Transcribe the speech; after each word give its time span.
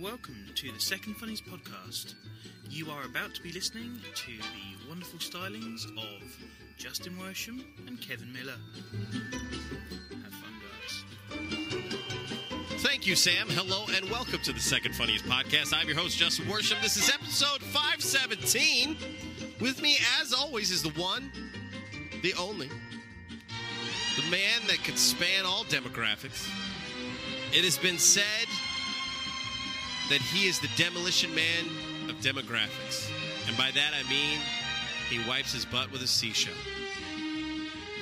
Welcome 0.00 0.46
to 0.54 0.72
the 0.72 0.80
Second 0.80 1.18
Funniest 1.18 1.44
podcast. 1.44 2.14
You 2.70 2.90
are 2.90 3.04
about 3.04 3.34
to 3.34 3.42
be 3.42 3.52
listening 3.52 3.98
to 4.14 4.30
the 4.30 4.88
wonderful 4.88 5.18
stylings 5.18 5.84
of 5.98 6.22
Justin 6.78 7.12
Worsham 7.20 7.62
and 7.86 8.00
Kevin 8.00 8.32
Miller. 8.32 8.56
Have 10.22 10.32
fun, 10.32 10.54
guys. 10.64 11.04
Thank 12.82 13.06
you, 13.06 13.14
Sam. 13.14 13.46
Hello 13.50 13.84
and 13.94 14.10
welcome 14.10 14.38
to 14.44 14.54
the 14.54 14.60
Second 14.60 14.94
Funniest 14.94 15.26
Podcast. 15.26 15.74
I'm 15.76 15.86
your 15.86 15.98
host, 15.98 16.16
Justin 16.16 16.46
Worsham. 16.46 16.80
This 16.80 16.96
is 16.96 17.10
episode 17.10 17.60
517. 17.60 18.96
With 19.60 19.82
me, 19.82 19.98
as 20.22 20.32
always, 20.32 20.70
is 20.70 20.82
the 20.82 20.98
one, 20.98 21.30
the 22.22 22.32
only, 22.38 22.70
the 24.16 24.22
man 24.30 24.62
that 24.66 24.82
could 24.82 24.96
span 24.96 25.44
all 25.44 25.64
demographics. 25.64 26.48
It 27.52 27.64
has 27.64 27.76
been 27.76 27.98
said 27.98 28.46
that 30.10 30.20
he 30.20 30.46
is 30.48 30.58
the 30.60 30.68
demolition 30.76 31.34
man 31.34 31.64
of 32.10 32.16
demographics. 32.16 33.10
And 33.48 33.56
by 33.56 33.70
that 33.72 33.92
I 33.94 34.08
mean 34.10 34.38
he 35.08 35.18
wipes 35.28 35.52
his 35.52 35.64
butt 35.64 35.90
with 35.90 36.02
a 36.02 36.06
seashell. 36.06 36.54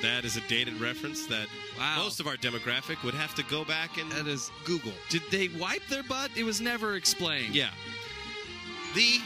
That 0.01 0.23
is 0.25 0.37
a 0.37 0.41
dated 0.41 0.79
reference 0.79 1.25
that 1.27 1.47
Wow. 1.77 1.97
most 2.03 2.19
of 2.19 2.27
our 2.27 2.35
demographic 2.37 3.01
would 3.03 3.13
have 3.13 3.33
to 3.35 3.43
go 3.43 3.63
back 3.65 3.97
and 3.97 4.11
That 4.11 4.27
is- 4.27 4.51
Google. 4.65 4.93
Did 5.09 5.23
they 5.31 5.47
wipe 5.49 5.85
their 5.87 6.03
butt? 6.03 6.31
It 6.35 6.43
was 6.43 6.59
never 6.61 6.95
explained. 6.95 7.55
Yeah. 7.55 7.69
The 8.95 9.21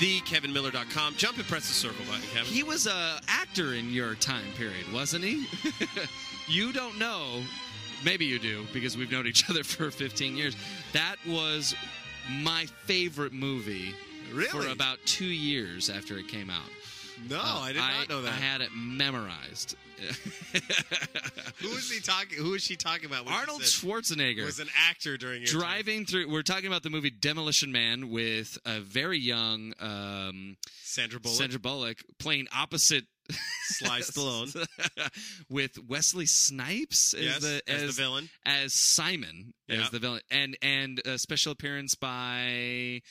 the 0.00 0.20
KevinMiller.com. 0.20 1.16
Jump 1.16 1.38
and 1.38 1.46
press 1.48 1.66
the 1.66 1.74
circle 1.74 2.04
button, 2.04 2.22
Kevin. 2.32 2.52
He 2.52 2.62
was 2.62 2.86
a 2.86 3.20
actor 3.26 3.74
in 3.74 3.90
your 3.92 4.14
time 4.14 4.44
period, 4.56 4.92
wasn't 4.92 5.24
he? 5.24 5.46
you 6.48 6.72
don't 6.72 6.98
know. 6.98 7.42
Maybe 8.04 8.24
you 8.26 8.38
do 8.38 8.64
because 8.72 8.96
we've 8.96 9.10
known 9.10 9.26
each 9.26 9.48
other 9.50 9.64
for 9.64 9.90
15 9.90 10.36
years. 10.36 10.56
That 10.92 11.16
was 11.26 11.74
my 12.30 12.66
favorite 12.84 13.32
movie 13.32 13.94
for 14.50 14.66
about 14.68 14.98
two 15.04 15.24
years 15.26 15.88
after 15.90 16.18
it 16.18 16.28
came 16.28 16.50
out. 16.50 16.68
no, 17.28 17.38
Uh, 17.38 17.42
I 17.42 17.72
did 17.72 17.78
not 17.78 18.08
know 18.08 18.22
that. 18.22 18.32
I 18.34 18.36
had 18.36 18.60
it 18.60 18.70
memorized. 18.76 19.74
who 21.58 21.68
is 21.70 21.90
he 21.90 22.00
talking? 22.00 22.38
Who 22.38 22.54
is 22.54 22.62
she 22.62 22.76
talking 22.76 23.06
about? 23.06 23.26
Arnold 23.26 23.62
Schwarzenegger 23.62 24.44
was 24.44 24.60
an 24.60 24.68
actor 24.88 25.16
during 25.16 25.42
driving 25.44 26.06
through. 26.06 26.30
We're 26.30 26.42
talking 26.42 26.66
about 26.68 26.82
the 26.84 26.90
movie 26.90 27.10
Demolition 27.10 27.72
Man 27.72 28.10
with 28.10 28.58
a 28.64 28.80
very 28.80 29.18
young 29.18 29.74
um. 29.80 30.56
Sandra 30.82 31.18
Bullock, 31.20 31.36
Sandra 31.36 31.58
Bullock 31.58 31.98
playing 32.18 32.46
opposite 32.54 33.04
Sly 33.62 34.00
Stallone. 34.00 34.66
with 35.50 35.78
Wesley 35.88 36.26
Snipes 36.26 37.14
as 37.14 37.22
yes, 37.22 37.40
the 37.40 37.62
as, 37.66 37.82
as, 37.82 37.96
the 37.96 38.02
villain. 38.02 38.28
as 38.46 38.74
Simon 38.74 39.54
Yeah. 39.68 39.82
as 39.82 39.90
the 39.90 39.98
villain, 39.98 40.20
and 40.30 40.56
and 40.62 41.00
a 41.06 41.18
special 41.18 41.52
appearance 41.52 41.94
by. 41.94 43.02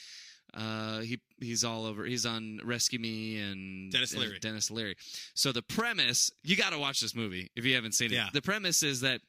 Uh, 0.53 1.01
he 1.01 1.19
he's 1.39 1.63
all 1.63 1.85
over. 1.85 2.05
He's 2.05 2.25
on 2.25 2.59
Rescue 2.63 2.99
Me 2.99 3.37
and 3.37 3.91
Denis 3.91 4.15
Leary. 4.15 4.39
Denis 4.39 4.71
Leary. 4.71 4.95
So 5.35 5.51
the 5.51 5.61
premise, 5.61 6.31
you 6.43 6.55
got 6.55 6.71
to 6.71 6.79
watch 6.79 7.01
this 7.01 7.13
movie 7.13 7.51
if 7.55 7.65
you 7.65 7.75
haven't 7.75 7.91
seen 7.93 8.11
it. 8.11 8.15
Yeah. 8.15 8.29
The 8.33 8.41
premise 8.41 8.81
is 8.81 9.01
that 9.01 9.19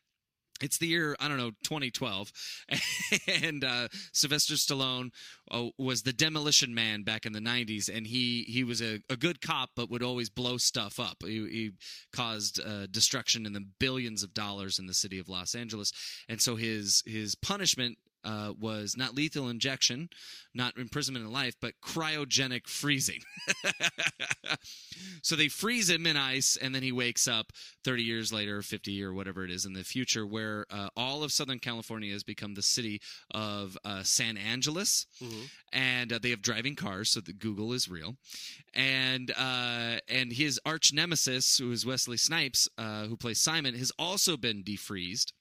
it's 0.63 0.79
the 0.79 0.87
year 0.87 1.17
I 1.21 1.29
don't 1.29 1.37
know 1.37 1.51
2012, 1.65 2.33
and 3.43 3.65
uh, 3.65 3.89
Sylvester 4.13 4.55
Stallone 4.55 5.11
uh, 5.51 5.67
was 5.79 6.03
the 6.03 6.13
Demolition 6.13 6.75
Man 6.75 7.03
back 7.03 7.27
in 7.27 7.33
the 7.33 7.41
90s, 7.41 7.89
and 7.95 8.07
he 8.07 8.45
he 8.49 8.65
was 8.65 8.83
a, 8.83 9.01
a 9.09 9.17
good 9.17 9.41
cop, 9.41 9.71
but 9.77 9.91
would 9.91 10.03
always 10.03 10.31
blow 10.31 10.57
stuff 10.57 10.99
up. 11.01 11.19
He, 11.25 11.49
he 11.49 11.71
caused 12.13 12.61
uh, 12.61 12.87
destruction 12.91 13.47
in 13.47 13.53
the 13.53 13.65
billions 13.79 14.23
of 14.23 14.35
dollars 14.35 14.79
in 14.79 14.87
the 14.87 14.95
city 14.95 15.19
of 15.19 15.29
Los 15.29 15.55
Angeles, 15.55 15.93
and 16.29 16.41
so 16.41 16.57
his 16.57 17.03
his 17.07 17.35
punishment. 17.35 17.99
Uh, 18.29 18.53
was 18.61 18.95
not 18.95 19.15
lethal 19.15 19.49
injection, 19.49 20.11
not 20.53 20.77
imprisonment 20.77 21.25
in 21.25 21.33
life, 21.33 21.55
but 21.63 21.73
cryogenic 21.83 22.67
freezing. 22.67 23.21
so 25.23 25.35
they 25.35 25.49
freeze 25.49 25.89
him 25.89 26.07
in 26.07 26.15
ice, 26.19 26.59
and 26.61 26.75
then 26.75 26.83
he 26.83 26.93
wakes 26.93 27.27
up 27.27 27.53
30 27.85 28.03
years 28.03 28.31
later, 28.31 28.61
50 28.61 29.03
or 29.03 29.15
whatever 29.15 29.45
it 29.45 29.51
is 29.51 29.65
in 29.65 29.73
the 29.73 29.83
future, 29.83 30.27
where 30.27 30.67
uh, 30.71 30.89
all 30.95 31.23
of 31.23 31.33
Southern 31.33 31.59
California 31.59 32.13
has 32.13 32.23
become 32.23 32.53
the 32.53 32.61
city 32.61 33.01
of 33.33 33.79
uh, 33.83 34.03
San 34.03 34.37
Angeles, 34.37 35.07
and 35.73 36.13
uh, 36.13 36.19
they 36.21 36.29
have 36.29 36.43
driving 36.43 36.75
cars, 36.77 37.09
so 37.09 37.21
that 37.21 37.39
Google 37.39 37.73
is 37.73 37.89
real. 37.89 38.17
And 38.75 39.31
uh, 39.39 40.01
and 40.07 40.35
his 40.35 40.61
arch 40.67 40.93
nemesis, 40.93 41.57
who 41.57 41.73
is 41.73 41.87
Wesley 41.87 42.19
Snipes, 42.19 42.69
uh, 42.77 43.07
who 43.07 43.17
plays 43.17 43.41
Simon, 43.41 43.75
has 43.75 43.91
also 43.99 44.37
been 44.37 44.63
defreezed 44.63 45.33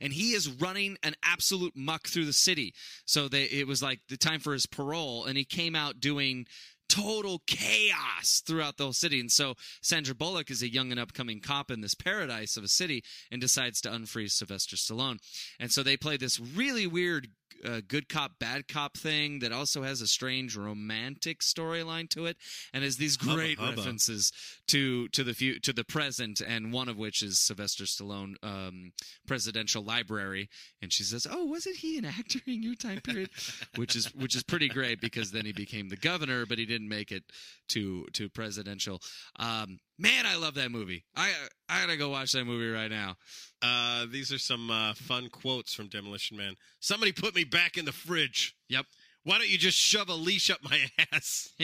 and 0.00 0.12
he 0.12 0.32
is 0.32 0.48
running 0.48 0.96
an 1.02 1.14
absolute 1.22 1.76
muck 1.76 2.08
through 2.08 2.26
the 2.26 2.32
city. 2.32 2.74
So 3.04 3.28
they, 3.28 3.44
it 3.44 3.66
was 3.66 3.82
like 3.82 4.00
the 4.08 4.16
time 4.16 4.40
for 4.40 4.52
his 4.52 4.66
parole, 4.66 5.24
and 5.24 5.36
he 5.36 5.44
came 5.44 5.74
out 5.74 6.00
doing 6.00 6.46
total 6.88 7.42
chaos 7.46 8.42
throughout 8.46 8.76
the 8.76 8.84
whole 8.84 8.92
city. 8.92 9.20
And 9.20 9.30
so 9.30 9.54
Sandra 9.82 10.14
Bullock 10.14 10.50
is 10.50 10.62
a 10.62 10.72
young 10.72 10.90
and 10.90 10.98
upcoming 10.98 11.40
cop 11.40 11.70
in 11.70 11.80
this 11.80 11.94
paradise 11.94 12.56
of 12.56 12.64
a 12.64 12.68
city 12.68 13.04
and 13.30 13.40
decides 13.40 13.80
to 13.82 13.90
unfreeze 13.90 14.32
Sylvester 14.32 14.76
Stallone. 14.76 15.18
And 15.60 15.70
so 15.70 15.82
they 15.82 15.96
play 15.96 16.16
this 16.16 16.40
really 16.40 16.86
weird 16.86 17.28
uh, 17.64 17.80
good 17.86 18.08
cop 18.08 18.38
bad 18.38 18.68
cop 18.68 18.96
thing 18.96 19.40
that 19.40 19.52
also 19.52 19.82
has 19.82 20.00
a 20.00 20.06
strange 20.06 20.56
romantic 20.56 21.40
storyline 21.40 22.08
to 22.10 22.26
it. 22.26 22.36
And 22.72 22.84
has 22.84 22.96
these 22.96 23.16
great 23.16 23.58
hubba. 23.58 23.76
references 23.76 24.32
to 24.68 25.08
to 25.08 25.24
the 25.24 25.34
fu- 25.34 25.58
to 25.60 25.72
the 25.72 25.84
present 25.84 26.40
and 26.40 26.72
one 26.72 26.88
of 26.88 26.96
which 26.96 27.22
is 27.22 27.38
Sylvester 27.38 27.84
Stallone 27.84 28.34
um, 28.42 28.92
presidential 29.26 29.82
library. 29.82 30.48
And 30.82 30.92
she 30.92 31.02
says 31.02 31.26
oh 31.30 31.44
wasn't 31.44 31.76
he 31.76 31.98
an 31.98 32.04
actor 32.04 32.40
in 32.46 32.62
your 32.62 32.74
time 32.74 33.00
period? 33.00 33.30
Which 33.76 33.94
is 33.94 34.14
which 34.14 34.34
is 34.34 34.42
pretty 34.42 34.68
great 34.68 35.00
because 35.00 35.30
then 35.30 35.44
he 35.44 35.52
became 35.52 35.88
the 35.88 35.96
governor 35.96 36.46
but 36.46 36.58
he 36.58 36.66
didn't 36.66 36.88
make 36.88 37.12
it 37.12 37.24
to 37.68 38.06
to 38.14 38.28
presidential. 38.28 39.00
Um, 39.38 39.78
man 39.98 40.26
I 40.26 40.36
love 40.36 40.54
that 40.54 40.70
movie 40.70 41.04
I 41.16 41.32
I 41.68 41.80
gotta 41.80 41.96
go 41.96 42.08
watch 42.10 42.32
that 42.32 42.44
movie 42.44 42.68
right 42.70 42.90
now 42.90 43.16
Uh, 43.62 44.06
these 44.10 44.32
are 44.32 44.38
some 44.38 44.70
uh, 44.70 44.94
fun 44.94 45.28
quotes 45.30 45.74
from 45.74 45.88
Demolition 45.88 46.36
Man. 46.36 46.54
Somebody 46.80 47.10
put 47.12 47.34
me 47.34 47.42
back 47.44 47.76
in 47.76 47.84
the 47.84 47.92
fridge. 47.92 48.54
yep 48.68 48.86
Why 49.24 49.38
don't 49.38 49.48
you 49.48 49.58
just 49.58 49.76
shove 49.78 50.08
a 50.08 50.14
leash 50.14 50.48
up 50.50 50.60
my 50.62 50.78
ass? 51.12 51.50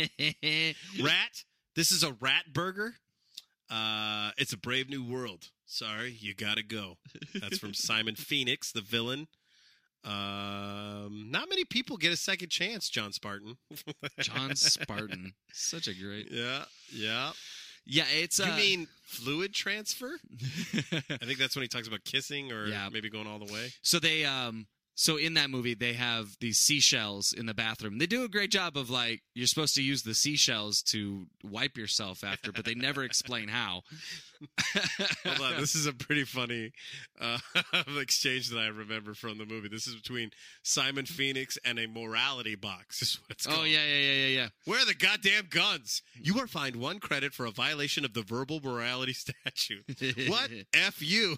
rat. 1.03 1.45
This 1.77 1.91
is 1.93 2.03
a 2.03 2.13
rat 2.21 2.53
burger. 2.53 2.95
Uh, 3.71 4.31
it's 4.37 4.53
a 4.53 4.59
brave 4.59 4.91
new 4.91 5.03
world. 5.05 5.51
Sorry, 5.67 6.17
you 6.21 6.35
gotta 6.35 6.63
go. 6.63 6.99
That's 7.41 7.59
from 7.59 7.73
Simon 7.89 8.15
Phoenix, 8.17 8.71
the 8.73 8.81
villain. 8.83 9.27
Um, 10.05 11.31
not 11.31 11.49
many 11.49 11.65
people 11.65 11.97
get 11.97 12.13
a 12.13 12.17
second 12.17 12.51
chance, 12.51 12.91
John 12.91 13.13
Spartan. 13.13 13.57
John 14.21 14.55
Spartan 14.55 15.33
such 15.53 15.89
a 15.89 15.95
great 15.95 16.29
yeah, 16.31 16.65
yeah. 16.93 17.33
Yeah, 17.87 18.05
it's. 18.11 18.41
Uh, 18.41 18.45
You 18.45 18.53
mean 18.53 18.89
fluid 19.07 19.53
transfer? 19.55 20.19
I 20.75 21.25
think 21.25 21.39
that's 21.39 21.55
when 21.55 21.63
he 21.63 21.69
talks 21.69 21.87
about 21.89 22.05
kissing 22.05 22.51
or 22.53 22.67
Yeah. 22.67 22.89
maybe 22.93 23.11
going 23.11 23.27
all 23.27 23.39
the 23.39 23.53
way. 23.53 23.73
So 23.83 23.99
they 23.99 24.25
um 24.25 24.67
so 24.94 25.17
in 25.17 25.35
that 25.35 25.50
movie 25.50 25.75
they 25.75 25.93
have 25.94 26.37
these 26.41 26.58
seashells 26.58 27.32
in 27.32 27.46
the 27.46 27.55
bathroom. 27.55 27.99
They 27.99 28.06
do 28.06 28.25
a 28.25 28.29
great 28.29 28.50
job 28.50 28.76
of 28.76 28.91
like 28.91 29.23
you're 29.35 29.46
supposed 29.46 29.75
to 29.76 29.82
use 29.82 30.02
the 30.02 30.14
seashells 30.14 30.82
to 30.91 31.26
wipe 31.43 31.76
yourself 31.76 32.23
after, 32.25 32.52
but 32.52 32.64
they 32.64 32.75
never 32.75 33.02
explain 33.05 33.49
how. 33.49 33.82
Hold 35.25 35.41
on, 35.55 35.61
this 35.61 35.75
is 35.75 35.87
a 35.87 35.93
pretty 35.93 36.25
funny 36.25 36.73
uh, 37.20 37.38
exchange 37.99 38.50
that 38.50 38.58
I 38.58 38.67
remember 38.67 39.14
from 39.14 39.38
the 39.38 39.46
movie. 39.46 39.69
This 39.69 39.87
is 39.87 39.94
between 39.94 40.31
Simon 40.62 41.06
Phoenix 41.06 41.56
and 41.64 41.79
a 41.79 41.87
morality 41.88 42.55
box. 42.55 43.00
Is 43.02 43.19
what 43.23 43.31
it's 43.31 43.46
Oh 43.46 43.52
called. 43.52 43.67
yeah, 43.69 43.85
yeah, 43.85 44.12
yeah, 44.12 44.26
yeah, 44.26 44.49
Where 44.67 44.81
are 44.81 44.87
the 44.87 44.94
goddamn 44.94 45.46
guns? 45.50 46.02
You 46.20 46.38
are 46.41 46.46
fined 46.46 46.76
one 46.76 46.99
credit 46.99 47.32
for 47.32 47.46
a 47.46 47.50
violation 47.50 48.05
of 48.05 48.12
the 48.12 48.23
verbal 48.23 48.61
morality 48.62 49.12
statute. 49.14 49.85
what? 50.29 50.50
F 50.75 51.00
you. 51.02 51.37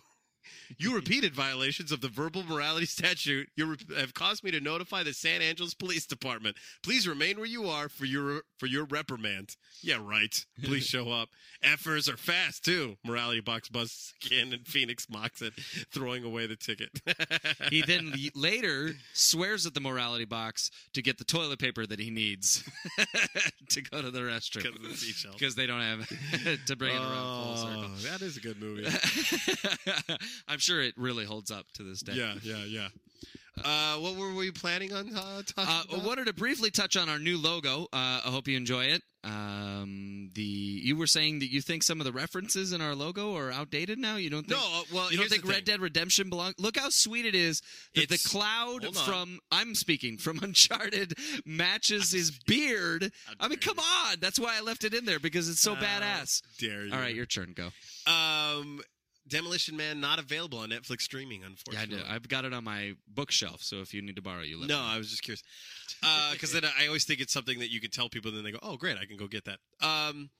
You 0.78 0.94
repeated 0.94 1.34
violations 1.34 1.93
of 1.93 2.00
the 2.00 2.08
verbal 2.08 2.43
morality 2.44 2.87
statute. 2.96 3.48
You 3.56 3.66
re- 3.66 3.96
have 3.98 4.14
caused 4.14 4.44
me 4.44 4.50
to 4.50 4.60
notify 4.60 5.02
the 5.02 5.12
San 5.12 5.43
Angeles 5.43 5.75
Police 5.75 6.06
Department. 6.06 6.56
Please 6.82 7.06
remain 7.06 7.37
where 7.37 7.46
you 7.46 7.69
are 7.69 7.88
for 7.88 8.04
your 8.04 8.43
for 8.58 8.66
your 8.66 8.84
reprimand. 8.84 9.56
Yeah, 9.82 9.98
right. 10.02 10.44
Please 10.64 10.84
show 10.87 11.10
up. 11.10 11.28
Effers 11.64 12.12
are 12.12 12.16
fast 12.16 12.64
too. 12.64 12.96
Morality 13.04 13.40
box 13.40 13.69
busts 13.69 14.14
again, 14.25 14.52
and 14.52 14.66
Phoenix 14.66 15.06
mocks 15.10 15.43
it, 15.43 15.52
throwing 15.93 16.25
away 16.25 16.46
the 16.46 16.56
ticket. 16.56 16.90
He 17.70 17.82
then 17.82 18.12
later 18.34 18.94
swears 19.12 19.66
at 19.66 19.75
the 19.75 19.81
morality 19.81 20.25
box 20.25 20.70
to 20.92 21.02
get 21.02 21.19
the 21.19 21.25
toilet 21.25 21.58
paper 21.58 21.84
that 21.87 21.99
he 21.99 22.10
needs 22.10 22.62
to 23.70 23.82
go 23.82 24.02
to 24.02 24.10
the 24.10 24.20
restroom 24.20 24.62
Because 24.62 24.76
of 24.76 24.82
the 24.82 24.96
seashell. 24.96 25.32
because 25.32 25.54
they 25.54 25.66
don't 25.66 25.81
have 25.81 26.08
to 26.66 26.76
bring 26.76 26.94
it 26.94 26.99
around 26.99 27.44
full 27.44 27.52
oh, 27.52 27.56
circle. 27.56 27.84
Oh, 27.84 28.10
that 28.10 28.22
is 28.22 28.37
a 28.37 28.40
good 28.40 28.60
movie. 28.60 28.87
I'm 30.48 30.58
sure 30.58 30.80
it 30.82 30.94
really 30.96 31.24
holds 31.24 31.50
up 31.50 31.66
to 31.74 31.82
this 31.82 32.00
day. 32.00 32.12
yeah, 32.14 32.34
yeah, 32.42 32.64
yeah. 32.64 32.88
Uh, 33.64 33.96
what 33.96 34.16
were 34.16 34.34
we 34.34 34.50
planning 34.50 34.92
on 34.92 35.08
uh, 35.16 35.40
talking 35.46 35.96
Uh, 35.96 36.02
I 36.02 36.06
wanted 36.06 36.26
to 36.26 36.34
briefly 36.34 36.70
touch 36.70 36.94
on 36.94 37.08
our 37.08 37.18
new 37.18 37.38
logo. 37.38 37.84
Uh, 37.84 38.20
I 38.24 38.28
hope 38.28 38.48
you 38.48 38.56
enjoy 38.56 38.84
it. 38.84 39.02
Um, 39.24 40.30
the 40.34 40.42
you 40.42 40.94
were 40.94 41.06
saying 41.06 41.38
that 41.40 41.50
you 41.50 41.60
think 41.62 41.82
some 41.82 41.98
of 41.98 42.04
the 42.04 42.12
references 42.12 42.72
in 42.72 42.80
our 42.82 42.94
logo 42.94 43.34
are 43.34 43.50
outdated 43.50 43.98
now. 43.98 44.16
You 44.16 44.28
don't 44.28 44.46
think? 44.46 44.60
No, 44.60 44.80
uh, 44.80 44.82
well, 44.92 45.10
you 45.10 45.16
don't 45.16 45.30
think 45.30 45.48
Red. 45.48 45.64
Dead 45.64 45.80
Redemption 45.80 46.28
belongs? 46.28 46.54
Look 46.58 46.76
how 46.78 46.90
sweet 46.90 47.24
it 47.24 47.34
is 47.34 47.62
that 47.94 48.02
It's- 48.02 48.22
the 48.22 48.28
cloud 48.28 48.94
from 48.94 49.40
I'm 49.50 49.74
speaking 49.74 50.18
from 50.18 50.38
Uncharted 50.42 51.14
matches 51.46 52.12
his 52.12 52.30
beard. 52.46 53.10
I 53.40 53.48
mean, 53.48 53.58
come 53.58 53.78
on. 53.78 54.16
That's 54.20 54.38
why 54.38 54.56
I 54.56 54.60
left 54.60 54.84
it 54.84 54.92
in 54.92 55.06
there 55.06 55.18
because 55.18 55.48
it's 55.48 55.60
so 55.60 55.74
badass. 55.74 56.42
Dare 56.58 56.84
you? 56.84 56.92
All 56.92 56.98
right, 57.00 57.14
your 57.14 57.26
turn. 57.26 57.54
Go. 57.56 57.70
Um, 58.06 58.80
Demolition 59.28 59.76
Man 59.76 60.00
not 60.00 60.19
available 60.19 60.58
on 60.58 60.70
Netflix 60.70 61.02
streaming, 61.02 61.40
Yeah, 61.40 61.46
I 61.46 61.50
unfortunately. 61.50 62.05
I've 62.08 62.28
got 62.28 62.44
it 62.44 62.52
on 62.52 62.64
my 62.64 62.93
bookshelf. 63.08 63.62
So 63.62 63.81
if 63.81 63.93
you 63.93 64.02
need 64.02 64.17
to 64.17 64.23
borrow, 64.23 64.43
you 64.43 64.58
let 64.58 64.69
no, 64.69 64.76
me 64.76 64.82
No, 64.82 64.94
I 64.94 64.99
was 64.99 65.11
just 65.11 65.23
curious. 65.23 65.43
Because 66.32 66.52
then 66.52 66.64
I 66.64 66.87
always 66.87 67.05
think 67.05 67.20
it's 67.20 67.32
something 67.32 67.58
that 67.58 67.70
you 67.70 67.81
can 67.81 67.90
tell 67.90 68.08
people, 68.08 68.31
and 68.31 68.38
then 68.38 68.44
they 68.44 68.52
go, 68.52 68.58
"Oh, 68.62 68.76
great, 68.76 68.99
I 68.99 69.06
can 69.06 69.17
go 69.17 69.26
get 69.26 69.44
that." 69.46 69.58
Um, 69.81 70.31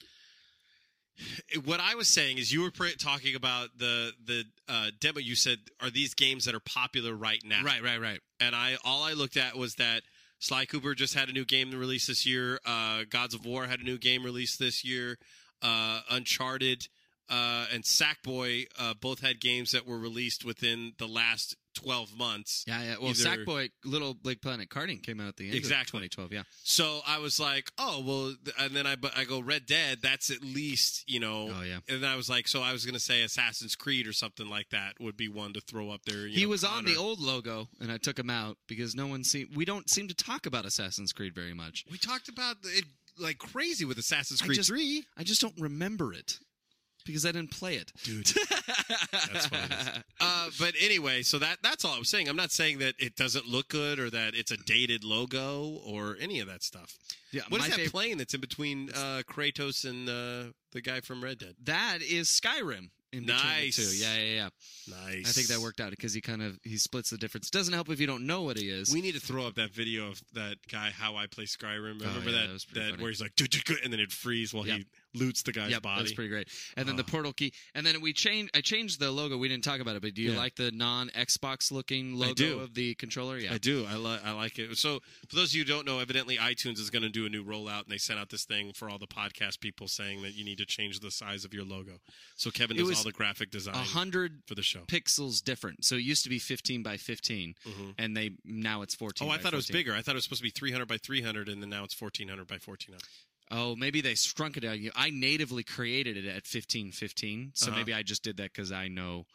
what 1.65 1.81
I 1.81 1.95
was 1.95 2.09
saying 2.09 2.39
is, 2.39 2.53
you 2.53 2.63
were 2.63 2.71
pre- 2.71 2.95
talking 2.95 3.35
about 3.35 3.71
the 3.79 4.13
the 4.25 4.45
uh, 4.69 4.91
demo. 5.01 5.19
You 5.19 5.35
said, 5.35 5.59
"Are 5.81 5.91
these 5.91 6.15
games 6.15 6.45
that 6.45 6.55
are 6.55 6.61
popular 6.61 7.15
right 7.15 7.43
now?" 7.45 7.63
Right, 7.63 7.83
right, 7.83 8.01
right. 8.01 8.21
and 8.39 8.55
I 8.55 8.77
all 8.85 9.03
I 9.03 9.15
looked 9.15 9.37
at 9.37 9.57
was 9.57 9.77
that 9.77 10.03
Sly 10.39 10.67
Cooper 10.67 10.95
just 10.95 11.15
had 11.15 11.29
a 11.29 11.33
new 11.33 11.45
game 11.45 11.71
released 11.71 12.09
this 12.09 12.27
year. 12.27 12.61
Uh, 12.67 13.05
Gods 13.09 13.35
of 13.35 13.45
War 13.45 13.67
had 13.67 13.81
a 13.81 13.85
new 13.85 13.99
game 13.99 14.25
released 14.25 14.59
this 14.59 14.85
year. 14.85 15.19
Uh, 15.63 16.01
Uncharted 16.11 16.89
uh, 17.29 17.67
and 17.73 17.83
Sackboy 17.85 18.67
uh, 18.79 18.95
both 19.01 19.21
had 19.21 19.41
games 19.41 19.73
that 19.73 19.87
were 19.87 19.99
released 19.99 20.45
within 20.45 20.93
the 20.99 21.07
last 21.09 21.57
twelve 21.75 22.17
months. 22.17 22.65
Yeah, 22.67 22.83
yeah. 22.83 22.95
Well, 23.01 23.11
Either- 23.11 23.45
Sackboy, 23.45 23.71
Little 23.85 24.15
Big 24.15 24.41
Planet 24.41 24.69
karting 24.71 25.03
came 25.03 25.21
out 25.21 25.29
at 25.29 25.37
the 25.37 25.47
end 25.47 25.55
Exactly. 25.55 25.99
of 25.99 26.11
2012. 26.11 26.33
Yeah. 26.33 26.43
So 26.63 27.01
I 27.07 27.19
was 27.19 27.39
like, 27.39 27.71
oh 27.79 28.03
well, 28.07 28.35
and 28.59 28.75
then 28.75 28.87
I 28.87 28.97
I 29.15 29.25
go 29.25 29.41
Red 29.41 29.67
Dead. 29.67 29.99
That's 30.03 30.31
at 30.31 30.43
least 30.43 31.05
you 31.07 31.21
know. 31.21 31.51
Oh, 31.53 31.63
yeah. 31.63 31.79
And 31.89 32.03
then 32.03 32.11
I 32.11 32.17
was 32.17 32.31
like, 32.31 32.49
so 32.49 32.63
I 32.63 32.73
was 32.73 32.87
gonna 32.87 32.99
say 33.01 33.23
Assassin's 33.23 33.75
Creed 33.77 34.07
or 34.07 34.13
something 34.13 34.49
like 34.49 34.71
that 34.71 34.95
would 35.01 35.17
be 35.17 35.29
one 35.29 35.53
to 35.53 35.61
throw 35.61 35.91
up 35.91 36.03
there. 36.07 36.27
he 36.27 36.45
know, 36.45 36.49
was 36.49 36.65
on 36.65 36.85
the 36.85 36.97
old 36.97 37.21
logo, 37.21 37.69
and 37.81 37.93
I 37.93 37.99
took 37.99 38.19
him 38.19 38.31
out 38.31 38.57
because 38.69 38.95
no 38.95 39.07
one 39.07 39.23
seem. 39.25 39.49
We 39.55 39.65
don't 39.65 39.91
seem 39.91 40.09
to 40.09 40.15
talk 40.15 40.47
about 40.47 40.65
Assassin's 40.65 41.13
Creed 41.13 41.35
very 41.35 41.55
much. 41.55 41.85
We 41.91 41.99
talked 41.99 42.29
about 42.29 42.57
it 42.65 42.85
like 43.19 43.39
crazy 43.39 43.85
with 43.85 43.99
Assassin's 43.99 44.41
I 44.43 44.47
Creed 44.47 44.57
just- 44.57 44.69
Three. 44.71 45.05
I 45.17 45.25
just 45.25 45.41
don't 45.43 45.59
remember 45.61 46.13
it 46.15 46.39
because 47.07 47.25
I 47.25 47.33
didn't 47.33 47.51
play 47.53 47.77
it, 47.77 47.93
dude. 48.05 48.27
That's 49.33 49.47
funny. 49.47 49.63
Uh, 50.19 50.49
but 50.59 50.73
anyway, 50.81 51.21
so 51.23 51.39
that 51.39 51.59
that's 51.63 51.85
all 51.85 51.93
I 51.95 51.99
was 51.99 52.09
saying. 52.09 52.27
I'm 52.29 52.37
not 52.37 52.51
saying 52.51 52.79
that 52.79 52.95
it 52.99 53.17
doesn't 53.17 53.47
look 53.47 53.69
good 53.69 53.99
or 53.99 54.09
that 54.11 54.35
it's 54.35 54.51
a 54.51 54.57
dated 54.57 55.05
logo 55.05 55.79
or 55.87 56.17
any 56.19 56.41
of 56.41 56.47
that 56.49 56.63
stuff. 56.63 56.97
Yeah, 57.33 57.43
What 57.51 57.61
is 57.61 57.69
that 57.69 57.79
fav- 57.79 57.91
plane 57.91 58.17
that's 58.19 58.33
in 58.33 58.41
between 58.41 58.89
uh, 58.91 59.23
Kratos 59.29 59.85
and 59.89 60.09
uh, 60.09 60.53
the 60.73 60.81
guy 60.81 61.01
from 61.01 61.23
Red 61.23 61.39
Dead? 61.39 61.55
That 61.65 61.99
is 62.01 62.29
Skyrim. 62.29 62.89
In 63.13 63.25
between 63.25 63.43
Nice. 63.45 63.77
the 63.77 63.83
two. 63.83 63.97
Yeah, 64.05 64.17
yeah, 64.19 64.35
yeah. 64.35 64.49
Nice. 65.05 65.29
I 65.29 65.33
think 65.33 65.47
that 65.49 65.61
worked 65.61 65.81
out 65.81 65.91
because 65.91 66.13
he 66.13 66.21
kind 66.21 66.43
of 66.43 66.59
he 66.65 66.77
splits 66.77 67.11
the 67.11 67.17
difference. 67.17 67.49
Doesn't 67.51 67.73
help 67.73 67.89
if 67.89 68.01
you 68.01 68.07
don't 68.07 68.27
know 68.27 68.43
what 68.43 68.57
he 68.59 68.69
is. 68.69 68.93
We 68.93 69.01
need 69.01 69.15
to 69.15 69.21
throw 69.21 69.47
up 69.47 69.55
that 69.55 69.71
video 69.71 70.09
of 70.09 70.21
that 70.35 70.57
guy 70.71 70.91
how 70.91 71.15
I 71.17 71.27
play 71.27 71.45
Skyrim. 71.45 72.01
Oh, 72.03 72.09
Remember 72.09 72.31
yeah, 72.31 72.41
that 72.41 72.47
that 72.47 72.53
was 72.53 72.67
that, 72.75 73.01
where 73.01 73.11
he's 73.11 73.21
like 73.21 73.33
and 73.85 73.93
then 73.93 74.01
it 74.01 74.11
freeze 74.13 74.53
while 74.53 74.67
Yep. 74.67 74.79
he 74.79 74.87
loots 75.17 75.43
the 75.43 75.53
guy's 75.53 75.71
Yep, 75.71 75.83
body. 75.83 76.03
that's 76.03 76.15
pretty 76.15 76.29
great. 76.29 76.49
And 76.77 76.89
then 76.89 76.97
the 76.97 77.05
portal 77.05 77.33
key, 77.33 77.53
and 77.75 77.87
then 77.87 78.01
we 78.01 78.13
changed. 78.13 78.57
I 78.57 78.61
changed 78.61 79.01
the 79.01 79.11
logo. 79.11 79.37
We 79.37 79.49
didn't 79.49 79.65
talk 79.65 79.81
about 79.81 79.97
it, 79.97 80.03
but 80.03 80.15
do 80.15 80.23
you 80.23 80.33
Yeah. 80.33 80.39
like 80.39 80.57
the 80.57 80.71
non 80.71 81.11
Xbox 81.11 81.71
looking 81.71 82.15
logo 82.15 82.59
of 82.61 82.75
the 82.75 82.95
controller? 82.95 83.39
Yeah, 83.39 83.55
I 83.55 83.59
do. 83.59 83.85
I, 83.87 83.97
li- 83.97 84.21
I 84.23 84.33
like 84.33 84.59
it. 84.59 84.77
So, 84.77 85.01
for 85.29 85.37
those 85.37 85.51
of 85.51 85.55
you 85.57 85.65
who 85.65 85.69
don't 85.69 85.87
know, 85.87 85.99
evidently 86.01 86.37
iTunes 86.37 86.79
is 86.79 86.91
going 86.91 87.03
to 87.03 87.09
do 87.09 87.27
a 87.27 87.29
new 87.29 87.45
rollout, 87.45 87.83
and 87.83 87.91
they 87.91 87.99
sent 87.99 88.19
out 88.19 88.31
this 88.31 88.45
thing 88.45 88.73
for 88.73 88.89
all 88.91 88.99
the 88.99 89.07
podcast 89.07 89.61
people 89.61 89.89
saying 89.89 90.23
that 90.23 90.35
you 90.35 90.45
need 90.45 90.59
to 90.59 90.67
change 90.67 91.01
the 91.01 91.11
size 91.11 91.45
of 91.45 91.53
your 91.55 91.65
logo. 91.65 92.01
So, 92.37 92.51
Kevin 92.51 92.77
does 92.77 92.97
all 92.99 93.05
the 93.05 93.13
graphic 93.13 93.51
design 93.51 93.75
a 93.75 93.79
hundred 93.79 94.43
for 94.47 94.55
the 94.55 94.63
show. 94.63 94.81
pixels 94.87 95.43
different. 95.43 95.85
So 95.85 95.97
it 95.97 96.03
used 96.03 96.23
to 96.25 96.29
be 96.31 96.39
15 96.39 96.83
by 96.83 96.97
15, 96.97 97.55
Mhm. 97.65 97.95
and 97.99 98.17
they 98.17 98.31
now 98.45 98.83
it's 98.83 98.95
14. 98.95 99.27
Oh, 99.29 99.31
I 99.31 99.39
thought 99.39 99.53
it 99.53 99.57
was 99.57 99.67
bigger. 99.69 99.95
I 99.95 100.03
thought 100.03 100.13
it 100.13 100.17
was 100.17 100.25
supposed 100.25 100.41
to 100.41 100.45
be 100.45 100.51
300 100.51 100.87
by 100.87 100.99
300, 100.99 101.49
and 101.49 101.63
then 101.63 101.71
now 101.71 101.85
it's 101.85 101.95
1400 101.95 102.47
by 102.47 102.59
1400. 102.59 103.03
Oh, 103.51 103.77
maybe 103.77 104.01
they 104.01 104.15
shrunk 104.15 104.57
it. 104.57 104.65
You- 104.65 104.91
I 104.97 105.11
natively 105.11 105.63
created 105.63 106.17
it 106.17 106.27
at 106.27 106.47
1515, 106.47 107.53
so 107.55 107.69
Uh-huh. 107.69 107.77
maybe 107.79 107.95
I 107.95 108.03
just 108.03 108.23
did 108.23 108.37
that 108.39 108.53
because 108.53 108.73
I 108.73 108.89
know 108.89 109.27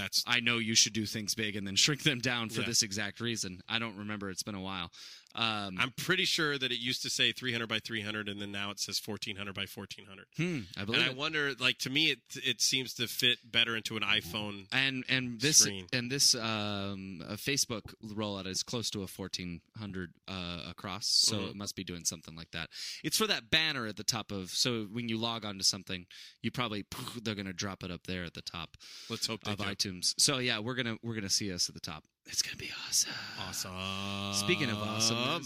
That's 0.00 0.24
I 0.26 0.40
know 0.40 0.56
you 0.58 0.74
should 0.74 0.94
do 0.94 1.04
things 1.04 1.34
big 1.34 1.56
and 1.56 1.66
then 1.66 1.76
shrink 1.76 2.02
them 2.04 2.20
down 2.20 2.48
for 2.48 2.60
Yeah. 2.62 2.66
this 2.68 2.82
exact 2.82 3.20
reason. 3.20 3.60
I 3.68 3.78
don't 3.78 3.96
remember. 3.96 4.30
It's 4.30 4.42
been 4.42 4.54
a 4.54 4.60
while. 4.60 4.90
Um, 5.32 5.76
I'm 5.78 5.92
pretty 5.96 6.24
sure 6.24 6.58
that 6.58 6.72
it 6.72 6.80
used 6.80 7.02
to 7.02 7.10
say 7.10 7.30
300 7.30 7.68
by 7.68 7.78
300, 7.78 8.28
and 8.28 8.40
then 8.42 8.50
now 8.50 8.72
it 8.72 8.80
says 8.80 9.00
1400 9.04 9.54
by 9.54 9.64
1400. 9.72 10.26
hmm, 10.36 10.60
I 10.76 10.84
believe 10.84 11.02
And 11.02 11.10
I 11.10 11.14
wonder, 11.14 11.52
like 11.60 11.78
to 11.80 11.90
me, 11.90 12.10
it 12.10 12.18
it 12.42 12.60
seems 12.60 12.94
to 12.94 13.06
fit 13.06 13.38
better 13.44 13.76
into 13.76 13.96
an 13.96 14.02
iPhone. 14.02 14.66
and 14.72 15.04
and 15.08 15.40
this 15.40 15.58
Screen. 15.58 15.86
and 15.92 16.10
this 16.10 16.34
um, 16.34 17.22
Facebook 17.36 17.94
rollout 18.04 18.46
is 18.46 18.64
close 18.64 18.90
to 18.90 19.02
a 19.02 19.06
fourteen 19.06 19.60
hundred 19.78 20.10
uh, 20.26 20.64
across, 20.68 21.06
so 21.06 21.36
Mhm. 21.38 21.50
it 21.50 21.56
must 21.56 21.76
be 21.76 21.84
doing 21.84 22.04
something 22.04 22.34
like 22.34 22.50
that. 22.50 22.68
It's 23.04 23.16
for 23.16 23.28
that 23.28 23.50
banner 23.50 23.86
at 23.86 23.96
the 23.96 24.04
top 24.04 24.32
of. 24.32 24.50
So 24.50 24.84
when 24.86 25.08
you 25.08 25.16
log 25.16 25.44
onto 25.44 25.62
something, 25.62 26.06
you 26.42 26.50
probably 26.50 26.84
they're 27.22 27.36
going 27.36 27.46
to 27.46 27.52
drop 27.52 27.84
it 27.84 27.90
up 27.92 28.06
there 28.08 28.24
at 28.24 28.34
the 28.34 28.42
top 28.42 28.76
Let's 29.08 29.26
hope 29.28 29.44
they 29.44 29.52
of 29.52 29.58
do. 29.58 29.64
iTunes. 29.64 29.89
So 30.02 30.38
yeah, 30.38 30.58
we're 30.58 30.74
gonna 30.74 30.96
we're 31.02 31.14
gonna 31.14 31.28
see 31.28 31.52
us 31.52 31.68
at 31.68 31.74
the 31.74 31.80
top. 31.80 32.04
It's 32.26 32.42
gonna 32.42 32.56
be 32.56 32.70
awesome. 32.86 33.12
Awesome. 33.48 34.34
Speaking 34.34 34.70
of 34.70 34.78
awesome. 34.78 35.42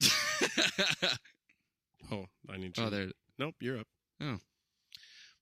Oh, 2.12 2.26
I 2.50 2.58
need 2.58 2.74
to. 2.74 2.84
oh, 2.84 2.90
there. 2.90 3.08
Nope, 3.38 3.54
you're 3.60 3.78
up. 3.78 3.86
Oh. 4.20 4.36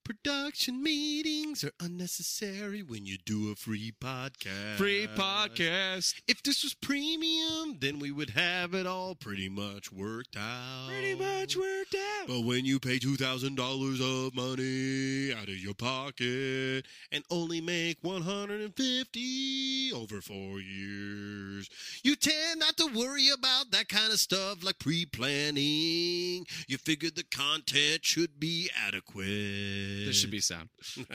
Production 0.05 0.83
meetings 0.83 1.63
are 1.63 1.71
unnecessary 1.81 2.83
when 2.83 3.07
you 3.07 3.19
do 3.25 3.53
a 3.53 3.55
free 3.55 3.93
podcast. 4.01 4.77
Free 4.77 5.07
podcast. 5.07 6.21
If 6.27 6.43
this 6.43 6.65
was 6.65 6.75
premium, 6.75 7.79
then 7.79 8.01
we 8.01 8.11
would 8.11 8.31
have 8.31 8.75
it 8.75 8.85
all 8.85 9.15
pretty 9.15 9.49
much 9.49 9.93
worked 9.93 10.37
out. 10.37 10.89
Pretty 10.89 11.15
much 11.15 11.57
worked 11.57 11.95
out. 11.95 12.27
But 12.27 12.41
when 12.41 12.65
you 12.65 12.81
pay 12.81 12.99
two 12.99 13.15
thousand 13.15 13.57
dollars 13.57 14.01
of 14.01 14.35
money 14.35 15.33
out 15.33 15.49
of 15.49 15.57
your 15.57 15.75
pocket 15.75 16.85
and 17.13 17.25
only 17.31 17.61
make 17.61 17.99
one 18.03 18.23
hundred 18.23 18.61
and 18.61 18.77
fifty 18.77 19.93
over 19.95 20.21
four 20.21 20.59
years, 20.59 21.71
you 22.03 22.17
tend 22.17 22.59
not 22.59 22.77
to 22.77 22.87
worry 22.87 23.29
about 23.29 23.71
that 23.71 23.89
kind 23.89 24.13
of 24.13 24.19
stuff 24.19 24.65
like 24.65 24.81
pre-planning. 24.81 26.45
You 26.67 26.77
figure 26.79 27.11
the 27.11 27.25
content 27.25 28.05
should 28.05 28.41
be 28.41 28.69
adequate. 28.77 29.92
There 30.05 30.13
should 30.13 30.31
be 30.31 30.41
sound. 30.41 30.69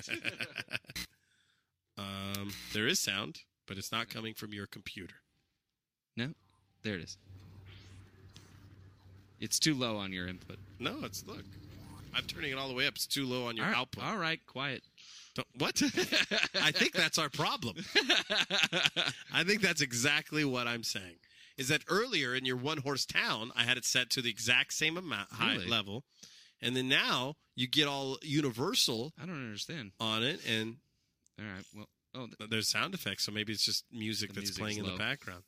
um, 1.98 2.51
there 2.74 2.88
is 2.88 3.00
sound, 3.00 3.39
but 3.67 3.77
it's 3.77 3.91
not 3.91 4.10
coming 4.10 4.34
from 4.34 4.53
your 4.53 4.67
computer. 4.67 5.15
No, 6.15 6.29
there 6.84 6.96
it 6.96 7.01
is. 7.03 7.17
It's 9.39 9.60
too 9.60 9.75
low 9.75 9.98
on 9.98 10.12
your 10.12 10.27
input. 10.27 10.57
No, 10.79 10.98
it's 11.03 11.25
look. 11.27 11.43
I'm 12.15 12.24
turning 12.24 12.51
it 12.51 12.57
all 12.57 12.67
the 12.67 12.74
way 12.74 12.88
up. 12.88 12.96
It's 12.96 13.05
too 13.05 13.25
low 13.27 13.46
on 13.48 13.55
your 13.55 13.65
all 13.65 13.72
right, 13.72 13.77
output. 13.79 14.03
all 14.03 14.17
right, 14.17 14.39
quiet. 14.48 14.81
Don't- 15.36 15.48
What? 15.60 15.79
I 16.63 16.72
think 16.72 16.93
that's 16.93 17.19
our 17.19 17.29
problem. 17.29 17.75
I 19.34 19.43
think 19.43 19.62
that's 19.62 19.81
exactly 19.81 20.43
what 20.43 20.65
I'm 20.67 20.81
saying. 20.84 21.17
Is 21.57 21.67
that 21.67 21.84
earlier 21.88 22.34
in 22.34 22.46
your 22.46 22.55
one 22.57 22.79
horse 22.79 23.05
town, 23.05 23.51
I 23.55 23.63
had 23.63 23.77
it 23.77 23.86
set 23.86 24.10
to 24.12 24.22
the 24.22 24.29
exact 24.29 24.74
same 24.74 24.98
amount 24.98 25.31
high 25.31 25.53
Really? 25.55 25.67
level, 25.67 26.03
and 26.61 26.75
then 26.75 26.87
now 26.89 27.35
you 27.55 27.67
get 27.67 27.87
all 27.87 28.17
universal 28.21 29.13
I 29.21 29.25
don't 29.25 29.35
understand. 29.35 29.91
on 29.99 30.23
it, 30.23 30.39
and 30.47 30.77
All 31.39 31.45
right, 31.45 31.65
well, 31.75 31.87
oh, 32.15 32.27
th- 32.37 32.49
there's 32.49 32.69
sound 32.69 32.93
effects, 32.93 33.25
so 33.25 33.31
maybe 33.31 33.53
it's 33.53 33.65
just 33.65 33.85
music 33.91 34.33
that's 34.33 34.51
playing 34.57 34.77
in 34.77 34.85
the 34.85 34.97
background. 34.97 35.43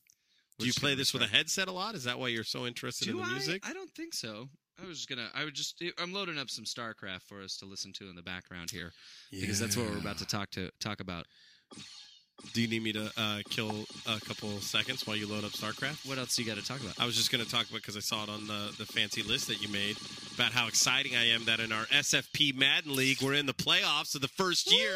We're 0.59 0.63
Do 0.63 0.67
you 0.67 0.73
play 0.73 0.95
this 0.95 1.13
with 1.13 1.21
a 1.21 1.27
headset 1.27 1.67
a 1.67 1.71
lot? 1.71 1.95
Is 1.95 2.03
that 2.03 2.19
why 2.19 2.27
you're 2.27 2.43
so 2.43 2.65
interested 2.65 3.05
do 3.05 3.11
in 3.11 3.17
the 3.17 3.23
I? 3.23 3.31
music? 3.31 3.63
I 3.65 3.73
don't 3.73 3.91
think 3.91 4.13
so. 4.13 4.49
I 4.81 4.87
was 4.87 4.97
just 4.97 5.09
gonna. 5.09 5.29
I 5.33 5.45
would 5.45 5.53
just. 5.53 5.81
I'm 5.97 6.13
loading 6.13 6.37
up 6.37 6.49
some 6.49 6.65
StarCraft 6.65 7.23
for 7.27 7.41
us 7.41 7.57
to 7.57 7.65
listen 7.65 7.91
to 7.93 8.09
in 8.09 8.15
the 8.15 8.21
background 8.21 8.71
here 8.71 8.91
because 9.31 9.59
that's 9.59 9.75
what 9.75 9.89
we're 9.89 9.97
about 9.97 10.17
to 10.19 10.25
talk 10.25 10.49
to 10.51 10.69
talk 10.79 10.99
about. 10.99 11.25
Do 12.59 12.63
you 12.63 12.67
need 12.69 12.83
me 12.83 12.91
to 12.91 13.09
uh, 13.15 13.39
kill 13.49 13.71
a 14.05 14.19
couple 14.19 14.49
seconds 14.59 15.07
while 15.07 15.15
you 15.15 15.25
load 15.27 15.45
up 15.45 15.51
StarCraft? 15.51 16.05
What 16.05 16.17
else 16.17 16.35
do 16.35 16.43
you 16.43 16.45
got 16.49 16.57
to 16.61 16.67
talk 16.67 16.81
about? 16.81 16.99
I 16.99 17.05
was 17.05 17.15
just 17.15 17.31
going 17.31 17.41
to 17.41 17.49
talk 17.49 17.69
about 17.69 17.77
because 17.77 17.95
I 17.95 18.01
saw 18.01 18.23
it 18.23 18.29
on 18.29 18.47
the, 18.47 18.75
the 18.77 18.85
fancy 18.85 19.23
list 19.23 19.47
that 19.47 19.61
you 19.61 19.69
made 19.69 19.95
about 20.35 20.51
how 20.51 20.67
exciting 20.67 21.15
I 21.15 21.27
am 21.29 21.45
that 21.45 21.61
in 21.61 21.71
our 21.71 21.85
SFP 21.85 22.53
Madden 22.53 22.93
League 22.97 23.21
we're 23.21 23.35
in 23.35 23.45
the 23.45 23.53
playoffs 23.53 24.13
of 24.13 24.19
the 24.19 24.27
first 24.27 24.73
year. 24.73 24.91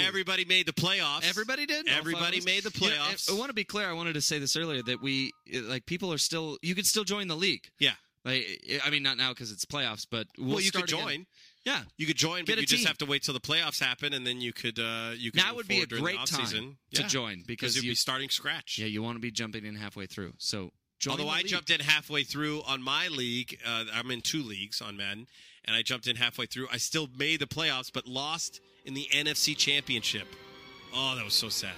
Everybody 0.00 0.46
made 0.46 0.64
the 0.64 0.72
playoffs. 0.72 1.28
Everybody 1.28 1.66
did. 1.66 1.86
Everybody 1.90 2.40
made 2.40 2.62
the 2.62 2.72
You 2.74 2.88
know, 2.88 2.94
playoffs. 2.96 3.30
I 3.30 3.36
want 3.38 3.50
to 3.50 3.54
be 3.54 3.64
clear. 3.64 3.86
I 3.86 3.92
wanted 3.92 4.14
to 4.14 4.22
say 4.22 4.38
this 4.38 4.56
earlier 4.56 4.82
that 4.82 5.02
we 5.02 5.32
like 5.52 5.84
people 5.84 6.10
are 6.10 6.16
still. 6.16 6.56
You 6.62 6.74
could 6.74 6.86
still 6.86 7.04
join 7.04 7.28
the 7.28 7.36
league. 7.36 7.68
Yeah. 7.78 7.92
Like 8.24 8.46
I 8.82 8.88
mean, 8.88 9.02
not 9.02 9.18
now 9.18 9.30
because 9.34 9.52
it's 9.52 9.66
playoffs, 9.66 10.06
but 10.10 10.26
we'll, 10.38 10.48
Well, 10.48 10.60
you 10.60 10.68
start 10.68 10.86
could 10.86 10.94
again. 10.94 11.06
join. 11.06 11.26
Yeah. 11.64 11.82
You 11.98 12.06
could 12.06 12.16
join, 12.16 12.44
Get 12.44 12.56
but 12.56 12.60
you 12.62 12.66
just 12.66 12.86
have 12.86 12.98
to 12.98 13.06
wait 13.06 13.22
till 13.22 13.34
the 13.34 13.40
playoffs 13.40 13.78
happen, 13.78 14.14
and 14.14 14.26
then 14.26 14.40
you 14.40 14.52
could 14.52 14.78
uh, 14.78 15.10
you 15.16 15.30
could 15.30 15.44
move 15.44 15.56
would 15.56 15.68
be 15.68 15.74
a 15.74 15.76
forward 15.78 15.88
during 15.90 16.04
the 16.04 16.10
great 16.12 16.26
time 16.26 16.76
to 16.94 17.02
Yeah. 17.02 17.08
join 17.08 17.42
because 17.46 17.76
you'd 17.76 17.84
you 17.84 17.90
be 17.92 17.94
starting 17.96 18.30
scratch. 18.30 18.78
yeah 18.78 18.86
you 18.86 19.02
want 19.02 19.16
to 19.16 19.20
be 19.20 19.30
jumping 19.30 19.64
in 19.66 19.74
halfway 19.76 20.06
through. 20.06 20.34
So 20.38 20.72
Although 21.08 21.28
I 21.28 21.38
league. 21.38 21.46
jumped 21.48 21.70
in 21.70 21.80
halfway 21.80 22.24
through 22.24 22.62
on 22.66 22.82
my 22.82 23.08
league, 23.08 23.58
uh, 23.66 23.84
I'm 23.94 24.10
in 24.10 24.20
two 24.20 24.42
leagues 24.42 24.82
on 24.82 24.96
Madden, 24.98 25.26
and 25.64 25.74
I 25.74 25.80
jumped 25.82 26.06
in 26.06 26.16
halfway 26.16 26.44
through. 26.46 26.68
I 26.70 26.76
still 26.76 27.08
made 27.16 27.40
the 27.40 27.46
playoffs, 27.46 27.90
but 27.92 28.06
lost 28.06 28.60
in 28.84 28.92
the 28.94 29.08
NFC 29.12 29.56
Championship. 29.56 30.28
Oh, 30.94 31.14
that 31.16 31.24
was 31.24 31.32
so 31.34 31.48
sad. 31.48 31.72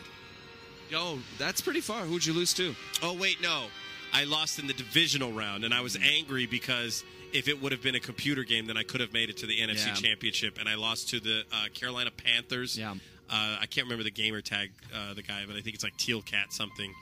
Oh, 0.95 1.21
that's 1.39 1.61
pretty 1.61 1.81
far. 1.81 2.03
Who'd 2.05 2.25
you 2.27 2.33
lose 2.33 2.53
to? 2.55 2.75
Oh 3.03 3.15
wait, 3.15 3.41
no, 3.41 3.67
I 4.13 4.25
lost 4.25 4.59
in 4.59 4.67
the 4.67 4.75
divisional 4.75 5.33
round, 5.33 5.65
and 5.65 5.73
I 5.73 5.81
was 5.81 5.97
angry 5.97 6.47
because 6.47 7.05
if 7.33 7.49
it 7.49 7.61
would 7.63 7.73
have 7.73 7.83
been 7.83 7.95
a 7.95 8.01
computer 8.01 8.45
game, 8.45 8.67
then 8.67 8.77
I 8.77 8.83
could 8.83 9.01
have 9.01 9.13
made 9.13 9.31
it 9.31 9.39
to 9.39 9.47
the 9.47 9.61
NFC 9.61 9.87
Yeah. 9.89 9.95
Championship, 9.95 10.59
and 10.59 10.69
I 10.69 10.75
lost 10.75 11.09
to 11.11 11.21
the 11.21 11.43
uh, 11.53 11.67
Carolina 11.75 12.11
Panthers. 12.11 12.79
Yeah. 12.79 12.93
Uh, 13.31 13.57
I 13.61 13.67
can't 13.67 13.87
remember 13.87 14.05
the 14.05 14.11
gamer 14.11 14.41
tag, 14.43 14.71
uh, 14.95 15.15
the 15.15 15.23
guy, 15.23 15.45
but 15.47 15.57
I 15.57 15.61
think 15.61 15.75
it's 15.75 15.85
like 15.85 15.97
Teal 15.97 16.21
Cat 16.23 16.53
something. 16.53 16.93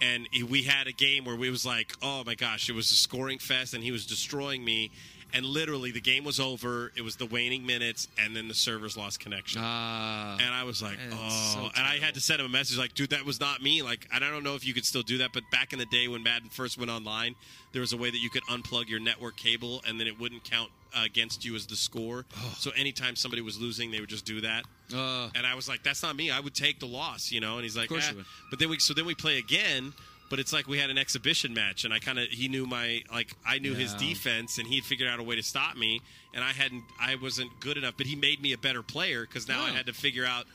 And 0.00 0.28
we 0.48 0.62
had 0.62 0.86
a 0.86 0.92
game 0.92 1.24
where 1.24 1.36
we 1.36 1.48
was 1.50 1.64
like, 1.64 1.92
oh 2.02 2.22
my 2.24 2.34
gosh, 2.34 2.68
it 2.68 2.74
was 2.74 2.90
a 2.90 2.94
scoring 2.94 3.38
fest, 3.38 3.74
and 3.74 3.82
he 3.82 3.92
was 3.92 4.06
destroying 4.06 4.64
me. 4.64 4.90
And 5.34 5.44
literally, 5.44 5.90
the 5.90 6.00
game 6.00 6.24
was 6.24 6.40
over. 6.40 6.92
It 6.96 7.02
was 7.02 7.16
the 7.16 7.26
waning 7.26 7.66
minutes, 7.66 8.08
and 8.18 8.34
then 8.34 8.48
the 8.48 8.54
servers 8.54 8.96
lost 8.96 9.20
connection. 9.20 9.60
Uh, 9.60 10.38
And 10.40 10.54
I 10.54 10.62
was 10.64 10.80
like, 10.82 10.98
oh. 11.12 11.50
so 11.54 11.60
and 11.76 11.86
I 11.86 11.98
had 11.98 12.14
to 12.14 12.20
send 12.20 12.40
him 12.40 12.46
a 12.46 12.48
message 12.48 12.78
like, 12.78 12.94
dude, 12.94 13.10
that 13.10 13.24
was 13.24 13.38
not 13.40 13.60
me. 13.62 13.82
Like, 13.82 14.06
and 14.14 14.24
I 14.24 14.30
don't 14.30 14.44
know 14.44 14.54
if 14.54 14.66
you 14.66 14.72
could 14.72 14.84
still 14.86 15.02
do 15.02 15.18
that, 15.18 15.30
but 15.32 15.42
back 15.50 15.72
in 15.72 15.78
the 15.78 15.86
day 15.86 16.08
when 16.08 16.22
Madden 16.22 16.48
first 16.48 16.78
went 16.78 16.90
online, 16.90 17.34
there 17.72 17.80
was 17.80 17.92
a 17.92 17.96
way 17.96 18.10
that 18.10 18.18
you 18.18 18.30
could 18.30 18.44
unplug 18.44 18.88
your 18.88 19.00
network 19.00 19.36
cable 19.36 19.82
and 19.86 20.00
then 20.00 20.06
it 20.06 20.18
wouldn't 20.18 20.44
count 20.44 20.70
uh, 20.96 21.02
against 21.04 21.44
you 21.44 21.54
as 21.56 21.66
the 21.66 21.76
score. 21.76 22.24
So 22.56 22.70
anytime 22.76 23.16
somebody 23.16 23.42
was 23.42 23.60
losing, 23.60 23.90
they 23.90 24.00
would 24.00 24.08
just 24.08 24.24
do 24.24 24.40
that. 24.42 24.64
uh, 24.94 25.28
And 25.34 25.46
I 25.46 25.54
was 25.54 25.68
like, 25.68 25.82
that's 25.82 26.02
not 26.02 26.16
me. 26.16 26.30
I 26.30 26.40
would 26.40 26.54
take 26.54 26.78
the 26.80 26.86
loss, 26.86 27.30
you 27.30 27.40
know. 27.40 27.54
And 27.56 27.64
he's 27.64 27.76
like, 27.76 27.88
course 27.90 28.06
"Eh." 28.08 28.12
you 28.12 28.16
would. 28.18 28.26
but 28.50 28.58
then 28.58 28.70
we 28.70 28.78
so 28.78 28.94
then 28.94 29.04
we 29.04 29.14
play 29.14 29.38
again. 29.38 29.92
But 30.28 30.40
it's 30.40 30.52
like 30.52 30.66
we 30.66 30.78
had 30.78 30.90
an 30.90 30.98
exhibition 30.98 31.54
match, 31.54 31.84
and 31.84 31.94
I 31.94 31.98
kind 32.00 32.18
of 32.18 32.28
he 32.28 32.48
knew 32.48 32.66
my 32.66 33.02
like 33.12 33.32
I 33.46 33.58
knew 33.58 33.74
his 33.74 33.94
defense, 33.94 34.58
and 34.58 34.66
he'd 34.66 34.84
figured 34.84 35.08
out 35.08 35.20
a 35.20 35.22
way 35.22 35.36
to 35.36 35.42
stop 35.42 35.76
me, 35.76 36.00
and 36.34 36.42
I 36.42 36.52
hadn't 36.52 36.82
I 37.00 37.14
wasn't 37.14 37.50
good 37.60 37.76
enough. 37.76 37.94
But 37.96 38.06
he 38.06 38.16
made 38.16 38.40
me 38.42 38.52
a 38.52 38.58
better 38.58 38.82
player 38.82 39.22
because 39.22 39.46
now 39.46 39.62
I 39.64 39.70
Oh. 39.70 39.72
had 39.74 39.86
to 39.86 39.92
figure 39.92 40.24
out. 40.26 40.46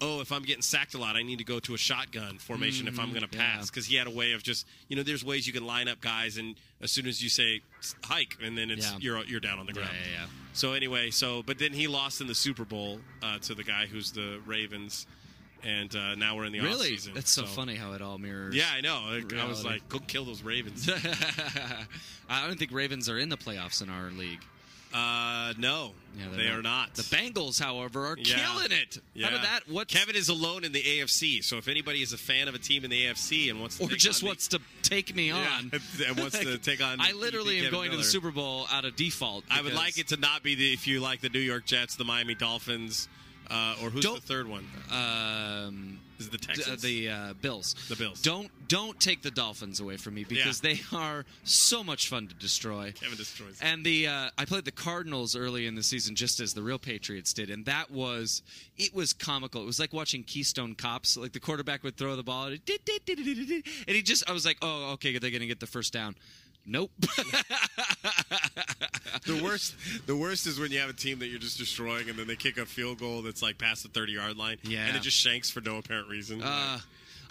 Oh, 0.00 0.20
if 0.20 0.32
I'm 0.32 0.42
getting 0.42 0.60
sacked 0.60 0.94
a 0.94 0.98
lot, 0.98 1.14
I 1.14 1.22
need 1.22 1.38
to 1.38 1.44
go 1.44 1.60
to 1.60 1.72
a 1.72 1.78
shotgun 1.78 2.38
formation 2.38 2.88
if 2.88 2.98
I'm 2.98 3.10
going 3.10 3.22
to 3.22 3.28
Mm, 3.28 3.38
pass. 3.38 3.70
Because 3.70 3.86
he 3.86 3.94
had 3.94 4.08
a 4.08 4.10
way 4.10 4.32
of 4.32 4.42
just, 4.42 4.66
you 4.88 4.96
know, 4.96 5.04
there's 5.04 5.24
ways 5.24 5.46
you 5.46 5.52
can 5.52 5.64
line 5.64 5.86
up 5.86 6.00
guys, 6.00 6.36
and 6.36 6.56
as 6.82 6.90
soon 6.90 7.06
as 7.06 7.22
you 7.22 7.28
say 7.28 7.60
hike, 8.04 8.36
and 8.42 8.58
then 8.58 8.70
it's 8.72 8.84
Yeah. 8.90 8.98
you're 8.98 9.24
you're 9.24 9.40
down 9.40 9.60
on 9.60 9.66
the 9.66 9.72
yeah, 9.72 9.82
ground. 9.82 9.96
yeah, 10.04 10.10
yeah. 10.22 10.26
So 10.52 10.72
anyway, 10.72 11.10
so 11.10 11.44
but 11.44 11.58
then 11.58 11.72
he 11.72 11.86
lost 11.86 12.20
in 12.20 12.26
the 12.26 12.34
Super 12.34 12.64
Bowl 12.64 13.00
uh, 13.22 13.38
to 13.38 13.54
the 13.54 13.62
guy 13.62 13.86
who's 13.86 14.10
the 14.10 14.40
Ravens, 14.44 15.06
and 15.64 15.94
uh, 15.96 16.14
now 16.14 16.36
we're 16.36 16.44
in 16.44 16.52
the 16.52 16.60
Really? 16.60 16.92
offseason. 16.92 17.14
That's 17.14 17.30
so, 17.30 17.44
funny 17.46 17.74
how 17.76 17.92
it 17.92 18.02
all 18.02 18.18
mirrors. 18.18 18.54
Yeah, 18.54 18.64
I 18.72 18.80
know. 18.80 19.02
Like, 19.10 19.32
I 19.34 19.46
was 19.46 19.64
like, 19.64 19.88
go 19.88 19.98
kill 19.98 20.24
those 20.24 20.42
Ravens. 20.42 20.88
I 22.28 22.46
don't 22.46 22.58
think 22.58 22.72
Ravens 22.72 23.08
are 23.08 23.18
in 23.18 23.28
the 23.28 23.36
playoffs 23.36 23.82
in 23.82 23.88
our 23.88 24.10
league. 24.10 24.40
uh, 24.94 25.52
no, 25.58 25.92
Yeah, 26.16 26.26
they're 26.36 26.58
are 26.60 26.62
not. 26.62 26.94
The 26.94 27.02
Bengals, 27.02 27.60
however, 27.60 28.06
are 28.06 28.16
Yeah. 28.16 28.36
killing 28.36 28.70
it. 28.70 28.98
Yeah. 29.12 29.26
How 29.26 29.32
did 29.32 29.42
that? 29.42 29.60
What? 29.68 29.88
Kevin 29.88 30.14
is 30.14 30.28
alone 30.28 30.62
in 30.64 30.70
the 30.70 30.80
AFC. 30.82 31.42
So 31.42 31.56
if 31.56 31.66
anybody 31.66 32.00
is 32.00 32.12
a 32.12 32.16
fan 32.18 32.46
of 32.46 32.54
a 32.54 32.58
team 32.58 32.84
in 32.84 32.90
the 32.90 33.06
AFC 33.06 33.50
and 33.50 33.58
wants 33.60 33.78
to 33.78 33.84
or 33.84 33.88
take 33.88 33.98
just 33.98 34.22
wants 34.22 34.46
to 34.48 34.60
take 34.82 35.12
me 35.14 35.32
on. 35.32 35.40
yeah, 35.98 36.08
and 36.08 36.16
wants 36.18 36.38
to 36.38 36.58
take 36.62 36.80
on. 36.82 37.00
I 37.00 37.10
literally 37.12 37.56
am 37.58 37.64
Kevin 37.64 37.76
going 37.78 37.90
to 37.90 37.96
the 37.96 38.04
Super 38.04 38.30
Bowl 38.30 38.66
out 38.72 38.84
of 38.84 38.94
default. 38.94 39.44
I 39.50 39.62
would 39.62 39.74
like 39.74 39.98
it 39.98 40.08
to 40.08 40.16
not 40.16 40.42
be 40.44 40.54
the 40.54 40.72
if 40.72 40.86
you 40.86 41.00
like 41.00 41.20
the 41.20 41.28
New 41.28 41.40
York 41.40 41.66
Jets, 41.66 41.96
the 41.96 42.04
Miami 42.04 42.34
Dolphins, 42.36 43.08
uh, 43.50 43.76
or 43.82 43.90
who's 43.90 44.02
Don't- 44.04 44.16
the 44.20 44.26
third 44.26 44.48
one? 44.48 44.66
Um, 44.90 45.98
Is 46.18 46.28
the 46.30 46.38
d- 46.38 46.46
Texans? 46.46 46.82
the 46.82 47.08
uh, 47.10 47.32
Bills. 47.40 47.74
The 47.88 47.96
Bills. 47.96 48.22
Don't 48.22 48.50
don't 48.68 48.98
take 48.98 49.20
the 49.22 49.30
Dolphins 49.30 49.80
away 49.80 49.96
from 49.98 50.14
me 50.14 50.24
because 50.24 50.60
they 50.60 50.80
are 50.92 51.24
so 51.44 51.84
much 51.84 52.08
fun 52.08 52.28
to 52.28 52.34
destroy. 52.34 52.92
Kevin 52.92 53.16
destroys. 53.16 53.58
And 53.60 53.84
the 53.84 54.06
uh, 54.08 54.30
I 54.38 54.44
played 54.46 54.64
the 54.64 54.70
Cardinals 54.72 55.36
early 55.36 55.66
in 55.66 55.74
the 55.74 55.82
season, 55.82 56.14
just 56.14 56.40
as 56.40 56.54
the 56.54 56.62
real 56.62 56.78
Patriots 56.78 57.32
did, 57.32 57.50
and 57.50 57.64
that 57.66 57.90
was 57.90 58.42
it 58.78 58.94
was 58.94 59.12
comical. 59.12 59.62
It 59.62 59.66
was 59.66 59.78
like 59.80 59.92
watching 59.92 60.22
Keystone 60.22 60.74
Cops. 60.74 61.16
Like 61.16 61.32
the 61.32 61.40
quarterback 61.40 61.82
would 61.82 61.96
throw 61.96 62.16
the 62.16 62.22
ball, 62.22 62.46
and 62.46 62.60
he 63.86 64.02
just 64.02 64.28
I 64.28 64.32
was 64.32 64.46
like, 64.46 64.58
oh, 64.62 64.92
okay, 64.92 65.18
they're 65.18 65.30
gonna 65.30 65.46
get 65.46 65.60
the 65.60 65.66
first 65.66 65.92
down. 65.92 66.14
Nope. 66.66 66.90
The 69.26 69.42
worst, 69.42 69.74
the 70.06 70.14
worst 70.14 70.46
is 70.46 70.60
when 70.60 70.70
you 70.70 70.80
have 70.80 70.90
a 70.90 70.94
team 70.94 71.20
that 71.20 71.28
you're 71.28 71.38
just 71.38 71.56
destroying, 71.56 72.10
and 72.10 72.18
then 72.18 72.26
they 72.26 72.36
kick 72.36 72.58
a 72.58 72.66
field 72.66 72.98
goal 72.98 73.22
that's 73.22 73.40
like 73.40 73.56
past 73.56 73.82
the 73.82 73.88
30 73.88 74.12
yard 74.12 74.36
line, 74.36 74.58
Yeah. 74.62 74.84
and 74.86 74.94
it 74.96 75.00
just 75.00 75.16
shanks 75.16 75.48
for 75.50 75.62
no 75.62 75.78
apparent 75.78 76.08
reason. 76.10 76.42
Uh, 76.42 76.78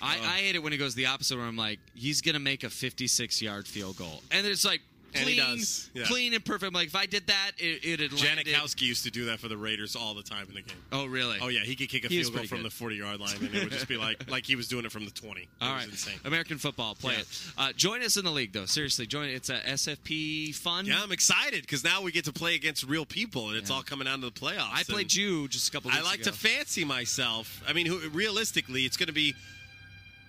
I, 0.02 0.16
I 0.16 0.38
hate 0.40 0.56
it 0.56 0.64
when 0.64 0.74
it 0.74 0.78
goes 0.78 0.96
the 0.96 1.06
opposite, 1.06 1.38
where 1.38 1.46
I'm 1.46 1.56
like, 1.56 1.78
he's 1.94 2.22
gonna 2.22 2.40
make 2.40 2.64
a 2.64 2.70
56 2.72 3.42
yard 3.44 3.68
field 3.68 3.98
goal, 3.98 4.24
and 4.32 4.48
it's 4.48 4.66
like 4.66 4.82
And 5.16 5.28
he 5.30 5.36
clean, 5.38 5.58
does, 5.58 5.90
yeah. 5.94 6.04
clean 6.06 6.34
and 6.34 6.44
perfect. 6.44 6.64
I'm 6.70 6.74
like, 6.74 6.88
if 6.88 6.96
I 6.96 7.06
did 7.06 7.28
that, 7.28 7.52
it, 7.58 7.84
it'd 7.86 8.14
landed. 8.22 8.46
Janikowski 8.48 8.82
used 8.82 9.04
to 9.04 9.12
do 9.12 9.26
that 9.26 9.40
for 9.40 9.48
the 9.48 9.58
Raiders 9.58 9.96
all 9.96 10.14
the 10.14 10.24
time 10.24 10.48
in 10.50 10.56
the 10.56 10.62
game. 10.62 10.78
Oh, 10.92 11.06
really? 11.06 11.38
Oh 11.42 11.48
yeah, 11.50 11.62
he 11.62 11.76
could 11.76 11.90
kick 11.90 12.06
a 12.06 12.08
He 12.08 12.18
was 12.18 12.28
field 12.28 12.34
goal 12.34 12.40
pretty 12.42 12.48
from 12.50 12.58
good. 12.60 12.66
the 12.72 12.76
40 12.76 12.96
yard 12.96 13.20
line, 13.20 13.36
and 13.38 13.56
it 13.56 13.64
would 13.64 13.72
just 13.72 13.88
be 13.88 13.98
like 13.98 14.30
like 14.32 14.46
he 14.46 14.56
was 14.56 14.68
doing 14.68 14.86
it 14.86 14.92
from 14.92 15.06
the 15.06 15.12
20. 15.12 15.42
It 15.42 15.48
All 15.62 15.74
was 15.74 15.84
right, 15.84 15.90
insane. 15.92 16.20
American 16.26 16.58
football, 16.58 16.96
play 16.96 17.14
Yeah. 17.14 17.20
it. 17.22 17.28
Uh, 17.58 17.72
join 17.74 18.02
us 18.04 18.18
in 18.18 18.26
the 18.26 18.32
league, 18.32 18.54
though. 18.54 18.66
Seriously, 18.66 19.06
join. 19.06 19.30
It's 19.30 19.50
a 19.50 19.60
SFP 19.60 20.56
fun. 20.56 20.86
Yeah, 20.86 21.02
I'm 21.04 21.12
excited 21.12 21.62
because 21.62 21.84
now 21.84 22.02
we 22.02 22.12
get 22.12 22.26
to 22.26 22.34
play 22.34 22.56
against 22.56 22.84
real 22.86 23.06
people, 23.06 23.50
and 23.50 23.58
it's 23.58 23.70
Yeah. 23.70 23.78
all 23.78 23.84
coming 23.84 24.06
down 24.06 24.22
to 24.22 24.28
the 24.28 24.32
playoffs. 24.32 24.70
I 24.74 24.84
played 24.84 25.14
you 25.14 25.48
just 25.48 25.70
a 25.70 25.72
couple. 25.72 25.92
I 25.92 26.02
like 26.02 26.22
ago. 26.22 26.32
to 26.32 26.38
fancy 26.38 26.84
myself. 26.86 27.62
I 27.68 27.74
mean, 27.74 27.86
who, 27.86 28.00
realistically, 28.10 28.82
it's 28.84 28.98
going 28.98 29.08
to 29.08 29.14
be 29.14 29.36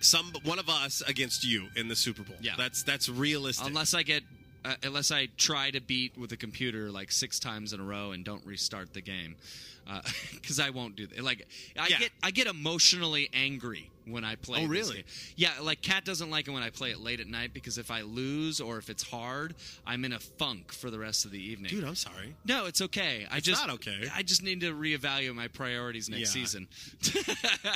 some 0.01 0.31
one 0.43 0.59
of 0.59 0.69
us 0.69 1.01
against 1.07 1.43
you 1.43 1.67
in 1.75 1.87
the 1.87 1.95
Super 1.95 2.21
Bowl. 2.23 2.35
Yeah. 2.41 2.53
that's 2.57 2.83
that's 2.83 3.09
realistic. 3.09 3.65
unless 3.67 3.93
I 3.93 4.03
get. 4.03 4.23
Uh, 4.65 4.73
unless 4.81 5.11
I 5.11 5.27
try 5.37 5.69
to 5.69 5.79
beat 5.79 6.17
with 6.17 6.31
a 6.31 6.37
computer 6.37 6.89
like 6.89 7.11
six 7.11 7.39
times 7.39 7.71
in 7.71 7.79
a 7.79 7.83
row 7.83 8.11
and 8.13 8.25
don't 8.25 8.43
restart 8.45 8.93
the 8.93 9.01
game, 9.01 9.35
because 10.33 10.59
I 10.59 10.69
won't 10.71 10.95
do 10.95 11.07
that. 11.07 11.23
Like 11.23 11.47
I 11.79 11.87
Yeah. 11.87 11.99
get, 11.99 12.11
I 12.23 12.31
get 12.31 12.47
emotionally 12.47 13.29
angry 13.33 13.89
when 14.07 14.23
I 14.23 14.35
play. 14.35 14.63
Oh, 14.63 14.67
really? 14.67 15.03
Yeah, 15.35 15.51
like 15.61 15.81
Kat 15.81 16.05
doesn't 16.05 16.29
like 16.29 16.47
it 16.47 16.51
when 16.51 16.61
I 16.61 16.69
play 16.69 16.91
it 16.91 16.99
late 16.99 17.19
at 17.19 17.27
night 17.27 17.53
because 17.53 17.77
if 17.79 17.89
I 17.89 18.01
lose 18.01 18.61
or 18.61 18.77
if 18.77 18.89
it's 18.89 19.01
hard, 19.03 19.55
I'm 19.85 20.05
in 20.05 20.13
a 20.13 20.19
funk 20.19 20.71
for 20.71 20.91
the 20.91 20.99
rest 20.99 21.25
of 21.25 21.31
the 21.31 21.39
evening. 21.43 21.71
Dude, 21.71 21.83
I'm 21.83 21.95
sorry. 21.95 22.35
No, 22.45 22.65
it's 22.67 22.81
okay. 22.81 23.25
I 23.31 23.39
just 23.39 23.65
not 23.65 23.73
okay. 23.75 24.07
I 24.13 24.21
just 24.21 24.43
need 24.43 24.61
to 24.61 24.73
reevaluate 24.73 25.33
my 25.35 25.47
priorities 25.47 26.07
next 26.09 26.35
Yeah. 26.35 26.43
season. 26.43 26.67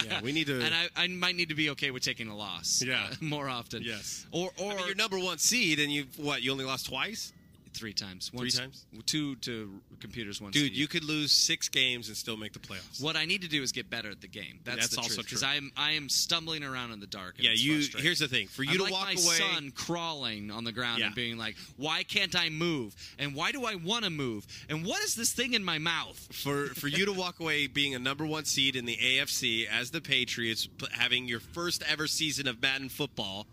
Yeah, 0.06 0.22
we 0.22 0.32
need 0.32 0.48
to. 0.48 0.62
and 0.64 0.74
I, 0.74 0.88
I 0.96 1.08
might 1.08 1.36
need 1.36 1.50
to 1.50 1.56
be 1.56 1.72
okay 1.72 1.92
with 1.92 2.04
taking 2.04 2.28
a 2.28 2.36
loss. 2.36 2.82
Yeah. 2.86 3.08
uh, 3.12 3.16
more 3.22 3.50
often. 3.50 3.84
Yes. 3.84 4.26
Or 4.32 4.52
or 4.58 4.72
I 4.72 4.76
mean, 4.76 4.86
you're 4.88 4.96
number 4.96 5.18
one 5.20 5.38
seed, 5.40 5.80
and 5.80 5.92
you 5.92 6.06
what? 6.18 6.42
You 6.42 6.52
only 6.52 6.66
lost 6.66 6.88
twice. 6.88 7.34
Three 7.80 7.94
times. 7.94 8.30
Three 8.30 8.38
Once- 8.40 8.58
times? 8.58 8.86
Two 9.06 9.36
to 9.38 9.80
computers. 10.02 10.42
Once. 10.42 10.54
Dude, 10.54 10.76
you 10.76 10.88
could 10.88 11.04
lose 11.04 11.32
six 11.32 11.70
games 11.70 12.10
and 12.10 12.18
still 12.18 12.36
make 12.38 12.54
the 12.54 12.60
playoffs. 12.60 13.02
What 13.02 13.16
I 13.16 13.26
need 13.26 13.42
to 13.42 13.48
do 13.48 13.64
is 13.64 13.72
get 13.72 13.90
better 13.90 14.10
at 14.12 14.20
the 14.22 14.28
game. 14.28 14.60
That's, 14.66 14.82
That's 14.82 14.96
the 14.96 15.02
also 15.02 15.22
Because 15.24 15.40
true. 15.40 15.50
I 15.50 15.56
am 15.56 15.72
I 15.78 15.92
am 15.94 16.10
stumbling 16.10 16.64
around 16.64 16.92
in 16.92 17.00
the 17.00 17.08
dark. 17.08 17.36
Yeah, 17.40 17.52
you. 17.54 17.82
Here's 17.98 18.20
the 18.20 18.28
thing: 18.28 18.48
for 18.48 18.64
you 18.64 18.72
I'm 18.72 18.78
to 18.78 18.84
like 18.84 18.92
walk 18.92 19.06
my 19.06 19.12
away, 19.14 19.38
son 19.38 19.72
crawling 19.72 20.52
on 20.52 20.64
the 20.66 20.72
ground 20.72 21.00
Yeah. 21.00 21.08
and 21.08 21.16
being 21.16 21.38
like, 21.38 21.56
"Why 21.78 22.04
can't 22.04 22.36
I 22.36 22.50
move? 22.50 22.96
And 23.18 23.34
why 23.34 23.52
do 23.52 23.66
I 23.66 23.76
want 23.76 24.04
to 24.04 24.10
move? 24.10 24.46
And 24.70 24.86
what 24.86 25.02
is 25.04 25.16
this 25.16 25.32
thing 25.32 25.54
in 25.54 25.64
my 25.64 25.78
mouth?" 25.78 26.18
for 26.34 26.68
for 26.68 26.88
you 26.88 27.06
to 27.06 27.14
walk 27.14 27.40
away 27.40 27.68
being 27.68 27.96
a 27.96 28.00
number 28.00 28.26
one 28.26 28.46
seed 28.46 28.76
in 28.76 28.86
the 28.86 28.98
AFC 28.98 29.66
as 29.68 29.92
the 29.92 30.02
Patriots, 30.02 30.68
having 30.92 31.28
your 31.28 31.40
first 31.40 31.82
ever 31.88 32.08
season 32.08 32.48
of 32.48 32.62
Madden 32.62 32.90
football, 32.90 33.48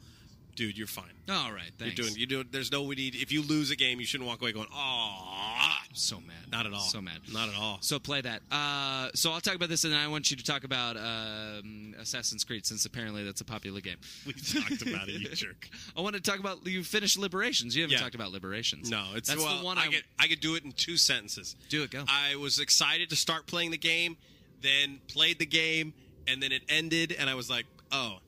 dude, 0.56 0.76
you're 0.76 0.86
fine. 0.88 1.12
All 1.30 1.52
right, 1.52 1.70
thanks. 1.78 1.96
You're 1.96 2.06
doing. 2.06 2.18
You 2.18 2.26
doing. 2.26 2.46
There's 2.50 2.72
no 2.72 2.82
We 2.82 2.96
need. 2.96 3.14
If 3.14 3.30
you 3.30 3.42
lose 3.42 3.70
a 3.70 3.76
game, 3.76 4.00
you 4.00 4.06
shouldn't 4.06 4.26
walk 4.28 4.40
away 4.42 4.52
going, 4.52 4.66
"Oh, 4.74 5.76
so 5.92 6.16
mad. 6.20 6.36
not 6.50 6.66
at 6.66 6.72
all. 6.72 6.80
So 6.80 7.00
mad. 7.00 7.20
Not 7.32 7.48
at 7.48 7.54
all." 7.54 7.78
So 7.80 7.98
play 7.98 8.20
that. 8.22 8.42
Uh, 8.50 9.10
so 9.14 9.30
I'll 9.32 9.40
talk 9.40 9.54
about 9.54 9.68
this, 9.68 9.84
and 9.84 9.92
then 9.92 10.00
I 10.00 10.08
want 10.08 10.30
you 10.30 10.36
to 10.36 10.44
talk 10.44 10.64
about 10.64 10.96
um, 10.96 11.94
Assassin's 12.00 12.44
Creed, 12.44 12.66
since 12.66 12.84
apparently 12.84 13.24
that's 13.24 13.40
a 13.40 13.44
popular 13.44 13.80
game. 13.80 13.96
we 14.26 14.32
talked 14.32 14.82
about 14.82 15.08
it, 15.08 15.20
you 15.20 15.28
jerk. 15.34 15.68
I 15.96 16.00
want 16.00 16.16
to 16.16 16.22
talk 16.22 16.40
about 16.40 16.66
you 16.66 16.82
finished 16.82 17.18
Liberations. 17.18 17.76
You 17.76 17.82
haven't 17.82 17.94
Yeah. 17.94 18.00
talked 18.02 18.14
about 18.14 18.32
Liberations. 18.32 18.90
No, 18.90 19.04
it's 19.14 19.28
that's 19.28 19.42
well, 19.42 19.58
the 19.58 19.64
one 19.64 19.78
I 19.78 19.82
I, 19.82 19.86
could 19.88 20.04
I 20.18 20.26
could 20.28 20.40
do 20.40 20.54
it 20.54 20.64
in 20.64 20.72
two 20.72 20.96
sentences. 20.96 21.56
Do 21.68 21.82
it, 21.82 21.90
go. 21.90 22.04
I 22.08 22.36
was 22.36 22.58
excited 22.58 23.10
to 23.10 23.16
start 23.16 23.46
playing 23.46 23.70
the 23.70 23.78
game, 23.78 24.16
then 24.62 25.00
played 25.08 25.38
the 25.38 25.46
game, 25.46 25.92
and 26.26 26.42
then 26.42 26.52
it 26.52 26.62
ended, 26.68 27.14
and 27.18 27.28
I 27.30 27.34
was 27.34 27.50
like, 27.50 27.66
"Oh." 27.92 28.18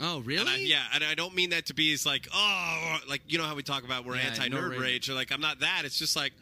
Oh, 0.00 0.20
really? 0.20 0.40
And 0.40 0.48
I, 0.48 0.56
yeah, 0.58 0.82
and 0.94 1.02
I 1.04 1.14
don't 1.14 1.34
mean 1.34 1.50
that 1.50 1.66
to 1.66 1.74
be 1.74 1.92
as 1.92 2.06
like, 2.06 2.28
oh, 2.32 2.98
like 3.08 3.22
you 3.28 3.38
know 3.38 3.44
how 3.44 3.54
we 3.54 3.62
talk 3.62 3.84
about 3.84 4.04
we're 4.04 4.16
Yeah, 4.16 4.28
anti 4.28 4.48
nerd 4.48 4.70
rage. 4.70 4.80
rage, 4.80 5.10
or 5.10 5.14
like 5.14 5.32
I'm 5.32 5.40
not 5.40 5.60
that. 5.60 5.82
It's 5.84 5.98
just 5.98 6.14
like 6.16 6.32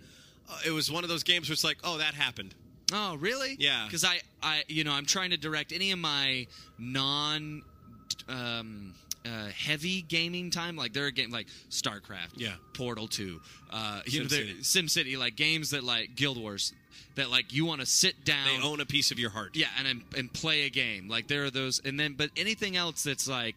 uh, 0.51 0.59
it 0.67 0.71
was 0.71 0.91
one 0.91 1.05
of 1.05 1.09
those 1.11 1.23
games 1.23 1.49
where 1.49 1.55
it's 1.55 1.65
like, 1.65 1.79
oh, 1.85 1.99
that 1.99 2.15
happened. 2.15 2.55
Oh, 2.93 3.17
really? 3.17 3.57
Yeah. 3.59 3.85
Because 3.87 4.05
I, 4.05 4.21
I, 4.43 4.63
you 4.69 4.85
know, 4.85 4.93
I'm 4.93 5.07
trying 5.07 5.31
to 5.31 5.37
direct 5.37 5.73
any 5.73 5.91
of 5.93 5.99
my 5.99 6.47
non. 6.79 7.63
Um, 8.29 8.95
uh, 9.25 9.49
heavy 9.49 10.03
gaming 10.03 10.51
time, 10.53 10.77
like 10.77 10.93
there 10.93 11.05
are 11.07 11.11
games 11.11 11.33
like 11.33 11.49
StarCraft, 11.69 12.35
Yeah. 12.37 12.55
Portal 12.75 13.09
Two, 13.09 13.41
uh, 13.73 14.01
you 14.07 14.21
know, 14.21 14.27
SimCity. 14.27 14.61
SimCity, 14.61 15.19
like 15.19 15.35
games 15.35 15.71
that 15.71 15.83
like 15.83 16.15
Guild 16.15 16.39
Wars, 16.41 16.73
that 17.17 17.31
like 17.31 17.53
you 17.53 17.65
want 17.65 17.81
to 17.81 17.87
sit 17.87 18.25
down, 18.25 18.47
They 18.47 18.67
own 18.67 18.81
a 18.81 18.87
piece 18.87 19.11
of 19.11 19.19
your 19.19 19.31
heart. 19.31 19.51
yeah, 19.55 19.69
and 19.79 20.03
and 20.17 20.33
play 20.33 20.63
a 20.67 20.71
game. 20.71 21.09
Like 21.09 21.29
there 21.29 21.45
are 21.45 21.51
those, 21.51 21.81
and 21.85 21.99
then 21.99 22.15
but 22.15 22.31
anything 22.37 22.77
else 22.77 23.03
that's 23.05 23.29
like 23.29 23.57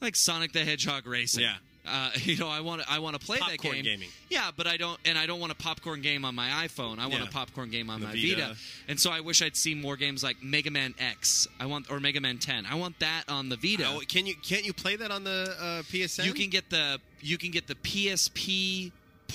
like 0.00 0.16
Sonic 0.16 0.52
the 0.52 0.64
Hedgehog 0.64 1.06
racing. 1.06 1.42
Yeah. 1.44 1.54
Uh, 1.86 2.10
you 2.22 2.38
know, 2.38 2.48
I 2.48 2.60
want 2.60 2.80
to 2.80 2.90
I 2.90 2.98
want 3.00 3.18
to 3.20 3.24
play 3.26 3.38
that 3.38 3.58
game. 3.58 3.84
gaming. 3.84 4.08
Yeah, 4.30 4.50
but 4.56 4.66
I 4.66 4.78
don't, 4.78 4.98
and 5.04 5.18
I 5.18 5.26
don't 5.26 5.38
want 5.38 5.52
a 5.52 5.54
popcorn 5.54 6.00
game 6.00 6.24
on 6.24 6.34
my 6.34 6.48
iPhone. 6.66 6.98
I 6.98 7.08
want 7.08 7.20
Yeah. 7.22 7.28
a 7.28 7.30
popcorn 7.30 7.70
game 7.70 7.90
on 7.90 8.00
The 8.00 8.06
my 8.06 8.12
Vita. 8.14 8.36
Vita. 8.36 8.56
And 8.88 8.98
so 8.98 9.10
I 9.10 9.20
wish 9.20 9.42
I'd 9.42 9.54
see 9.54 9.74
more 9.74 9.96
games 9.96 10.22
like 10.24 10.42
Mega 10.42 10.70
Man 10.70 10.94
X. 10.98 11.46
I 11.60 11.66
want 11.66 11.90
or 11.90 12.00
Mega 12.00 12.22
Man 12.22 12.38
10. 12.38 12.64
I 12.64 12.74
want 12.76 12.98
that 13.00 13.24
on 13.28 13.50
the 13.50 13.56
Vita. 13.56 13.86
Oh, 13.86 14.00
can 14.08 14.24
you 14.24 14.34
can't 14.36 14.64
you 14.64 14.72
play 14.72 14.96
that 14.96 15.10
on 15.10 15.24
the 15.24 15.54
uh, 15.60 15.82
PSN? 15.82 16.24
you 16.24 16.32
can 16.32 16.48
get 16.48 16.70
the 16.70 17.00
you 17.20 17.36
can 17.36 17.50
get 17.50 17.66
the 17.66 17.74
PSP 17.74 18.90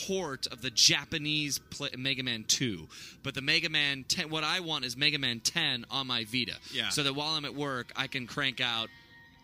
port 0.08 0.48
of 0.48 0.62
the 0.62 0.70
Japanese 0.70 1.60
play, 1.60 1.89
Mega 1.98 2.24
Man 2.24 2.44
2. 2.48 2.88
But 3.24 3.36
the 3.36 3.41
Mega 3.41 3.70
Man 3.70 4.06
10 4.08 4.29
what 4.29 4.44
I 4.44 4.60
want 4.62 4.86
is 4.86 4.96
Mega 4.98 5.20
Man 5.20 5.39
10 5.39 5.86
on 5.91 6.08
my 6.08 6.25
Vita. 6.25 6.56
Yeah. 6.72 6.89
So 6.89 7.03
that 7.03 7.13
while 7.13 7.34
I'm 7.36 7.46
at 7.46 7.56
work, 7.56 7.91
I 7.96 8.08
can 8.08 8.27
crank 8.27 8.62
out 8.62 8.89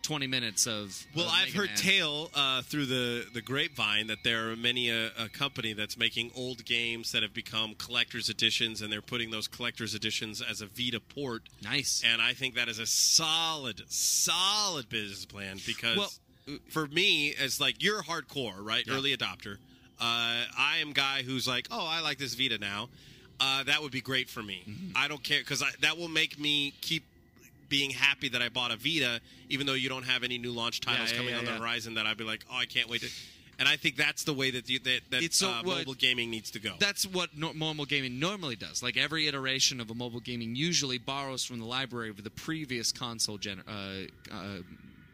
20 0.02 0.28
minutes 0.28 0.66
of 0.68 1.04
Well, 1.16 1.26
of 1.26 1.32
I've 1.32 1.46
Mega 1.46 1.58
heard 1.58 1.68
Man. 1.70 1.76
tale 1.78 2.30
uh, 2.34 2.62
through 2.62 2.86
the, 2.86 3.24
the 3.34 3.42
grapevine 3.42 4.06
that 4.06 4.18
there 4.22 4.50
are 4.50 4.56
many 4.56 4.88
a, 4.88 5.10
a 5.18 5.28
company 5.28 5.72
that's 5.72 5.98
making 5.98 6.30
old 6.36 6.64
games 6.64 7.10
that 7.12 7.22
have 7.24 7.34
become 7.34 7.74
collector's 7.74 8.28
editions, 8.28 8.82
and 8.82 8.92
they're 8.92 9.02
putting 9.02 9.30
those 9.30 9.48
collector's 9.48 9.94
editions 9.96 10.40
as 10.40 10.60
a 10.60 10.66
Vita 10.66 11.00
port. 11.00 11.42
Nice. 11.62 12.02
And 12.06 12.22
I 12.22 12.34
think 12.34 12.54
that 12.54 12.68
is 12.68 12.78
a 12.78 12.86
solid, 12.86 13.82
solid 13.88 14.88
business 14.88 15.24
plan 15.24 15.58
because 15.66 15.96
Well, 15.96 16.58
for 16.70 16.86
me, 16.86 17.34
as 17.34 17.60
like 17.60 17.82
you're 17.82 18.02
hardcore, 18.02 18.54
right? 18.60 18.84
Yeah. 18.86 18.94
Early 18.94 19.16
adopter. 19.16 19.56
Uh, 20.00 20.44
I 20.58 20.78
am 20.80 20.92
guy 20.92 21.22
who's 21.22 21.48
like, 21.48 21.68
oh, 21.70 21.86
I 21.88 22.00
like 22.00 22.18
this 22.18 22.34
Vita 22.34 22.58
now. 22.58 22.88
Uh, 23.40 23.64
that 23.64 23.82
would 23.82 23.92
be 23.92 24.00
great 24.00 24.28
for 24.28 24.42
me. 24.42 24.62
Mm-hmm. 24.68 24.92
I 24.96 25.08
don't 25.08 25.22
care 25.22 25.40
because 25.40 25.62
that 25.80 25.98
will 25.98 26.08
make 26.08 26.38
me 26.38 26.72
keep 26.80 27.04
being 27.68 27.90
happy 27.90 28.28
that 28.30 28.42
I 28.42 28.48
bought 28.48 28.70
a 28.70 28.76
Vita, 28.76 29.20
even 29.48 29.66
though 29.66 29.74
you 29.74 29.88
don't 29.88 30.04
have 30.04 30.22
any 30.22 30.38
new 30.38 30.52
launch 30.52 30.80
titles 30.80 31.10
yeah, 31.10 31.18
coming 31.18 31.32
yeah, 31.32 31.40
on 31.40 31.46
yeah. 31.46 31.52
the 31.52 31.58
horizon. 31.58 31.94
That 31.94 32.06
I'd 32.06 32.16
be 32.16 32.24
like, 32.24 32.44
oh, 32.50 32.56
I 32.56 32.66
can't 32.66 32.88
wait 32.88 33.02
to. 33.02 33.08
And 33.58 33.66
I 33.66 33.76
think 33.76 33.96
that's 33.96 34.24
the 34.24 34.34
way 34.34 34.50
that 34.50 34.66
the, 34.66 34.78
that, 34.78 35.00
that 35.10 35.32
so- 35.32 35.48
uh, 35.48 35.62
mobile 35.64 35.94
gaming 35.94 36.30
needs 36.30 36.50
to 36.52 36.58
go. 36.58 36.74
That's 36.78 37.06
what 37.06 37.36
no- 37.36 37.54
mobile 37.54 37.86
gaming 37.86 38.20
normally 38.20 38.56
does. 38.56 38.82
Like 38.82 38.96
every 38.96 39.28
iteration 39.28 39.80
of 39.80 39.90
a 39.90 39.94
mobile 39.94 40.20
gaming 40.20 40.54
usually 40.54 40.98
borrows 40.98 41.44
from 41.44 41.58
the 41.58 41.64
library 41.64 42.10
of 42.10 42.22
the 42.22 42.30
previous 42.30 42.92
console 42.92 43.38
gen- 43.38 43.62
uh, 43.66 44.34
uh, 44.34 44.58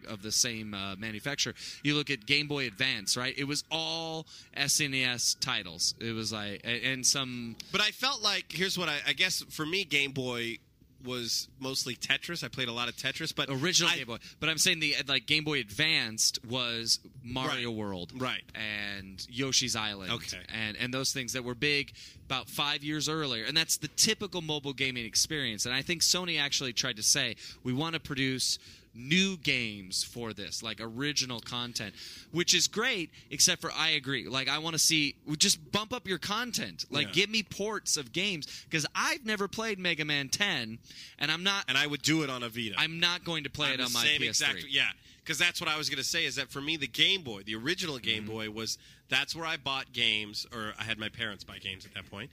of 0.07 0.23
the 0.23 0.33
same 0.33 0.75
uh, 0.75 0.97
manufacturer. 0.97 1.55
You 1.83 1.95
look 1.95 2.11
at 2.11 2.27
Game 2.27 2.49
Boy 2.49 2.67
Advance, 2.67 3.17
right? 3.17 3.35
It 3.37 3.45
was 3.45 3.65
all 3.71 4.27
SNES 4.57 5.39
titles. 5.41 5.95
It 6.01 6.13
was 6.13 6.33
like 6.33 6.61
and 6.65 7.05
some 7.07 7.57
But 7.71 7.81
I 7.81 7.91
felt 7.91 8.23
like 8.23 8.47
here's 8.51 8.79
what 8.79 8.89
I, 8.89 8.99
I 9.07 9.13
guess 9.13 9.43
for 9.51 9.67
me, 9.67 9.85
Game 9.85 10.13
Boy 10.13 10.59
was 11.05 11.49
mostly 11.59 11.97
Tetris. 11.97 12.45
I 12.45 12.49
played 12.49 12.69
a 12.69 12.73
lot 12.73 12.89
of 12.89 12.95
Tetris, 12.95 13.35
but 13.35 13.49
original 13.51 13.91
I- 13.91 13.97
Game 13.97 14.07
Boy. 14.07 14.19
But 14.39 14.49
I'm 14.49 14.59
saying 14.59 14.79
the 14.79 14.95
like 15.09 15.27
Game 15.27 15.43
Boy 15.43 15.59
Advanced 15.59 16.39
was 16.45 17.01
Mario 17.25 17.71
Right. 17.71 17.77
World, 17.77 18.13
Right. 18.15 18.43
and 18.55 19.19
Yoshi's 19.29 19.75
Island, 19.75 20.13
Okay. 20.13 20.39
and 20.55 20.77
and 20.77 20.95
those 20.95 21.13
things 21.13 21.33
that 21.33 21.43
were 21.43 21.57
big 21.57 21.93
about 22.27 22.49
five 22.49 22.85
years 22.85 23.09
earlier, 23.09 23.45
and 23.45 23.57
that's 23.57 23.79
the 23.79 23.89
typical 23.89 24.43
mobile 24.43 24.73
gaming 24.73 25.05
experience. 25.05 25.67
And 25.67 25.75
I 25.75 25.83
think 25.83 26.03
Sony 26.03 26.41
actually 26.41 26.73
tried 26.73 26.97
to 26.97 27.03
say 27.03 27.35
we 27.65 27.73
want 27.73 27.95
to 27.95 28.01
produce 28.01 28.61
new 28.95 29.37
games 29.39 30.05
for 30.05 30.33
this 30.33 30.63
like 30.63 30.79
original 30.81 31.41
content 31.41 31.95
which 32.31 32.55
is 32.55 32.69
great 32.69 33.11
except 33.31 33.61
for 33.63 33.73
i 33.73 33.91
agree 33.91 34.29
like 34.29 34.49
i 34.49 34.59
want 34.59 34.75
to 34.75 34.79
see 34.79 35.15
just 35.39 35.73
bump 35.73 35.93
up 35.95 36.07
your 36.07 36.19
content 36.19 36.85
like 36.91 37.07
Yeah. 37.09 37.13
give 37.13 37.31
me 37.31 37.43
ports 37.43 37.97
of 37.97 38.13
games 38.13 38.65
because 38.69 38.85
i've 38.95 39.25
never 39.25 39.49
played 39.49 39.79
mega 39.79 40.05
man 40.05 40.29
10 40.29 40.79
and 41.19 41.31
i'm 41.31 41.43
not 41.43 41.65
and 41.69 41.79
I 41.79 41.87
would 41.87 42.03
do 42.03 42.23
it 42.23 42.29
on 42.31 42.43
a 42.43 42.49
Vita. 42.49 42.75
I'm 42.79 43.01
not 43.01 43.25
going 43.25 43.45
to 43.45 43.51
play 43.51 43.69
I'm 43.69 43.81
it 43.81 43.85
on 43.87 43.93
my 43.93 44.05
same 44.05 44.21
PS3. 44.21 44.29
exact 44.29 44.65
yeah 44.69 44.89
because 45.25 45.39
that's 45.39 45.61
what 45.61 45.71
I 45.71 45.79
was 45.79 45.89
going 45.89 45.99
to 45.99 46.05
say 46.05 46.25
is 46.27 46.35
that 46.37 46.51
for 46.51 46.61
me 46.61 46.77
the 46.77 46.87
Game 46.89 47.23
Boy 47.23 47.43
the 47.45 47.55
original 47.55 47.99
Game 47.99 48.25
Mm-hmm. 48.25 48.33
Boy 48.33 48.51
was 48.51 48.77
that's 49.09 49.35
where 49.37 49.47
I 49.47 49.57
bought 49.57 49.93
games 49.93 50.47
or 50.53 50.73
I 50.79 50.83
had 50.83 50.99
my 50.99 51.09
parents 51.09 51.45
buy 51.45 51.59
games 51.59 51.87
at 51.87 51.95
that 51.95 52.11
point 52.11 52.31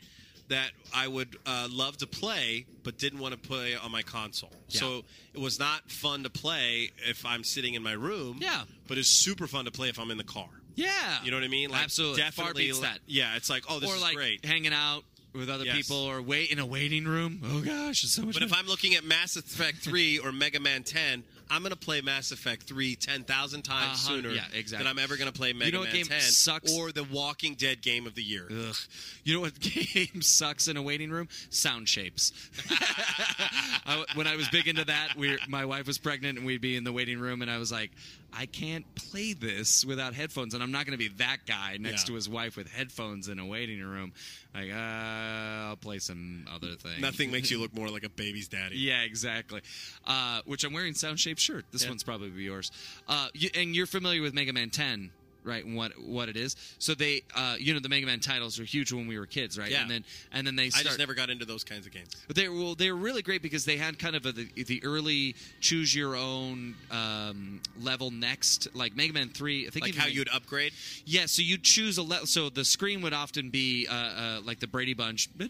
that 0.50 0.72
I 0.94 1.08
would 1.08 1.36
uh, 1.46 1.68
love 1.72 1.98
to 1.98 2.08
play 2.08 2.66
but 2.84 2.98
didn't 2.98 3.20
want 3.20 3.34
to 3.34 3.40
play 3.40 3.76
on 3.76 3.92
my 3.92 4.02
console 4.02 4.52
so 4.68 5.04
it 5.34 5.40
was 5.40 5.60
not 5.60 5.90
fun 5.90 6.24
to 6.24 6.30
play 6.30 6.92
if 7.08 7.26
I'm 7.26 7.44
sitting 7.44 7.74
in 7.76 7.84
my 7.84 7.94
room 7.94 8.38
Yeah. 8.42 8.64
but 8.88 8.98
it's 8.98 9.08
super 9.10 9.48
fun 9.48 9.66
to 9.66 9.72
play 9.72 9.90
if 9.90 10.00
I'm 10.00 10.12
in 10.12 10.18
the 10.18 10.24
car 10.24 10.50
Yeah, 10.76 10.90
you 11.24 11.32
know 11.32 11.38
what 11.38 11.44
I 11.44 11.48
mean 11.50 11.70
like 11.70 11.84
Absolutely, 11.84 12.22
definitely 12.22 12.72
far 12.72 12.80
beats 12.80 12.80
that. 12.80 13.00
yeah 13.08 13.36
it's 13.36 13.50
like 13.50 13.64
oh 13.70 13.80
this 13.80 13.90
or 13.92 13.96
is 13.96 14.02
like 14.02 14.16
great 14.16 14.44
hanging 14.46 14.74
out 14.74 15.04
with 15.32 15.48
other 15.50 15.64
Yes. 15.64 15.76
people, 15.78 15.98
or 15.98 16.24
wait 16.24 16.50
in 16.50 16.58
a 16.58 16.66
waiting 16.66 17.06
room. 17.06 17.40
Oh 17.46 17.62
gosh, 17.62 18.04
it's 18.04 18.14
so 18.14 18.24
much. 18.24 18.34
But 18.34 18.42
if. 18.42 18.52
I'm 18.52 18.66
looking 18.66 18.96
at 18.96 19.04
Mass 19.04 19.36
Effect 19.36 19.78
3 19.78 20.18
or 20.18 20.32
Mega 20.32 20.60
Man 20.60 20.82
10, 20.82 21.24
I'm 21.50 21.62
going 21.62 21.72
to 21.72 21.76
play 21.78 22.02
Mass 22.02 22.32
Effect 22.32 22.64
3 22.64 22.96
10,000 22.96 23.62
times 23.64 23.86
Uh-huh, 24.06 24.16
sooner 24.16 24.30
yeah, 24.30 24.44
exactly. 24.54 24.84
than 24.84 24.88
I'm 24.88 25.00
ever 25.04 25.18
going 25.18 25.32
to 25.32 25.38
play 25.38 25.52
Mega 25.54 25.72
know 25.72 25.80
what 25.80 25.88
Man 25.90 25.96
game 25.96 26.06
10 26.06 26.20
sucks? 26.22 26.72
or 26.74 26.92
the 26.92 27.04
Walking 27.06 27.56
Dead 27.56 27.82
game 27.82 28.06
of 28.08 28.16
the 28.16 28.24
year. 28.24 28.48
Ugh. 28.52 28.76
You 29.24 29.34
know 29.36 29.42
what 29.42 29.60
game 29.60 30.22
sucks 30.22 30.68
in 30.68 30.78
a 30.78 30.82
waiting 30.82 31.10
room? 31.10 31.28
Sound 31.50 31.90
shapes. 31.90 32.32
I, 33.86 34.06
when 34.16 34.28
I 34.28 34.36
was 34.36 34.48
big 34.50 34.68
into 34.68 34.86
that, 34.86 35.16
we 35.18 35.38
my 35.48 35.66
wife 35.66 35.88
was 35.88 35.98
pregnant 35.98 36.38
and 36.38 36.46
we'd 36.46 36.62
be 36.62 36.76
in 36.76 36.84
the 36.84 36.94
waiting 36.94 37.20
room, 37.20 37.42
and 37.42 37.50
I 37.50 37.58
was 37.58 37.72
like, 37.72 37.92
I 38.32 38.46
can't 38.46 38.86
play 38.96 39.34
this 39.34 39.84
without 39.84 40.14
headphones, 40.14 40.54
and 40.54 40.62
I'm 40.62 40.72
not 40.72 40.86
going 40.86 40.98
to 40.98 41.04
be 41.04 41.08
that 41.18 41.38
guy 41.48 41.78
next 41.80 42.04
Yeah. 42.04 42.08
to 42.08 42.14
his 42.14 42.30
wife 42.30 42.56
with 42.58 42.70
headphones 42.70 43.28
in 43.28 43.40
a 43.40 43.46
waiting 43.46 43.82
room. 43.82 44.14
Like, 44.54 44.72
uh, 44.72 44.76
I'll 45.70 45.76
play 45.78 45.98
some 46.00 46.46
other 46.54 46.76
thing. 46.76 47.02
Nothing 47.02 47.32
makes 47.32 47.50
you 47.50 47.60
look 47.62 47.74
more 47.74 47.90
like 47.90 48.04
a 48.04 48.10
baby's 48.10 48.48
daddy. 48.48 48.78
Yeah, 48.78 49.02
exactly. 49.02 49.62
Uh, 50.06 50.42
which 50.46 50.64
I'm 50.64 50.74
wearing 50.74 50.94
sound 50.94 51.20
shaped 51.20 51.39
shirt. 51.40 51.66
This 51.72 51.84
Yeah. 51.84 51.90
one's 51.90 52.04
probably 52.04 52.30
yours. 52.42 52.72
Uh, 53.08 53.28
you, 53.34 53.50
and 53.56 53.76
you're 53.76 53.86
familiar 53.86 54.22
with 54.22 54.34
Mega 54.34 54.54
Man 54.54 54.70
10, 54.70 55.12
right? 55.44 55.64
And 55.66 55.76
what 55.76 55.92
what 56.02 56.30
it 56.30 56.38
is. 56.38 56.56
So 56.80 56.94
they, 56.96 57.24
uh, 57.36 57.56
you 57.60 57.74
know, 57.74 57.80
the 57.80 57.90
Mega 57.90 58.06
Man 58.06 58.20
titles 58.20 58.60
were 58.60 58.66
huge 58.66 58.92
when 58.92 59.08
we 59.08 59.18
were 59.20 59.26
kids, 59.26 59.58
right? 59.58 59.70
Yeah. 59.72 59.82
And 59.82 59.90
then 59.92 60.06
and 60.32 60.46
then 60.48 60.56
they 60.56 60.66
I 60.68 60.84
just 60.84 61.00
never 61.00 61.14
got 61.14 61.30
into 61.30 61.46
those 61.46 61.64
kinds 61.64 61.86
of 61.86 61.92
games. 61.94 62.10
But 62.28 62.36
they 62.36 62.48
were 62.50 62.56
well, 62.56 62.76
they 62.76 62.92
were 62.92 62.98
really 62.98 63.22
great 63.22 63.42
because 63.42 63.66
they 63.66 63.78
had 63.78 63.98
kind 64.00 64.16
of 64.16 64.26
a, 64.26 64.32
the, 64.32 64.64
the 64.64 64.84
early 64.84 65.36
choose 65.62 65.94
your 65.96 66.16
own 66.16 66.76
um, 66.92 67.62
level 67.82 68.12
next, 68.12 68.68
like 68.76 68.96
Mega 68.96 69.14
Man 69.14 69.30
Three. 69.30 69.68
I 69.68 69.70
think 69.70 69.86
Like 69.86 69.96
how 69.96 70.06
Meg- 70.06 70.16
you'd 70.16 70.30
upgrade. 70.30 70.74
yeah, 71.06 71.26
so 71.26 71.42
you 71.42 71.58
choose 71.58 71.98
a 71.98 72.04
level. 72.04 72.26
So 72.28 72.50
the 72.50 72.66
screen 72.66 73.02
would 73.02 73.14
often 73.14 73.50
be 73.50 73.88
uh, 73.90 73.94
uh, 73.94 74.42
like 74.44 74.60
the 74.60 74.68
Brady 74.68 74.94
Bunch, 74.94 75.30
Oh, 75.40 75.44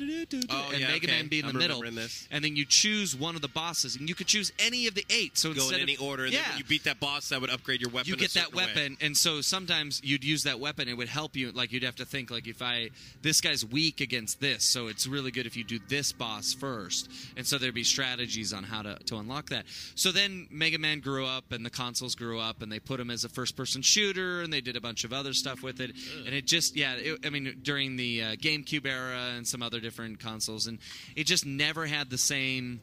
and 0.72 0.80
yeah, 0.80 0.88
Mega 0.88 1.08
okay. 1.08 1.08
Man 1.08 1.28
be 1.28 1.40
in 1.40 1.46
the 1.46 1.50
I'm 1.52 1.58
middle, 1.58 1.78
remembering 1.80 1.96
this. 1.96 2.28
and 2.32 2.44
then 2.44 2.56
you 2.56 2.66
choose 2.66 3.16
one 3.16 3.36
of 3.36 3.42
the 3.42 3.48
bosses, 3.48 3.96
and 3.96 4.08
you 4.08 4.16
could 4.16 4.28
choose 4.28 4.52
any 4.60 4.88
of 4.88 4.96
the 4.96 5.06
eight. 5.10 5.38
So 5.38 5.54
Go 5.54 5.70
in 5.70 5.80
any 5.80 5.96
of, 5.96 6.02
order. 6.02 6.26
And 6.26 6.34
yeah, 6.34 6.58
you 6.58 6.64
beat 6.64 6.84
that 6.84 7.00
boss, 7.00 7.30
that 7.30 7.42
would 7.42 7.50
upgrade 7.50 7.82
your 7.82 7.90
weapon. 7.90 8.10
you 8.10 8.16
get 8.16 8.32
that 8.34 8.46
certain 8.46 8.58
way. 8.58 8.66
weapon, 8.66 8.98
and 9.02 9.16
so 9.16 9.42
sometimes 9.42 9.79
sometimes 9.80 10.02
you'd 10.04 10.24
use 10.24 10.44
that 10.44 10.60
weapon. 10.60 10.88
It 10.88 10.98
would 10.98 11.08
help 11.08 11.36
you. 11.36 11.52
Like 11.52 11.72
you'd 11.72 11.84
have 11.84 11.96
to 11.98 12.06
think 12.06 12.30
like 12.32 12.48
if 12.48 12.62
I 12.62 12.90
this 13.22 13.42
guy's 13.42 13.66
weak 13.66 14.02
against 14.02 14.40
this, 14.42 14.64
so 14.64 14.88
it's 14.88 15.08
really 15.08 15.32
good 15.32 15.46
if 15.46 15.56
you 15.56 15.64
do 15.64 15.80
this 15.88 16.12
boss 16.12 16.54
first. 16.54 17.10
And 17.38 17.46
so 17.46 17.58
there'd 17.58 17.74
be 17.74 17.84
strategies 17.84 18.54
on 18.54 18.64
how 18.64 18.82
to 18.82 18.96
to 19.06 19.18
unlock 19.18 19.50
that. 19.50 19.66
So 19.96 20.12
then 20.12 20.48
Mega 20.52 20.78
Man 20.78 21.00
grew 21.00 21.26
up, 21.26 21.52
and 21.52 21.66
the 21.66 21.70
consoles 21.70 22.16
grew 22.16 22.40
up, 22.40 22.62
and 22.62 22.72
they 22.72 22.80
put 22.80 23.00
him 23.00 23.10
as 23.10 23.24
a 23.24 23.30
first 23.30 23.56
person 23.56 23.82
shooter, 23.82 24.42
and 24.42 24.52
they 24.52 24.62
did 24.62 24.76
a 24.76 24.82
bunch 24.82 25.04
of 25.04 25.14
other 25.14 25.34
stuff 25.34 25.64
with 25.64 25.80
it. 25.80 25.92
And 26.26 26.36
it 26.36 26.46
just 26.46 26.76
yeah, 26.76 26.96
it, 26.96 27.26
I 27.26 27.30
mean 27.30 27.60
during 27.62 27.96
the 27.96 28.24
uh, 28.24 28.26
GameCube 28.36 28.86
era 28.86 29.34
and 29.36 29.48
some 29.48 29.62
other 29.62 29.80
different 29.80 30.20
consoles, 30.20 30.68
and 30.68 30.80
it 31.16 31.26
just 31.26 31.46
never 31.46 31.86
had 31.86 32.10
the 32.10 32.18
same 32.18 32.82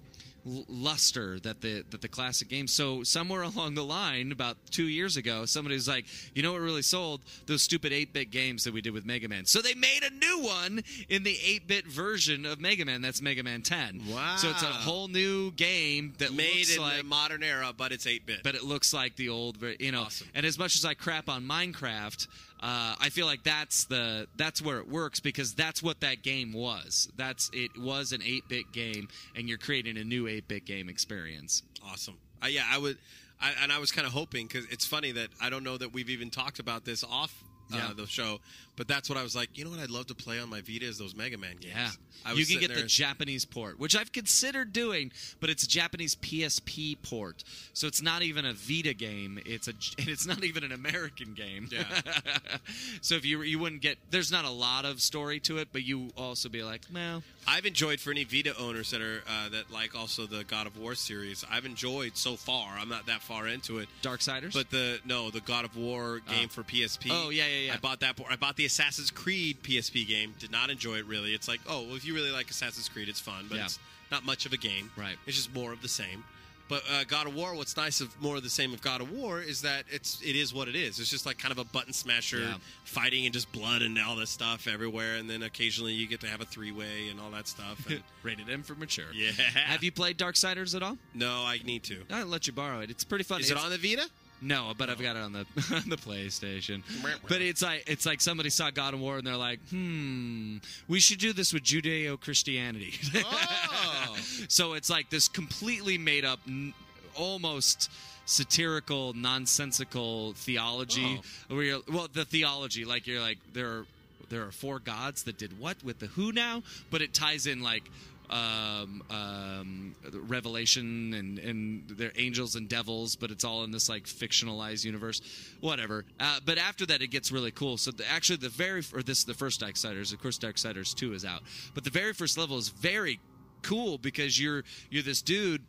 luster 0.69 1.41
that 1.41 1.61
the 1.61 1.85
that 1.91 2.01
the 2.03 2.09
classic 2.09 2.49
game. 2.49 2.67
So 2.67 3.03
somewhere 3.03 3.43
along 3.57 3.75
the 3.75 3.85
line, 3.85 4.33
about 4.33 4.57
two 4.71 4.87
years 4.89 5.17
ago, 5.17 5.45
somebody 5.45 5.75
was 5.75 5.89
like, 5.89 6.07
"You 6.35 6.43
know 6.43 6.53
what 6.53 6.61
really 6.61 6.83
sold 6.83 7.23
those 7.47 7.63
stupid 7.63 7.93
8-bit 7.93 8.31
games 8.31 8.65
that 8.65 8.73
we 8.73 8.81
did 8.81 8.93
with 8.93 9.05
Mega 9.05 9.29
Man." 9.29 9.45
So 9.47 9.61
they 9.61 9.75
made 9.75 10.03
a 10.03 10.11
new 10.15 10.45
one 10.45 10.83
in 11.09 11.25
the 11.25 11.35
8-bit 11.35 11.87
version 11.87 12.47
of 12.47 12.61
Mega 12.61 12.85
Man. 12.85 13.03
That's 13.03 13.21
Mega 13.21 13.43
Man 13.43 13.63
10. 13.63 14.03
Wow. 14.11 14.37
So 14.37 14.51
it's 14.51 14.63
a 14.63 14.67
whole 14.67 15.09
new 15.09 15.51
game 15.53 16.15
that 16.19 16.33
Made 16.33 16.57
looks 16.57 16.77
in 16.77 16.83
like 16.83 16.99
the 16.99 17.05
modern 17.05 17.43
era, 17.43 17.73
but 17.77 17.93
it's 17.93 18.07
8 18.07 18.27
bit. 18.27 18.43
but 18.43 18.55
it 18.55 18.65
looks 18.65 18.93
like 18.93 19.17
the 19.17 19.29
old, 19.29 19.59
you 19.81 19.93
know. 19.93 20.03
Awesome. 20.03 20.29
And 20.35 20.47
as 20.47 20.59
much 20.59 20.77
as 20.77 20.85
I 20.85 20.95
crap 20.95 21.29
on 21.29 21.45
Minecraft, 21.45 22.27
uh, 22.61 22.95
I 22.99 23.11
feel 23.11 23.27
like 23.27 23.45
that's 23.45 23.85
the 23.85 24.27
that's 24.37 24.63
where 24.63 24.79
it 24.79 24.89
works 24.89 25.21
because 25.21 25.55
that's 25.55 25.83
what 25.83 26.01
that 26.01 26.23
game 26.23 26.53
was. 26.53 27.09
That's 27.17 27.51
it 27.53 27.71
was 27.79 28.13
an 28.13 28.23
eight 28.25 28.49
bit 28.49 28.73
game, 28.73 29.09
and 29.35 29.49
you're 29.49 29.59
creating 29.59 29.99
a 29.99 30.05
new 30.05 30.27
eight 30.27 30.49
bit 30.49 30.65
game 30.65 30.89
experience. 30.89 31.63
Awesome. 31.85 32.17
Uh, 32.43 32.49
yeah, 32.49 32.65
I 32.71 32.79
would, 32.79 32.99
I, 33.41 33.53
and 33.63 33.73
I 33.73 33.79
was 33.79 33.93
kind 33.93 34.07
of 34.07 34.13
hoping 34.13 34.47
because 34.47 34.65
it's 34.71 34.87
funny 34.87 35.13
that 35.13 35.29
I 35.41 35.51
don't 35.51 35.65
know 35.65 35.77
that 35.77 35.93
we've 35.93 36.11
even 36.11 36.31
talked 36.31 36.59
about 36.59 36.85
this 36.85 37.05
off 37.05 37.45
uh, 37.73 37.77
Yeah. 37.77 37.93
the 37.97 38.07
show, 38.07 38.41
but 38.77 38.87
that's 38.89 39.09
what 39.09 39.17
I 39.19 39.23
was 39.23 39.35
like. 39.35 39.57
You 39.59 39.65
know 39.65 39.71
what? 39.71 39.81
I'd 39.81 39.91
love 39.91 40.07
to 40.09 40.15
play 40.15 40.39
on 40.39 40.49
my 40.51 40.61
Vita 40.61 40.85
is 40.85 40.99
those 40.99 41.15
Mega 41.15 41.39
Man 41.39 41.57
games. 41.61 41.75
Yeah, 41.75 41.91
I 42.25 42.33
was 42.33 42.41
you 42.51 42.59
can 42.59 42.67
get 42.69 42.75
the 42.77 42.85
Japanese 42.87 43.45
port, 43.45 43.79
which 43.79 43.97
I've 43.97 44.13
considered 44.13 44.73
doing, 44.73 45.13
but 45.41 45.51
it's 45.51 45.63
a 45.63 45.69
Japanese 45.69 46.15
PSP 46.17 46.97
port, 47.03 47.43
so 47.73 47.87
it's 47.87 48.03
not 48.03 48.23
even 48.23 48.45
a 48.45 48.53
Vita 48.53 48.95
game. 48.95 49.39
It's 49.47 49.69
a 49.69 49.73
and 49.99 50.09
it's 50.09 50.27
not 50.27 50.45
even 50.45 50.65
an 50.65 50.73
American 50.73 51.35
game. 51.35 51.69
Yeah. 51.73 51.85
so 53.01 53.15
if 53.15 53.25
you 53.25 53.43
you 53.43 53.59
wouldn't 53.59 53.83
get 53.83 53.99
there's 54.11 54.31
not 54.33 54.45
a 54.45 54.51
lot 54.51 54.85
of 54.85 55.01
story 55.01 55.41
to 55.41 55.59
it, 55.59 55.69
but 55.73 55.83
you 55.85 56.11
also 56.17 56.49
be 56.49 56.63
like, 56.63 56.83
well, 56.93 57.23
I've 57.47 57.67
enjoyed 57.67 58.01
for 58.01 58.11
any 58.11 58.25
Vita 58.25 58.57
owners 58.59 58.91
that 58.91 59.01
are 59.01 59.23
uh, 59.29 59.49
that 59.51 59.71
like 59.71 59.95
also 59.95 60.27
the 60.27 60.45
God 60.45 60.67
of 60.67 60.79
War 60.79 60.95
series. 60.95 61.45
I've 61.51 61.65
enjoyed 61.65 62.17
so 62.17 62.37
far. 62.37 62.77
I'm 62.79 62.89
not 62.89 63.07
that 63.07 63.23
far 63.23 63.47
into 63.47 63.79
it, 63.79 63.89
Dark 64.03 64.17
Darksiders. 64.21 64.53
but 64.55 64.71
the 64.71 64.99
no 65.05 65.31
the 65.31 65.41
God 65.41 65.65
of 65.65 65.77
War 65.77 66.21
game 66.29 66.47
Oh. 66.47 66.49
for 66.49 66.63
PSP. 66.63 67.09
Oh, 67.11 67.31
yeah, 67.31 67.47
yeah, 67.47 67.56
yeah. 67.65 67.75
I 67.75 67.77
bought 67.79 68.01
that. 68.01 68.19
I 68.29 68.37
bought 68.37 68.57
the 68.57 68.65
Assassin's 68.67 69.11
Creed 69.11 69.63
PSP 69.63 70.07
game. 70.07 70.35
Did 70.39 70.51
not 70.53 70.71
enjoy 70.71 70.97
it 70.97 71.07
really. 71.07 71.35
It's 71.35 71.49
like 71.49 71.61
oh 71.69 71.83
well, 71.83 71.97
if 71.97 72.05
you 72.05 72.15
really 72.15 72.31
like 72.31 72.51
Assassin's 72.51 72.89
Creed, 72.89 73.09
it's 73.09 73.21
fun, 73.21 73.47
but 73.49 73.59
Yeah. 73.59 73.65
it's 73.65 73.79
not 74.11 74.25
much 74.25 74.47
of 74.47 74.53
a 74.53 74.57
game. 74.57 74.91
Right. 74.97 75.17
It's 75.27 75.37
just 75.37 75.55
more 75.55 75.73
of 75.73 75.83
the 75.83 75.89
same. 75.89 76.25
But 76.69 76.83
uh, 76.93 77.05
God 77.05 77.29
of 77.29 77.35
War, 77.37 77.55
what's 77.55 77.77
nice 77.77 78.01
of 78.01 78.21
more 78.21 78.37
of 78.39 78.43
the 78.43 78.51
same 78.51 78.75
of 78.75 78.83
God 78.83 79.01
of 79.01 79.13
War 79.13 79.41
is 79.41 79.63
that 79.63 79.85
it's 79.89 80.21
it 80.21 80.35
is 80.35 80.53
what 80.53 80.67
it 80.67 80.75
is. 80.75 80.99
It's 80.99 81.09
just 81.09 81.25
like 81.25 81.39
kind 81.39 81.53
of 81.53 81.59
a 81.59 81.65
button 81.65 81.93
smasher 81.93 82.41
Yeah. 82.41 82.55
fighting 82.85 83.25
and 83.25 83.33
just 83.33 83.53
blood 83.53 83.83
and 83.83 83.97
all 84.01 84.17
this 84.17 84.31
stuff 84.31 84.67
everywhere, 84.67 85.15
and 85.15 85.31
then 85.31 85.45
occasionally 85.45 85.93
you 85.93 86.09
get 86.09 86.19
to 86.23 86.27
have 86.27 86.41
a 86.41 86.45
three 86.45 86.73
way 86.73 87.09
and 87.09 87.21
all 87.21 87.31
that 87.31 87.47
stuff. 87.47 87.89
And 87.89 88.03
rated 88.25 88.51
M 88.51 88.65
for 88.65 88.75
mature. 88.75 89.05
yeah, 89.15 89.31
Have 89.31 89.85
you 89.85 89.93
played 89.93 90.19
Darksiders 90.19 90.75
at 90.75 90.83
all? 90.83 90.99
No, 91.15 91.45
I 91.45 91.61
need 91.65 91.85
to. 91.85 92.03
I'll 92.11 92.27
let 92.27 92.49
you 92.49 92.53
borrow 92.53 92.81
it. 92.81 92.91
It's 92.91 93.05
pretty 93.05 93.23
fun. 93.23 93.41
Is 93.41 93.51
it 93.53 93.57
on 93.57 93.71
the 93.71 93.79
Vita? 93.79 94.09
No, 94.43 94.73
but 94.77 94.91
I've 94.91 95.01
got 95.01 95.17
it 95.17 95.23
on 95.23 95.33
the 95.33 95.41
on 95.75 95.89
the 95.89 95.97
PlayStation. 95.97 96.83
But 97.29 97.41
it's 97.41 97.63
like 97.63 97.85
it's 97.87 98.07
like 98.07 98.21
somebody 98.21 98.51
saw 98.51 98.71
God 98.71 98.95
of 98.95 99.01
War 99.01 99.19
and 99.19 99.27
they're 99.27 99.37
like, 99.37 99.61
hmm, 99.71 100.59
we 100.89 101.01
should 101.01 101.19
do 101.19 101.33
this 101.33 101.53
with 101.53 101.63
Judeo 101.63 102.21
Christianity. 102.21 102.95
Oh. 103.25 104.17
so 104.49 104.75
it's 104.75 104.91
like 104.91 105.11
this 105.11 105.29
completely 105.29 105.99
made 105.99 106.25
up, 106.25 106.41
n- 106.47 106.75
almost 107.15 107.91
satirical, 108.27 109.15
nonsensical 109.15 110.33
theology. 110.35 111.21
Where 111.49 111.63
you're, 111.63 111.81
well, 111.91 112.09
the 112.13 112.25
theology, 112.25 112.85
like 112.85 113.07
you're 113.07 113.21
like 113.21 113.39
there 113.53 113.69
are 113.69 113.87
there 114.29 114.43
are 114.43 114.53
four 114.53 114.79
gods 114.79 115.23
that 115.25 115.39
did 115.39 115.59
what 115.59 115.83
with 115.85 115.99
the 115.99 116.07
who 116.07 116.33
now, 116.33 116.63
but 116.91 117.01
it 117.01 117.15
ties 117.15 117.47
in 117.47 117.63
like 117.63 117.85
um, 118.31 119.03
um, 119.11 119.97
revelation 120.13 121.15
and 121.15 121.39
and 121.39 121.89
they're 121.91 122.13
angels 122.17 122.57
and 122.57 122.69
devils, 122.69 123.17
but 123.17 123.31
it's 123.31 123.45
all 123.45 123.65
in 123.65 123.71
this 123.71 123.89
like 123.89 124.05
fictionalized 124.05 124.85
universe, 124.85 125.21
whatever. 125.61 126.05
Uh, 126.19 126.39
but 126.45 126.59
after 126.59 126.87
that, 126.87 127.03
it 127.03 127.09
gets 127.09 127.31
really 127.31 127.51
cool. 127.51 127.77
So 127.77 127.91
the, 127.91 128.09
actually, 128.11 128.37
the 128.37 128.49
very 128.49 128.83
or 128.95 129.03
this 129.03 129.19
is 129.19 129.25
the 129.25 129.35
first 129.35 129.61
Darksiders. 129.61 130.13
Of 130.13 130.21
course, 130.21 130.39
Darksiders 130.39 130.95
two 130.95 131.13
is 131.13 131.25
out, 131.25 131.43
but 131.75 131.85
the 131.85 131.91
very 131.91 132.13
first 132.13 132.39
level 132.39 132.59
is 132.59 132.69
very 132.69 133.21
cool 133.63 133.99
because 133.99 134.41
you're 134.41 134.65
you're 134.91 135.03
this 135.03 135.23
dude 135.23 135.63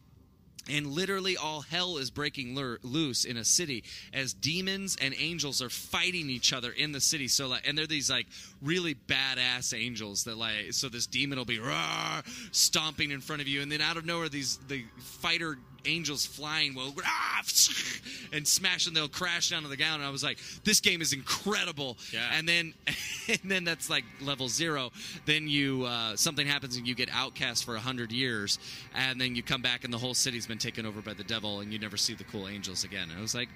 and 0.69 0.87
literally 0.87 1.37
all 1.37 1.61
hell 1.61 1.97
is 1.97 2.09
breaking 2.09 2.55
loose 2.83 3.25
in 3.25 3.37
a 3.37 3.45
city 3.45 3.83
as 4.13 4.33
demons 4.33 4.97
and 5.01 5.13
angels 5.17 5.61
are 5.61 5.69
fighting 5.69 6.29
each 6.29 6.53
other 6.53 6.71
in 6.71 6.91
the 6.91 7.01
city. 7.01 7.27
So 7.27 7.47
like 7.47 7.67
and 7.67 7.77
they're 7.77 7.87
these 7.87 8.09
like 8.09 8.27
really 8.61 8.95
badass 8.95 9.77
angels 9.77 10.23
that 10.25 10.37
like 10.37 10.73
so 10.73 10.89
this 10.89 11.07
demon 11.07 11.37
will 11.37 11.45
be 11.45 11.59
"Rawr," 11.59 12.23
stomping 12.51 13.11
in 13.11 13.21
front 13.21 13.41
of 13.41 13.47
you. 13.47 13.61
And 13.61 13.71
then 13.71 13.81
out 13.81 13.97
of 13.97 14.05
nowhere 14.05 14.29
these 14.29 14.57
the 14.67 14.83
fighter 14.97 15.57
angels 15.85 16.25
flying 16.25 16.73
will 16.75 16.93
"Ah," 17.05 17.41
and 18.33 18.47
smash 18.47 18.87
and 18.87 18.95
they'll 18.95 19.07
crash 19.07 19.49
down 19.49 19.63
to 19.63 19.67
the 19.69 19.77
ground 19.77 20.01
and 20.01 20.05
i 20.05 20.09
was 20.09 20.23
like 20.23 20.37
this 20.63 20.79
game 20.79 21.01
is 21.01 21.13
incredible 21.13 21.97
Yeah. 22.13 22.29
and 22.33 22.47
then 22.47 22.73
and 23.29 23.39
then 23.51 23.63
that's 23.63 23.89
like 23.89 24.03
level 24.21 24.47
zero 24.49 24.91
then 25.25 25.47
you 25.47 25.83
uh, 25.85 26.15
something 26.15 26.45
happens 26.47 26.75
and 26.77 26.87
you 26.87 26.95
get 26.95 27.09
outcast 27.11 27.63
for 27.65 27.75
a 27.75 27.79
hundred 27.79 28.11
years 28.11 28.59
and 28.95 29.19
then 29.19 29.35
you 29.35 29.43
come 29.43 29.61
back 29.61 29.83
and 29.83 29.93
the 29.93 29.97
whole 29.97 30.13
city's 30.13 30.47
been 30.47 30.57
taken 30.57 30.85
over 30.85 31.01
by 31.01 31.13
the 31.13 31.23
devil 31.23 31.59
and 31.61 31.71
you 31.71 31.79
never 31.79 31.97
see 31.97 32.13
the 32.13 32.23
cool 32.25 32.47
angels 32.47 32.83
again 32.83 33.09
and 33.09 33.17
i 33.17 33.21
was 33.21 33.35
like 33.35 33.49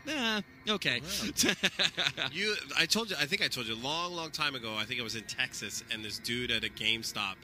okay 0.69 1.01
You, 2.34 2.55
I 2.77 2.86
told 2.86 3.10
you. 3.10 3.15
I 3.19 3.25
think 3.25 3.41
I 3.43 3.47
told 3.47 3.67
you 3.67 3.73
a 3.73 3.84
long, 3.84 4.13
long 4.13 4.31
time 4.31 4.55
ago. 4.55 4.75
I 4.77 4.86
think 4.86 4.99
I 4.99 5.03
was 5.03 5.15
in 5.15 5.23
Texas, 5.23 5.84
and 5.91 6.03
this 6.03 6.17
dude 6.19 6.51
at 6.51 6.63
a 6.63 6.69
GameStop. 6.69 7.36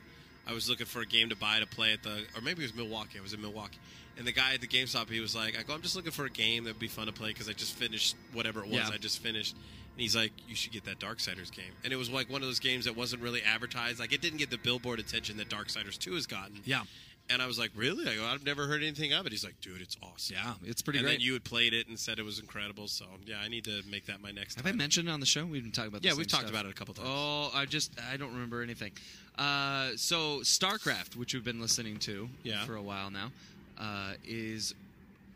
I 0.47 0.53
was 0.53 0.69
looking 0.69 0.85
for 0.85 1.01
a 1.01 1.05
game 1.05 1.29
to 1.29 1.35
buy 1.35 1.59
to 1.59 1.67
play 1.67 1.91
at 1.93 2.03
the, 2.03 2.23
or 2.35 2.41
maybe 2.41 2.63
it 2.63 2.71
was 2.71 2.75
Milwaukee. 2.75 3.19
I 3.19 3.21
was 3.21 3.33
in 3.33 3.41
Milwaukee, 3.41 3.77
and 4.17 4.25
the 4.27 4.32
guy 4.32 4.53
at 4.53 4.62
the 4.62 4.67
GameStop, 4.67 5.10
he 5.10 5.19
was 5.19 5.36
like, 5.36 5.58
"I 5.60 5.63
go, 5.63 5.73
I'm 5.73 5.82
just 5.82 5.95
looking 5.95 6.12
for 6.12 6.25
a 6.25 6.30
game 6.30 6.63
that'd 6.65 6.80
be 6.80 6.88
fun 6.88 7.08
to 7.08 7.13
play 7.13 7.30
because 7.30 7.47
I 7.49 7.53
just 7.53 7.73
finished 7.75 8.15
whatever 8.34 8.62
it 8.62 8.67
was. 8.67 8.75
Yeah. 8.77 8.89
I 8.93 8.97
just 8.97 9.19
finished." 9.21 9.53
And 9.53 10.01
he's 10.01 10.15
like, 10.15 10.32
"You 10.47 10.56
should 10.56 10.71
get 10.73 10.86
that 10.86 10.99
Darksiders 10.99 11.51
game." 11.51 11.71
And 11.84 11.91
it 11.93 11.95
was 11.97 12.10
like 12.10 12.30
one 12.30 12.41
of 12.41 12.47
those 12.47 12.60
games 12.60 12.86
that 12.86 12.95
wasn't 12.95 13.21
really 13.23 13.41
advertised. 13.43 13.99
Like 13.99 14.13
it 14.13 14.21
didn't 14.21 14.38
get 14.39 14.49
the 14.49 14.58
billboard 14.58 14.99
attention 14.99 15.38
that 15.38 15.49
Darksiders 15.49 15.97
Two 15.97 16.13
has 16.15 16.25
gotten. 16.27 16.62
Yeah. 16.65 16.84
And 17.30 17.41
I 17.41 17.45
was 17.47 17.60
like, 17.60 17.71
"Really?" 17.75 18.08
I 18.08 18.15
go, 18.15 18.25
"I've 18.25 18.45
never 18.45 18.67
heard 18.67 18.82
anything 18.82 19.12
of 19.12 19.25
it." 19.25 19.34
He's 19.34 19.43
like, 19.43 19.60
"Dude, 19.60 19.82
it's 19.82 19.97
awesome." 20.01 20.38
yeah 20.38 20.53
it's 20.63 20.82
pretty 20.82 20.99
great. 20.99 21.01
and 21.01 21.08
great 21.10 21.17
then 21.19 21.25
you 21.27 21.34
had 21.34 21.43
played 21.43 21.73
it 21.73 21.88
and 21.89 21.99
said 21.99 22.19
it 22.19 22.23
was 22.25 22.39
incredible. 22.39 22.88
So 22.88 23.03
yeah, 23.25 23.36
I 23.43 23.49
need 23.49 23.65
to 23.65 23.82
make 23.91 24.06
that 24.06 24.21
my 24.21 24.32
next. 24.32 24.56
have 24.56 24.65
i 24.65 24.71
mentioned 24.71 25.10
it 25.10 25.12
on 25.12 25.19
the 25.19 25.25
show 25.25 25.45
we've 25.45 25.62
been 25.62 25.71
talking 25.73 25.89
about 25.89 26.06
Yeah, 26.06 26.13
we've 26.13 26.25
talked 26.27 26.43
stuff. 26.47 26.51
about 26.51 26.65
it 26.65 26.71
a 26.71 26.73
couple 26.73 26.93
times. 26.93 27.08
oh 27.12 27.51
i 27.53 27.65
just 27.65 27.91
i 28.12 28.15
don't 28.17 28.32
remember 28.34 28.62
anything 28.62 28.91
uh, 29.38 29.89
so 29.97 30.39
starcraft 30.39 31.15
which 31.17 31.34
we've 31.34 31.43
been 31.43 31.60
listening 31.62 31.97
to 31.97 32.30
Yeah. 32.43 32.63
for 32.65 32.75
a 32.75 32.82
while 32.82 33.12
now 33.12 33.32
uh, 33.79 34.13
is 34.25 34.73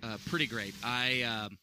uh, 0.03 0.17
pretty 0.25 0.47
great 0.47 0.73
i 0.83 1.21
um, 1.23 1.57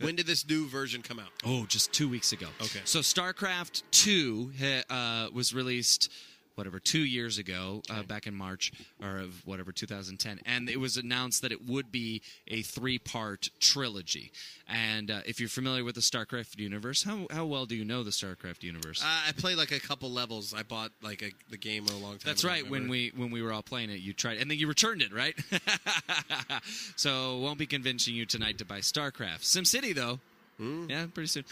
When 0.00 0.16
did 0.16 0.26
this 0.26 0.48
new 0.48 0.66
version 0.68 1.02
come 1.02 1.18
out? 1.18 1.28
Oh, 1.44 1.64
just 1.66 1.92
two 1.92 2.08
weeks 2.08 2.32
ago. 2.32 2.46
Okay. 2.60 2.80
So 2.84 3.00
StarCraft 3.00 3.82
Two 3.90 4.50
uh, 4.90 5.28
was 5.32 5.54
released, 5.54 6.10
whatever, 6.54 6.78
two 6.78 7.04
years 7.04 7.38
ago, 7.38 7.82
uh, 7.90 8.02
back 8.02 8.26
in 8.26 8.34
March 8.34 8.72
or 9.02 9.18
of 9.18 9.46
whatever 9.46 9.72
2010, 9.72 10.40
and 10.46 10.68
it 10.68 10.78
was 10.78 10.96
announced 10.96 11.42
that 11.42 11.52
it 11.52 11.66
would 11.66 11.90
be 11.90 12.22
a 12.48 12.62
three-part 12.62 13.50
trilogy. 13.60 14.32
And 14.68 15.10
uh, 15.10 15.20
if 15.26 15.40
you're 15.40 15.48
familiar 15.48 15.84
with 15.84 15.94
the 15.94 16.00
StarCraft 16.00 16.58
universe, 16.58 17.02
how 17.02 17.26
how 17.30 17.44
well 17.44 17.66
do 17.66 17.74
you 17.74 17.84
know 17.84 18.02
the 18.02 18.10
StarCraft 18.10 18.62
universe? 18.62 19.02
Uh, 19.02 19.28
I 19.28 19.32
played 19.32 19.58
like 19.58 19.72
a 19.72 19.80
couple 19.80 20.10
levels. 20.10 20.54
I 20.54 20.62
bought 20.62 20.92
like 21.02 21.22
a, 21.22 21.30
the 21.50 21.58
game 21.58 21.86
a 21.86 21.92
long 21.96 22.12
time. 22.12 22.20
That's 22.24 22.44
right. 22.44 22.68
When 22.68 22.88
we 22.88 23.12
when 23.16 23.30
we 23.30 23.42
were 23.42 23.52
all 23.52 23.62
playing 23.62 23.90
it, 23.90 24.00
you 24.00 24.12
tried, 24.12 24.38
and 24.38 24.50
then 24.50 24.58
you 24.58 24.68
returned 24.68 25.02
it, 25.02 25.12
right? 25.12 25.34
so 26.96 27.38
won't 27.38 27.58
be 27.58 27.66
convincing 27.66 28.14
you 28.14 28.26
tonight 28.26 28.58
to 28.58 28.64
buy 28.64 28.78
StarCraft. 28.78 29.42
SimCity 29.42 29.94
though, 29.94 30.20
yeah, 30.88 31.06
pretty 31.12 31.26
soon. 31.26 31.44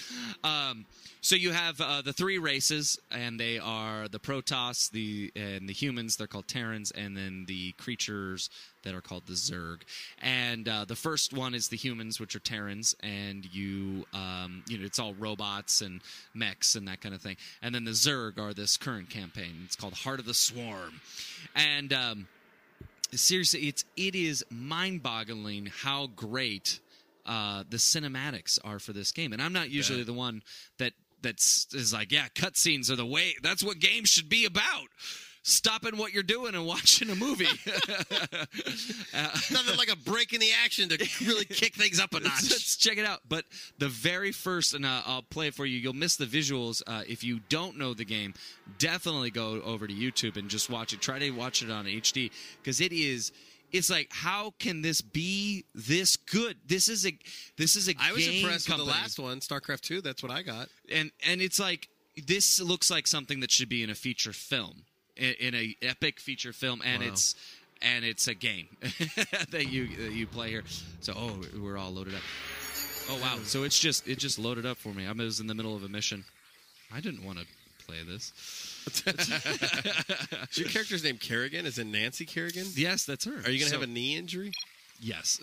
Um, 0.44 0.86
so 1.20 1.36
you 1.36 1.52
have 1.52 1.80
uh, 1.80 2.02
the 2.02 2.12
three 2.12 2.38
races, 2.38 2.98
and 3.10 3.38
they 3.38 3.58
are 3.58 4.08
the 4.08 4.18
Protoss, 4.18 4.90
the 4.90 5.32
and 5.34 5.68
the 5.68 5.72
humans. 5.72 6.16
They're 6.16 6.26
called 6.26 6.48
Terrans, 6.48 6.90
and 6.90 7.16
then 7.16 7.44
the 7.46 7.72
creatures 7.72 8.50
that 8.82 8.94
are 8.94 9.00
called 9.00 9.26
the 9.26 9.34
Zerg. 9.34 9.82
And 10.22 10.68
uh, 10.68 10.84
the 10.86 10.96
first 10.96 11.32
one 11.32 11.54
is 11.54 11.68
the 11.68 11.76
humans, 11.76 12.20
which 12.20 12.34
are 12.36 12.40
Terrans, 12.40 12.94
and 13.02 13.44
you 13.52 14.06
um, 14.12 14.62
you 14.68 14.78
know 14.78 14.84
it's 14.84 14.98
all 14.98 15.14
robots 15.14 15.80
and 15.80 16.00
mechs 16.34 16.74
and 16.74 16.86
that 16.88 17.00
kind 17.00 17.14
of 17.14 17.20
thing. 17.20 17.36
And 17.62 17.74
then 17.74 17.84
the 17.84 17.92
Zerg 17.92 18.38
are 18.38 18.54
this 18.54 18.76
current 18.76 19.10
campaign. 19.10 19.62
It's 19.64 19.76
called 19.76 19.94
Heart 19.94 20.20
of 20.20 20.26
the 20.26 20.34
Swarm, 20.34 21.00
and 21.54 21.92
um, 21.92 22.28
seriously, 23.12 23.68
it's 23.68 23.84
it 23.96 24.14
is 24.14 24.44
mind-boggling 24.50 25.70
how 25.82 26.06
great 26.08 26.80
uh, 27.30 27.62
the 27.68 27.76
cinematics 27.76 28.58
are 28.64 28.80
for 28.80 28.92
this 28.92 29.12
game. 29.12 29.32
And 29.32 29.40
I'm 29.40 29.52
not 29.52 29.70
usually 29.70 30.02
the 30.02 30.12
one 30.12 30.42
that 30.78 30.94
that's 31.22 31.68
is 31.72 31.92
like, 31.92 32.10
yeah, 32.10 32.26
cutscenes 32.34 32.90
are 32.90 32.96
the 32.96 33.06
way. 33.06 33.36
That's 33.40 33.62
what 33.62 33.78
games 33.78 34.08
should 34.08 34.28
be 34.28 34.46
about. 34.46 34.88
Stopping 35.42 35.96
what 35.96 36.12
you're 36.12 36.24
doing 36.24 36.54
and 36.54 36.66
watching 36.66 37.08
a 37.08 37.14
movie. 37.14 37.44
Nothing 39.14 39.78
like 39.78 39.92
a 39.92 39.96
break 39.96 40.32
in 40.32 40.40
the 40.40 40.50
action 40.64 40.88
to 40.88 41.08
really 41.24 41.44
kick 41.48 41.76
things 41.76 42.00
up 42.00 42.12
a 42.14 42.20
notch. 42.20 42.50
let's 42.50 42.76
check 42.76 42.98
it 42.98 43.06
out. 43.06 43.20
But 43.28 43.44
the 43.78 43.88
very 43.88 44.32
first, 44.32 44.74
and 44.74 44.84
uh, 44.84 45.02
I'll 45.06 45.22
play 45.22 45.46
it 45.46 45.54
for 45.54 45.64
you. 45.64 45.78
You'll 45.78 45.92
miss 45.92 46.16
the 46.16 46.26
visuals 46.26 46.82
uh, 46.86 47.04
if 47.08 47.22
you 47.22 47.40
don't 47.48 47.78
know 47.78 47.94
the 47.94 48.04
game. 48.04 48.34
Definitely 48.78 49.30
go 49.30 49.62
over 49.62 49.86
to 49.86 49.94
YouTube 49.94 50.36
and 50.36 50.48
just 50.50 50.68
watch 50.68 50.92
it. 50.92 51.00
Try 51.00 51.20
to 51.20 51.30
watch 51.30 51.62
it 51.62 51.70
on 51.70 51.84
HD 51.86 52.32
because 52.60 52.80
it 52.80 52.92
is. 52.92 53.30
It's 53.72 53.90
like, 53.90 54.08
how 54.12 54.52
can 54.58 54.82
this 54.82 55.00
be 55.00 55.64
this 55.74 56.16
good? 56.16 56.56
This 56.66 56.88
is 56.88 57.06
a 57.06 57.16
this 57.56 57.76
is 57.76 57.88
a 57.88 57.94
I 58.00 58.12
was 58.12 58.26
impressed 58.26 58.66
company. 58.68 58.86
with 58.86 58.94
the 58.96 59.00
last 59.00 59.18
one, 59.18 59.40
StarCraft 59.40 59.80
Two. 59.82 60.00
That's 60.00 60.22
what 60.22 60.32
I 60.32 60.42
got. 60.42 60.68
and 60.92 61.10
and 61.26 61.40
it's 61.40 61.58
like 61.60 61.88
this 62.26 62.60
looks 62.60 62.90
like 62.90 63.06
something 63.06 63.40
that 63.40 63.50
should 63.50 63.68
be 63.68 63.82
in 63.82 63.90
a 63.90 63.94
feature 63.94 64.32
film, 64.32 64.82
in, 65.16 65.34
in 65.40 65.54
a 65.54 65.76
epic 65.82 66.20
feature 66.20 66.52
film, 66.52 66.82
and 66.84 67.02
Wow. 67.02 67.08
it's 67.08 67.34
and 67.82 68.04
it's 68.04 68.28
a 68.28 68.34
game 68.34 68.66
that 69.50 69.68
you 69.70 69.88
that 69.96 70.12
you 70.12 70.26
play 70.26 70.50
here. 70.50 70.64
So 71.00 71.14
oh, 71.16 71.40
we're 71.58 71.78
all 71.78 71.90
loaded 71.92 72.14
up. 72.14 72.22
Oh 73.08 73.18
wow! 73.22 73.38
So 73.44 73.62
it's 73.64 73.78
just 73.78 74.06
it 74.08 74.18
just 74.18 74.38
loaded 74.38 74.66
up 74.66 74.76
for 74.78 74.90
me. 74.92 75.06
I 75.06 75.12
was 75.12 75.40
in 75.40 75.46
the 75.46 75.54
middle 75.54 75.74
of 75.76 75.82
a 75.84 75.88
mission. 75.88 76.24
I 76.92 77.00
didn't 77.00 77.24
want 77.24 77.38
to 77.38 77.46
play 77.90 78.02
this. 78.06 78.32
Is 80.50 80.58
your 80.58 80.68
character's 80.68 81.04
name 81.04 81.18
Kerrigan? 81.18 81.66
Is 81.66 81.78
it 81.78 81.86
Nancy 81.86 82.24
Kerrigan? 82.24 82.66
Yes, 82.74 83.04
that's 83.04 83.24
her. 83.24 83.40
Are 83.44 83.50
you 83.50 83.58
gonna 83.58 83.70
So- 83.70 83.80
have 83.80 83.88
a 83.88 83.92
knee 83.92 84.16
injury? 84.16 84.52
Yes. 85.00 85.38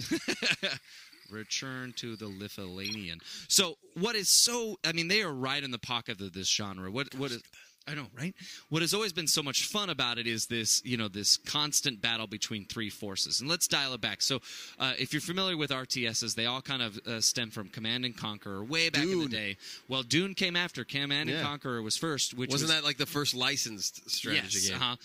Return 1.30 1.94
to 1.98 2.16
the 2.16 2.28
Leviathan. 2.28 3.20
So, 3.50 3.76
what 3.96 4.16
is 4.16 4.30
so? 4.30 4.78
I 4.86 4.94
mean, 4.94 5.10
they 5.10 5.22
are 5.24 5.34
right 5.34 5.62
in 5.62 5.72
the 5.72 5.78
pocket 5.80 6.22
of 6.22 6.32
this 6.32 6.48
genre. 6.50 6.90
What? 6.90 7.14
What 7.16 7.32
is? 7.32 7.44
I 7.88 7.94
know, 7.94 8.08
right? 8.18 8.36
What 8.70 8.82
has 8.82 8.94
always 8.94 9.14
been 9.14 9.28
so 9.28 9.42
much 9.42 9.66
fun 9.66 9.90
about 9.90 10.18
it 10.18 10.28
is 10.28 10.48
this, 10.48 10.84
you 10.84 10.98
know, 10.98 11.08
this 11.08 11.38
constant 11.38 12.02
battle 12.02 12.28
between 12.28 12.66
three 12.66 12.90
forces. 12.90 13.40
And 13.40 13.50
let's 13.50 13.68
dial 13.68 13.94
it 13.94 14.02
back. 14.02 14.22
So, 14.22 14.42
uh, 14.78 14.94
if 15.00 15.14
you're 15.14 15.22
familiar 15.22 15.56
with 15.56 15.72
RTSs, 15.72 16.36
they 16.36 16.46
all 16.48 16.62
kind 16.62 16.82
of 16.82 17.00
uh, 17.08 17.22
stem 17.22 17.50
from 17.50 17.70
Command 17.70 18.04
and 18.04 18.16
Conquer 18.16 18.62
way 18.64 18.90
back 18.90 19.04
in 19.04 19.20
the 19.20 19.30
day. 19.30 19.58
Well, 19.88 20.04
Dune 20.04 20.34
came 20.34 20.58
after. 20.58 20.84
Command 20.84 21.30
and 21.30 21.40
Yeah. 21.40 21.44
Conquer 21.44 21.82
was 21.82 21.96
first, 21.96 22.34
which 22.34 22.52
Wasn't 22.52 22.70
was, 22.70 22.76
that 22.76 22.84
like 22.86 22.98
the 22.98 23.06
first 23.06 23.34
licensed 23.34 24.10
strategy 24.10 24.60
yes, 24.60 24.70
game? 24.70 24.82
Uh-huh. 24.82 24.96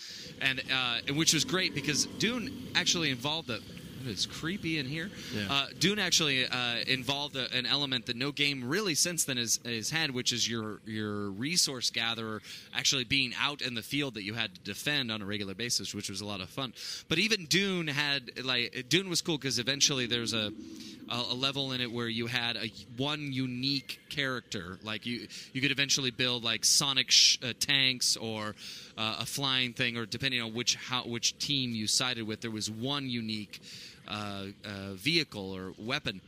And 0.41 0.63
uh, 0.73 1.15
which 1.15 1.35
was 1.35 1.45
great 1.45 1.75
because 1.75 2.07
Dune 2.19 2.51
actually 2.75 3.11
involved 3.11 3.49
a. 3.51 3.61
It's 4.07 4.27
creepy 4.27 4.79
in 4.79 4.87
here. 4.87 5.11
Yeah. 5.35 5.47
Uh, 5.51 5.67
Dune 5.79 5.99
actually 5.99 6.47
uh, 6.47 6.77
involved 6.87 7.37
a, 7.37 7.53
an 7.53 7.67
element 7.67 8.07
that 8.07 8.17
no 8.17 8.33
game 8.33 8.69
really 8.69 8.95
since 8.95 9.25
then 9.25 9.37
has, 9.37 9.61
has 9.65 9.91
had, 9.91 10.11
which 10.11 10.33
is 10.33 10.49
your 10.49 10.81
your 10.87 11.31
resource 11.31 11.91
gatherer 11.91 12.43
actually 12.75 13.05
being 13.05 13.33
out 13.41 13.63
in 13.63 13.75
the 13.75 13.83
field 13.83 14.15
that 14.15 14.23
you 14.23 14.35
had 14.35 14.55
to 14.55 14.61
defend 14.63 15.11
on 15.11 15.23
a 15.23 15.27
regular 15.27 15.55
basis, 15.55 15.95
which 15.95 16.09
was 16.09 16.21
a 16.21 16.27
lot 16.27 16.41
of 16.41 16.49
fun. 16.49 16.73
But 17.09 17.19
even 17.19 17.47
Dune 17.47 17.89
had 17.89 18.45
like 18.45 18.87
Dune 18.89 19.09
was 19.09 19.21
cool 19.21 19.39
because 19.39 19.59
eventually 19.59 20.07
there's 20.07 20.33
a 20.33 20.53
a, 21.13 21.17
a 21.31 21.35
level 21.35 21.73
in 21.73 21.81
it 21.81 21.93
where 21.93 22.09
you 22.09 22.27
had 22.27 22.57
a 22.57 22.71
one 22.97 23.33
unique 23.33 24.01
character. 24.09 24.79
Like 24.83 25.07
you, 25.07 25.29
you 25.53 25.61
could 25.61 25.71
eventually 25.71 26.11
build 26.11 26.43
like 26.45 26.65
Sonic 26.65 27.11
sh- 27.11 27.39
uh, 27.43 27.53
tanks 27.59 28.17
or 28.17 28.55
uh, 28.97 29.17
a 29.21 29.27
flying 29.27 29.73
thing, 29.73 29.97
or 29.97 30.07
depending 30.07 30.41
on 30.41 30.55
which 30.55 30.77
how 30.77 31.03
which 31.03 31.39
team 31.39 31.75
you 31.75 31.87
sided 31.87 32.27
with, 32.27 32.41
there 32.41 32.51
was 32.51 32.71
one 32.71 33.09
unique 33.09 33.61
uh, 34.09 34.47
uh, 34.65 34.95
vehicle 34.95 35.53
or 35.53 35.73
weapon 35.79 36.21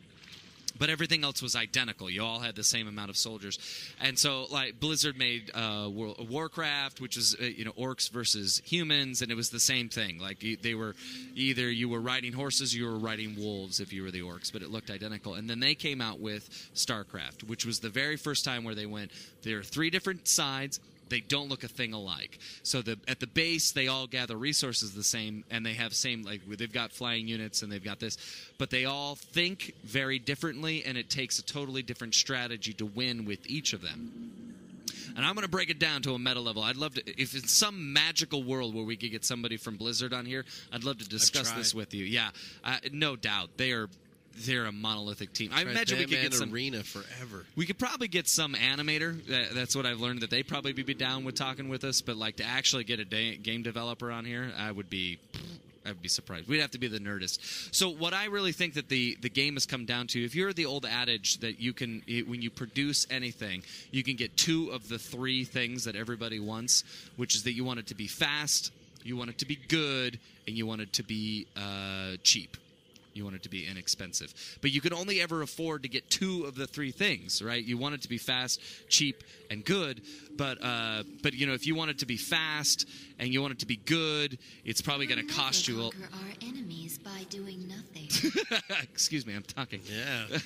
but 0.78 0.90
everything 0.90 1.24
else 1.24 1.42
was 1.42 1.54
identical. 1.54 2.10
You 2.10 2.24
all 2.24 2.40
had 2.40 2.56
the 2.56 2.64
same 2.64 2.88
amount 2.88 3.10
of 3.10 3.16
soldiers, 3.16 3.58
and 4.00 4.18
so 4.18 4.46
like 4.50 4.80
Blizzard 4.80 5.16
made 5.16 5.50
uh, 5.54 5.88
War- 5.88 6.16
Warcraft, 6.18 7.00
which 7.00 7.16
is 7.16 7.36
uh, 7.40 7.44
you 7.44 7.64
know 7.64 7.72
orcs 7.72 8.10
versus 8.10 8.60
humans, 8.64 9.22
and 9.22 9.30
it 9.30 9.34
was 9.34 9.50
the 9.50 9.60
same 9.60 9.88
thing. 9.88 10.18
Like 10.18 10.44
they 10.62 10.74
were 10.74 10.94
either 11.34 11.70
you 11.70 11.88
were 11.88 12.00
riding 12.00 12.32
horses, 12.32 12.74
you 12.74 12.86
were 12.86 12.98
riding 12.98 13.36
wolves 13.36 13.80
if 13.80 13.92
you 13.92 14.02
were 14.02 14.10
the 14.10 14.22
orcs, 14.22 14.52
but 14.52 14.62
it 14.62 14.70
looked 14.70 14.90
identical. 14.90 15.34
And 15.34 15.48
then 15.48 15.60
they 15.60 15.74
came 15.74 16.00
out 16.00 16.20
with 16.20 16.48
StarCraft, 16.74 17.44
which 17.44 17.64
was 17.64 17.80
the 17.80 17.90
very 17.90 18.16
first 18.16 18.44
time 18.44 18.64
where 18.64 18.74
they 18.74 18.86
went. 18.86 19.10
There 19.42 19.58
are 19.58 19.62
three 19.62 19.90
different 19.90 20.26
sides 20.26 20.80
they 21.08 21.20
don't 21.20 21.48
look 21.48 21.64
a 21.64 21.68
thing 21.68 21.92
alike. 21.92 22.38
So 22.62 22.82
the 22.82 22.98
at 23.08 23.20
the 23.20 23.26
base 23.26 23.72
they 23.72 23.88
all 23.88 24.06
gather 24.06 24.36
resources 24.36 24.94
the 24.94 25.04
same 25.04 25.44
and 25.50 25.64
they 25.64 25.74
have 25.74 25.94
same 25.94 26.22
like 26.22 26.40
they've 26.46 26.72
got 26.72 26.92
flying 26.92 27.28
units 27.28 27.62
and 27.62 27.70
they've 27.70 27.82
got 27.82 28.00
this, 28.00 28.16
but 28.58 28.70
they 28.70 28.84
all 28.84 29.14
think 29.14 29.74
very 29.84 30.18
differently 30.18 30.84
and 30.84 30.96
it 30.98 31.10
takes 31.10 31.38
a 31.38 31.44
totally 31.44 31.82
different 31.82 32.14
strategy 32.14 32.72
to 32.74 32.86
win 32.86 33.24
with 33.24 33.46
each 33.46 33.72
of 33.72 33.82
them. 33.82 34.44
And 35.16 35.24
I'm 35.24 35.34
going 35.34 35.44
to 35.44 35.50
break 35.50 35.70
it 35.70 35.78
down 35.78 36.02
to 36.02 36.14
a 36.14 36.18
meta 36.18 36.40
level. 36.40 36.62
I'd 36.62 36.76
love 36.76 36.94
to, 36.94 37.20
if 37.20 37.34
it's 37.34 37.52
some 37.52 37.92
magical 37.92 38.42
world 38.42 38.74
where 38.74 38.84
we 38.84 38.96
could 38.96 39.12
get 39.12 39.24
somebody 39.24 39.56
from 39.56 39.76
Blizzard 39.76 40.12
on 40.12 40.26
here, 40.26 40.44
I'd 40.72 40.82
love 40.82 40.98
to 40.98 41.08
discuss 41.08 41.52
this 41.52 41.72
with 41.72 41.94
you. 41.94 42.04
Yeah, 42.04 42.30
uh, 42.64 42.78
no 42.92 43.14
doubt 43.14 43.50
they 43.56 43.72
are. 43.72 43.88
They're 44.36 44.66
a 44.66 44.72
monolithic 44.72 45.32
team. 45.32 45.50
I 45.52 45.62
Tried 45.62 45.70
imagine 45.72 45.98
we 45.98 46.04
could 46.06 46.20
get 46.20 46.34
some 46.34 46.52
arena 46.52 46.82
forever. 46.82 47.46
we 47.56 47.66
could 47.66 47.78
probably 47.78 48.08
get 48.08 48.28
some 48.28 48.54
animator. 48.54 49.24
That, 49.26 49.54
that's 49.54 49.76
what 49.76 49.86
I've 49.86 50.00
learned 50.00 50.20
that 50.22 50.30
they 50.30 50.42
probably 50.42 50.72
be 50.72 50.94
down 50.94 51.24
with 51.24 51.34
talking 51.36 51.68
with 51.68 51.84
us. 51.84 52.00
But 52.00 52.16
like 52.16 52.36
to 52.36 52.44
actually 52.44 52.84
get 52.84 52.98
a 53.00 53.04
da- 53.04 53.36
game 53.36 53.62
developer 53.62 54.10
on 54.10 54.24
here, 54.24 54.52
I 54.56 54.70
would 54.70 54.90
be. 54.90 55.18
I 55.86 55.90
would 55.90 56.00
be 56.00 56.08
surprised. 56.08 56.48
We'd 56.48 56.62
have 56.62 56.70
to 56.70 56.78
be 56.78 56.88
the 56.88 56.98
nerdist. 56.98 57.74
So 57.74 57.90
what 57.90 58.14
I 58.14 58.24
really 58.26 58.52
think 58.52 58.72
that 58.72 58.88
the 58.88 59.18
the 59.20 59.28
game 59.28 59.52
has 59.52 59.66
come 59.66 59.84
down 59.84 60.06
to, 60.08 60.24
if 60.24 60.34
you're 60.34 60.54
the 60.54 60.64
old 60.64 60.86
adage 60.86 61.40
that 61.40 61.60
you 61.60 61.74
can, 61.74 62.02
when 62.26 62.40
you 62.40 62.48
produce 62.50 63.06
anything, 63.10 63.62
you 63.90 64.02
can 64.02 64.16
get 64.16 64.34
two 64.34 64.70
of 64.70 64.88
the 64.88 64.98
three 64.98 65.44
things 65.44 65.84
that 65.84 65.94
everybody 65.94 66.40
wants, 66.40 66.84
which 67.16 67.34
is 67.34 67.42
that 67.42 67.52
you 67.52 67.64
want 67.64 67.80
it 67.80 67.88
to 67.88 67.94
be 67.94 68.06
fast, 68.06 68.72
you 69.02 69.14
want 69.14 69.28
it 69.28 69.36
to 69.38 69.46
be 69.46 69.56
good, 69.68 70.18
and 70.46 70.56
you 70.56 70.66
want 70.66 70.80
it 70.80 70.90
to 70.94 71.02
be 71.02 71.46
uh, 71.54 72.16
cheap. 72.22 72.56
You 73.14 73.24
want 73.24 73.36
it 73.36 73.42
to 73.44 73.48
be 73.48 73.66
inexpensive. 73.66 74.34
But 74.60 74.72
you 74.72 74.80
can 74.80 74.92
only 74.92 75.20
ever 75.20 75.42
afford 75.42 75.84
to 75.84 75.88
get 75.88 76.10
two 76.10 76.44
of 76.44 76.56
the 76.56 76.66
three 76.66 76.90
things, 76.90 77.40
right? 77.42 77.62
You 77.62 77.78
want 77.78 77.94
it 77.94 78.02
to 78.02 78.08
be 78.08 78.18
fast, 78.18 78.60
cheap, 78.88 79.22
and 79.50 79.64
good. 79.64 80.02
But 80.36 80.62
uh, 80.62 81.04
but 81.22 81.32
you 81.34 81.46
know, 81.46 81.54
if 81.54 81.66
you 81.66 81.74
want 81.74 81.90
it 81.90 81.98
to 81.98 82.06
be 82.06 82.16
fast 82.16 82.88
and 83.18 83.28
you 83.28 83.40
want 83.40 83.52
it 83.52 83.58
to 83.60 83.66
be 83.66 83.76
good, 83.76 84.38
it's 84.64 84.80
probably 84.80 85.06
going 85.06 85.26
to 85.26 85.34
cost 85.34 85.68
you. 85.68 85.80
A, 85.80 85.90
conquer 85.90 86.08
our 86.12 86.48
enemies 86.48 86.98
by 86.98 87.24
doing 87.30 87.68
nothing. 87.68 88.08
excuse 88.82 89.26
me, 89.26 89.34
I'm 89.34 89.42
talking. 89.42 89.80
Yeah. 89.84 90.38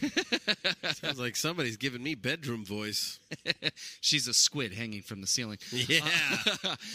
Sounds 0.93 1.19
like 1.19 1.37
somebody's 1.37 1.77
giving 1.77 2.03
me 2.03 2.15
bedroom 2.15 2.65
voice. 2.65 3.19
She's 4.01 4.29
a 4.29 4.35
squid 4.35 4.73
hanging 4.73 5.03
from 5.03 5.21
the 5.21 5.27
ceiling. 5.27 5.59
Yeah. 5.73 6.01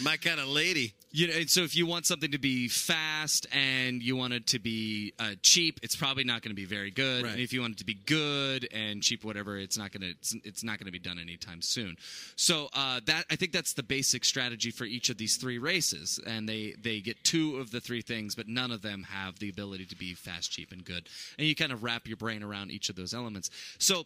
My 0.02 0.16
kind 0.16 0.40
of 0.40 0.48
lady. 0.48 0.94
You 1.10 1.28
know, 1.28 1.34
and 1.34 1.50
so 1.50 1.62
if 1.62 1.76
you 1.76 1.86
want 1.86 2.06
something 2.06 2.32
to 2.32 2.38
be 2.38 2.68
fast 2.68 3.46
and 3.52 4.02
you 4.02 4.16
want 4.16 4.32
it 4.32 4.48
to 4.48 4.58
be 4.58 5.12
uh, 5.18 5.32
cheap, 5.42 5.78
it's 5.82 5.94
probably 5.94 6.24
not 6.24 6.42
going 6.42 6.50
to 6.50 6.56
be 6.56 6.64
very 6.64 6.90
good. 6.90 7.24
Right. 7.24 7.32
And 7.32 7.40
if 7.40 7.52
you 7.52 7.60
want 7.60 7.74
it 7.74 7.78
to 7.78 7.84
be 7.84 7.94
good 7.94 8.68
and 8.72 9.02
cheap, 9.02 9.24
whatever, 9.24 9.56
it's 9.56 9.78
not 9.78 9.92
going 9.92 10.02
to 10.02 10.10
it's, 10.10 10.34
it's 10.44 10.64
not 10.64 10.78
going 10.78 10.86
to 10.86 10.92
be 10.92 10.98
done 10.98 11.18
anytime 11.18 11.62
soon. 11.62 11.96
So 12.36 12.68
uh, 12.72 13.00
that 13.06 13.26
I 13.30 13.36
think 13.36 13.52
that's 13.52 13.74
the 13.74 13.82
basic 13.82 14.24
strategy 14.24 14.70
for 14.70 14.84
each 14.84 15.08
of 15.08 15.18
these 15.18 15.36
three 15.36 15.58
races, 15.64 16.20
and 16.26 16.48
they 16.48 16.74
they 16.80 17.00
get 17.00 17.24
two 17.24 17.56
of 17.56 17.70
the 17.70 17.80
three 17.80 18.02
things, 18.02 18.34
but 18.34 18.46
none 18.46 18.70
of 18.70 18.82
them 18.82 19.04
have 19.10 19.38
the 19.38 19.48
ability 19.48 19.86
to 19.86 19.96
be 19.96 20.14
fast, 20.14 20.52
cheap, 20.52 20.70
and 20.70 20.84
good. 20.84 21.08
And 21.38 21.48
you 21.48 21.56
kind 21.56 21.72
of 21.72 21.82
wrap 21.82 22.06
your 22.06 22.16
brain 22.16 22.42
around 22.42 22.70
each 22.70 22.88
of 22.90 22.96
those 22.96 23.14
elements. 23.14 23.50
So 23.78 24.04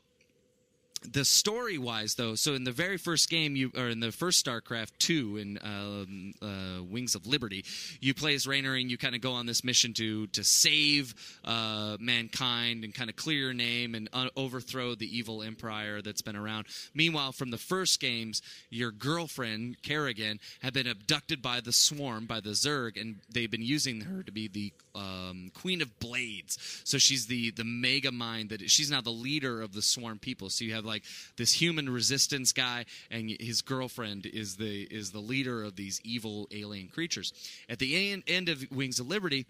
the 1.02 1.24
story 1.24 1.78
wise 1.78 2.14
though 2.14 2.34
so 2.34 2.54
in 2.54 2.64
the 2.64 2.72
very 2.72 2.96
first 2.96 3.30
game 3.30 3.56
you 3.56 3.70
or 3.76 3.88
in 3.88 4.00
the 4.00 4.12
first 4.12 4.44
starcraft 4.44 4.90
2 4.98 5.36
in 5.36 5.58
um, 5.62 6.32
uh, 6.42 6.82
wings 6.82 7.14
of 7.14 7.26
liberty 7.26 7.64
you 8.00 8.14
play 8.14 8.34
as 8.34 8.46
Raynor 8.46 8.74
and 8.74 8.90
you 8.90 8.98
kind 8.98 9.14
of 9.14 9.20
go 9.20 9.32
on 9.32 9.46
this 9.46 9.62
mission 9.62 9.92
to 9.94 10.26
to 10.28 10.44
save 10.44 11.14
uh, 11.44 11.96
mankind 12.00 12.84
and 12.84 12.94
kind 12.94 13.10
of 13.10 13.16
clear 13.16 13.38
your 13.38 13.54
name 13.54 13.94
and 13.94 14.08
uh, 14.12 14.28
overthrow 14.36 14.94
the 14.94 15.16
evil 15.16 15.42
empire 15.42 16.02
that's 16.02 16.22
been 16.22 16.36
around. 16.36 16.66
Meanwhile 16.94 17.32
from 17.32 17.50
the 17.50 17.58
first 17.58 18.00
games 18.00 18.42
your 18.70 18.90
girlfriend 18.90 19.82
kerrigan 19.82 20.40
had 20.62 20.72
been 20.72 20.86
abducted 20.86 21.42
by 21.42 21.60
the 21.60 21.72
swarm 21.72 22.26
by 22.26 22.40
the 22.40 22.50
zerg 22.50 23.00
and 23.00 23.16
they've 23.32 23.50
been 23.50 23.62
using 23.62 24.02
her 24.02 24.22
to 24.22 24.32
be 24.32 24.48
the 24.48 24.72
um, 24.94 25.50
queen 25.54 25.80
of 25.80 25.98
blades. 26.00 26.58
So 26.84 26.98
she's 26.98 27.26
the 27.26 27.50
the 27.52 27.64
mega 27.64 28.10
mind 28.10 28.50
that 28.50 28.68
she's 28.70 28.90
now 28.90 29.00
the 29.00 29.10
leader 29.10 29.62
of 29.62 29.72
the 29.72 29.82
swarm 29.82 30.18
people. 30.18 30.50
So 30.50 30.64
you 30.64 30.74
have 30.74 30.84
like 30.88 31.04
this 31.36 31.52
human 31.52 31.88
resistance 31.88 32.52
guy 32.52 32.86
and 33.10 33.30
his 33.38 33.62
girlfriend 33.62 34.26
is 34.26 34.56
the 34.56 34.82
is 34.90 35.12
the 35.12 35.20
leader 35.20 35.62
of 35.62 35.76
these 35.76 36.00
evil 36.02 36.48
alien 36.50 36.88
creatures. 36.88 37.32
At 37.68 37.78
the 37.78 38.22
end, 38.26 38.48
of 38.48 38.64
wings 38.72 38.98
of 38.98 39.08
liberty 39.08 39.46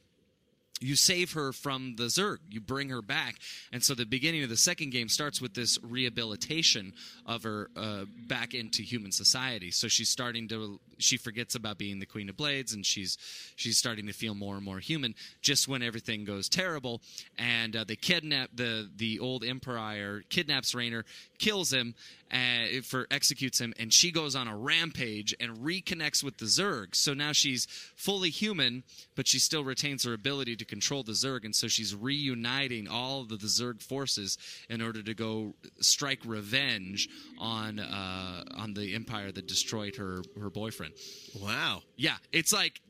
you 0.80 0.96
save 0.96 1.32
her 1.32 1.52
from 1.52 1.96
the 1.96 2.04
Zerg. 2.04 2.38
You 2.50 2.60
bring 2.60 2.88
her 2.90 3.02
back, 3.02 3.36
and 3.72 3.82
so 3.82 3.94
the 3.94 4.06
beginning 4.06 4.42
of 4.42 4.48
the 4.48 4.56
second 4.56 4.90
game 4.90 5.08
starts 5.08 5.40
with 5.40 5.54
this 5.54 5.78
rehabilitation 5.82 6.92
of 7.26 7.42
her 7.42 7.70
uh, 7.76 8.04
back 8.26 8.54
into 8.54 8.82
human 8.82 9.12
society. 9.12 9.70
So 9.70 9.88
she's 9.88 10.08
starting 10.08 10.48
to 10.48 10.80
she 10.98 11.16
forgets 11.16 11.54
about 11.54 11.78
being 11.78 11.98
the 11.98 12.06
Queen 12.06 12.28
of 12.28 12.36
Blades, 12.36 12.74
and 12.74 12.84
she's 12.84 13.16
she's 13.56 13.78
starting 13.78 14.06
to 14.06 14.12
feel 14.12 14.34
more 14.34 14.56
and 14.56 14.64
more 14.64 14.78
human. 14.78 15.14
Just 15.40 15.68
when 15.68 15.82
everything 15.82 16.24
goes 16.24 16.48
terrible, 16.48 17.00
and 17.38 17.74
uh, 17.74 17.84
they 17.84 17.96
kidnap 17.96 18.50
the 18.54 18.88
the 18.96 19.18
old 19.20 19.44
Emperor, 19.44 20.22
kidnaps 20.28 20.74
Raynor, 20.74 21.04
kills 21.38 21.72
him, 21.72 21.94
uh, 22.32 22.80
for 22.82 23.06
executes 23.10 23.60
him, 23.60 23.72
and 23.78 23.92
she 23.92 24.10
goes 24.10 24.36
on 24.36 24.48
a 24.48 24.56
rampage 24.56 25.34
and 25.40 25.58
reconnects 25.58 26.22
with 26.22 26.38
the 26.38 26.46
Zerg. 26.46 26.94
So 26.94 27.14
now 27.14 27.32
she's 27.32 27.66
fully 27.96 28.30
human, 28.30 28.82
but 29.16 29.26
she 29.26 29.38
still 29.38 29.64
retains 29.64 30.04
her 30.04 30.12
ability 30.12 30.56
to 30.56 30.64
control 30.68 31.02
the 31.02 31.12
Zerg, 31.12 31.44
and 31.44 31.54
so 31.54 31.66
she's 31.66 31.94
reuniting 31.94 32.87
all 32.87 33.22
of 33.22 33.28
the, 33.28 33.37
the 33.37 33.46
Zerg 33.46 33.83
forces 33.83 34.38
in 34.68 34.81
order 34.81 35.02
to 35.02 35.14
go 35.14 35.54
strike 35.81 36.20
revenge 36.24 37.09
on 37.38 37.78
uh, 37.81 38.44
on 38.57 38.74
the 38.74 38.94
Empire 38.94 39.33
that 39.33 39.46
destroyed 39.46 39.96
her 39.96 40.22
her 40.40 40.50
boyfriend. 40.50 40.92
Wow. 41.40 41.83
Yeah, 41.96 42.16
it's 42.33 42.52
like. 42.52 42.81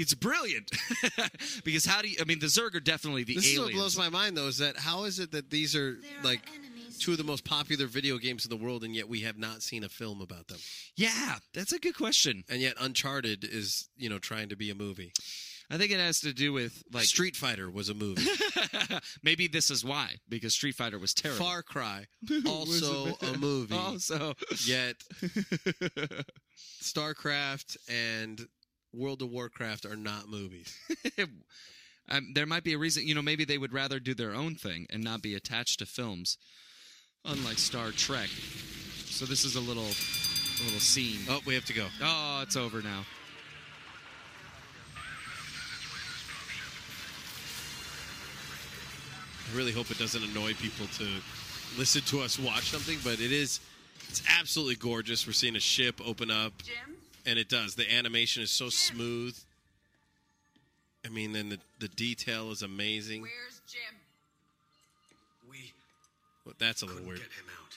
It's 0.00 0.14
brilliant 0.14 0.70
because 1.64 1.84
how 1.84 2.02
do 2.02 2.08
you? 2.08 2.18
I 2.20 2.24
mean, 2.24 2.38
the 2.38 2.46
Zerg 2.46 2.76
are 2.76 2.80
definitely 2.80 3.24
the 3.24 3.34
This 3.34 3.46
is 3.52 3.58
what 3.58 3.72
blows 3.72 3.98
my 3.98 4.08
mind, 4.08 4.36
though, 4.36 4.46
is 4.46 4.58
that 4.58 4.76
how 4.76 5.04
is 5.04 5.18
it 5.18 5.32
that 5.32 5.50
these 5.50 5.74
are 5.74 5.94
There 5.94 6.22
like 6.22 6.38
are 6.46 6.54
enemies. 6.54 6.98
two 6.98 7.10
of 7.12 7.18
the 7.18 7.24
most 7.24 7.44
popular 7.44 7.86
video 7.86 8.16
games 8.16 8.44
in 8.44 8.50
the 8.50 8.56
world, 8.56 8.84
and 8.84 8.94
yet 8.94 9.08
we 9.08 9.22
have 9.22 9.36
not 9.38 9.60
seen 9.60 9.82
a 9.82 9.88
film 9.88 10.20
about 10.20 10.46
them? 10.46 10.58
yeah, 10.94 11.38
that's 11.52 11.72
a 11.72 11.80
good 11.80 11.96
question. 11.96 12.44
And 12.48 12.60
yet 12.60 12.74
Uncharted 12.78 13.42
is, 13.42 13.88
you 13.96 14.08
know, 14.08 14.18
trying 14.20 14.50
to 14.50 14.56
be 14.56 14.70
a 14.70 14.74
movie. 14.76 15.10
I 15.70 15.76
think 15.76 15.92
it 15.92 16.00
has 16.00 16.20
to 16.20 16.32
do 16.32 16.52
with 16.52 16.82
like 16.92 17.04
Street 17.04 17.36
Fighter 17.36 17.68
was 17.70 17.90
a 17.90 17.94
movie. 17.94 18.26
Maybe 19.22 19.48
this 19.48 19.70
is 19.70 19.84
why 19.84 20.14
because 20.28 20.54
Street 20.54 20.74
Fighter 20.74 20.98
was 20.98 21.12
terrible. 21.12 21.44
Far 21.44 21.62
Cry, 21.62 22.06
also 22.46 23.14
a 23.20 23.36
movie. 23.36 23.74
Also, 23.74 24.34
Yet 24.64 24.96
StarCraft 26.82 27.76
and 27.88 28.46
World 28.94 29.22
of 29.22 29.30
Warcraft 29.30 29.84
are 29.84 29.96
not 29.96 30.28
movies. 30.28 30.74
um, 32.08 32.32
there 32.34 32.46
might 32.46 32.64
be 32.64 32.72
a 32.72 32.78
reason. 32.78 33.06
You 33.06 33.14
know, 33.14 33.22
maybe 33.22 33.44
they 33.44 33.58
would 33.58 33.72
rather 33.74 34.00
do 34.00 34.14
their 34.14 34.34
own 34.34 34.54
thing 34.54 34.86
and 34.90 35.04
not 35.04 35.20
be 35.22 35.34
attached 35.34 35.80
to 35.80 35.86
films, 35.86 36.38
unlike 37.24 37.58
Star 37.58 37.90
Trek. 37.90 38.28
So 39.04 39.26
this 39.26 39.44
is 39.44 39.56
a 39.56 39.60
little, 39.60 39.82
a 39.82 40.62
little 40.64 40.80
scene. 40.80 41.20
Oh, 41.28 41.40
we 41.44 41.54
have 41.54 41.64
to 41.66 41.74
go. 41.74 41.86
Oh, 42.02 42.40
it's 42.42 42.56
over 42.56 42.80
now. 42.80 43.04
Really 49.54 49.72
hope 49.72 49.90
it 49.90 49.98
doesn't 49.98 50.22
annoy 50.22 50.54
people 50.54 50.86
to 50.98 51.06
listen 51.78 52.02
to 52.02 52.20
us 52.20 52.38
watch 52.38 52.70
something, 52.70 52.98
but 53.04 53.14
it 53.20 53.32
is 53.32 53.60
it's 54.08 54.22
absolutely 54.38 54.76
gorgeous. 54.76 55.26
We're 55.26 55.32
seeing 55.34 55.56
a 55.56 55.60
ship 55.60 56.00
open 56.04 56.30
up, 56.30 56.52
Jim? 56.62 56.96
and 57.26 57.38
it 57.38 57.48
does. 57.48 57.74
The 57.74 57.90
animation 57.92 58.42
is 58.42 58.50
so 58.50 58.68
smooth. 58.70 59.36
I 61.04 61.10
mean, 61.10 61.32
then 61.32 61.50
the, 61.50 61.58
the 61.78 61.88
detail 61.88 62.50
is 62.50 62.62
amazing. 62.62 63.22
Where's 63.22 63.60
Jim? 63.70 63.96
We 65.50 65.72
Well, 66.44 66.54
that's 66.58 66.82
a 66.82 66.86
little 66.86 67.02
weird. 67.02 67.18
get 67.18 67.26
him 67.26 67.46
out. 67.62 67.74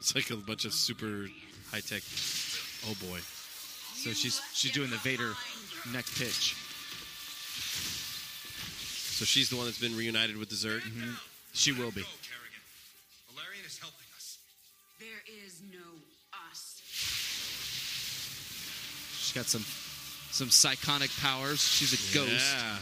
It's 0.00 0.14
like 0.14 0.30
a 0.30 0.36
bunch 0.36 0.64
of 0.64 0.72
super 0.72 1.26
high 1.70 1.80
tech. 1.80 2.02
Oh 2.86 2.94
boy. 3.08 3.18
So 3.94 4.10
she's 4.10 4.40
she's 4.52 4.72
doing 4.72 4.90
the 4.90 4.96
Vader 4.98 5.32
neck 5.92 6.04
pitch. 6.18 6.56
So 9.14 9.24
she's 9.24 9.48
the 9.48 9.54
one 9.54 9.66
that's 9.66 9.78
been 9.78 9.96
reunited 9.96 10.36
with 10.36 10.48
the 10.48 10.56
Zerg. 10.56 10.80
Mm-hmm. 10.80 11.12
She 11.52 11.70
will 11.70 11.92
be. 11.92 12.02
Go, 12.02 12.08
Kerrigan. 12.26 12.62
Valerian 13.30 13.64
is 13.64 13.78
helping 13.78 14.08
us. 14.16 14.38
There 14.98 15.22
is 15.46 15.62
no 15.70 15.86
us. 16.50 16.82
She's 19.22 19.32
got 19.32 19.46
some 19.46 19.64
some 20.34 20.50
psionic 20.50 21.10
powers. 21.22 21.60
She's 21.62 21.92
a 21.94 22.00
ghost. 22.12 22.56
Yeah. 22.58 22.78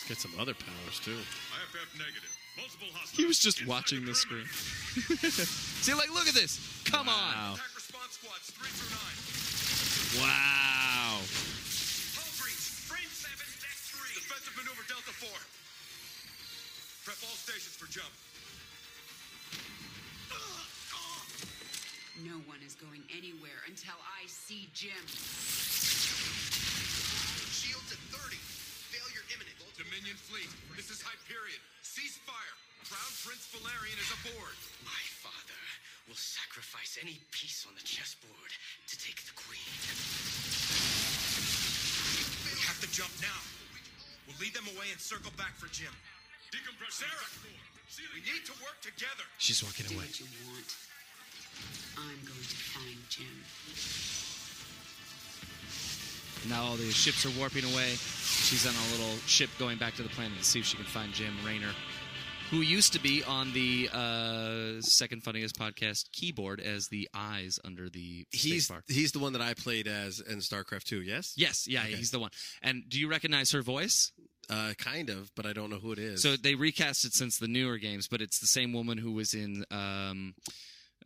She's 0.00 0.08
got 0.08 0.18
some 0.18 0.32
other 0.40 0.54
powers 0.54 0.98
too. 1.04 1.12
IFF 1.14 1.86
negative. 1.96 2.34
Multiple 2.58 2.88
hostiles. 2.92 3.16
He 3.16 3.24
was 3.26 3.38
just 3.38 3.60
Inside 3.60 3.70
watching 3.70 4.04
the 4.04 4.12
perimeter. 4.12 4.48
screen. 4.50 5.30
See, 5.86 5.94
like, 5.94 6.10
look 6.12 6.26
at 6.26 6.34
this. 6.34 6.58
Come 6.84 7.08
on. 7.08 7.54
Attack 7.54 7.70
response 7.76 8.18
squads 8.18 8.50
3 8.50 8.68
through 8.68 10.18
9. 10.26 10.28
Wow. 10.28 10.71
Defensive 14.52 14.68
maneuver 14.68 14.84
Delta 14.84 15.12
4. 15.16 15.28
Prep 17.08 17.16
all 17.24 17.36
stations 17.40 17.72
for 17.72 17.88
jump. 17.88 18.12
No 22.20 22.36
one 22.44 22.60
is 22.60 22.76
going 22.76 23.00
anywhere 23.08 23.64
until 23.64 23.96
I 23.96 24.28
see 24.28 24.68
Jim. 24.76 25.00
Shields 27.48 27.96
at 27.96 28.00
30. 28.12 28.36
Failure 28.92 29.24
imminent. 29.32 29.56
Dominion 29.80 30.20
fleet. 30.20 30.52
This 30.76 30.92
is 30.92 31.00
Hyperion. 31.00 31.60
Cease 31.80 32.20
fire. 32.28 32.56
Crown 32.84 33.12
Prince 33.24 33.48
Valerian 33.56 33.96
is 33.96 34.12
aboard. 34.20 34.52
My 34.84 35.04
father 35.24 35.62
will 36.04 36.20
sacrifice 36.20 37.00
any 37.00 37.16
piece 37.32 37.64
on 37.64 37.72
the 37.74 37.84
chessboard 37.88 38.52
to 38.84 38.94
take 39.00 39.16
the 39.24 39.32
queen. 39.32 39.72
We 42.52 42.60
have 42.68 42.76
to 42.84 42.88
jump 42.92 43.16
now. 43.24 43.61
We'll 44.26 44.38
lead 44.40 44.54
them 44.54 44.66
away 44.76 44.86
and 44.92 45.00
circle 45.00 45.32
back 45.36 45.54
for 45.58 45.66
Jim. 45.72 45.92
Decompress. 46.52 47.00
Sarah, 47.02 48.10
we 48.14 48.20
need 48.24 48.44
to 48.46 48.52
work 48.62 48.80
together. 48.80 49.24
She's 49.38 49.62
walking 49.62 49.86
Do 49.86 49.96
away. 49.96 50.06
what 50.06 50.20
you 50.20 50.26
want. 50.48 50.68
I'm 51.98 52.20
going 52.24 52.46
to 52.48 52.58
find 52.72 52.98
Jim. 53.08 53.36
Now 56.48 56.64
all 56.64 56.76
the 56.76 56.90
ships 56.90 57.24
are 57.26 57.30
warping 57.38 57.64
away. 57.64 57.94
She's 57.94 58.66
on 58.66 58.74
a 58.74 58.86
little 58.96 59.16
ship 59.26 59.50
going 59.58 59.78
back 59.78 59.94
to 59.94 60.02
the 60.02 60.08
planet 60.10 60.38
to 60.38 60.44
see 60.44 60.58
if 60.60 60.66
she 60.66 60.76
can 60.76 60.86
find 60.86 61.12
Jim 61.12 61.34
Raynor, 61.46 61.70
who 62.52 62.60
used 62.60 62.92
to 62.92 63.00
be 63.00 63.24
on 63.24 63.52
the 63.54 63.88
uh, 63.92 64.80
second 64.82 65.24
funniest 65.24 65.58
podcast 65.58 66.12
keyboard 66.12 66.60
as 66.60 66.86
the 66.88 67.08
eyes 67.14 67.58
under 67.64 67.88
the 67.88 68.26
He's 68.30 68.68
spacebar. 68.68 68.82
he's 68.88 69.12
the 69.12 69.18
one 69.18 69.32
that 69.32 69.42
I 69.42 69.54
played 69.54 69.88
as 69.88 70.20
in 70.20 70.38
StarCraft 70.38 70.84
2, 70.84 71.00
yes? 71.02 71.32
Yes, 71.36 71.66
yeah, 71.66 71.80
Okay. 71.84 71.94
he's 71.94 72.10
the 72.10 72.18
one. 72.20 72.30
And 72.62 72.84
do 72.88 73.00
you 73.00 73.08
recognize 73.08 73.50
her 73.52 73.62
voice? 73.62 74.12
Uh, 74.50 74.74
kind 74.76 75.08
of, 75.08 75.30
but 75.34 75.46
I 75.46 75.52
don't 75.54 75.70
know 75.70 75.78
who 75.78 75.92
it 75.92 75.98
is. 75.98 76.20
So 76.22 76.36
they 76.36 76.54
recast 76.54 77.04
it 77.06 77.14
since 77.14 77.38
the 77.38 77.48
newer 77.48 77.78
games, 77.78 78.06
but 78.06 78.20
it's 78.20 78.38
the 78.38 78.46
same 78.46 78.72
woman 78.74 78.98
who 78.98 79.12
was 79.12 79.32
in 79.34 79.64
um, 79.70 80.34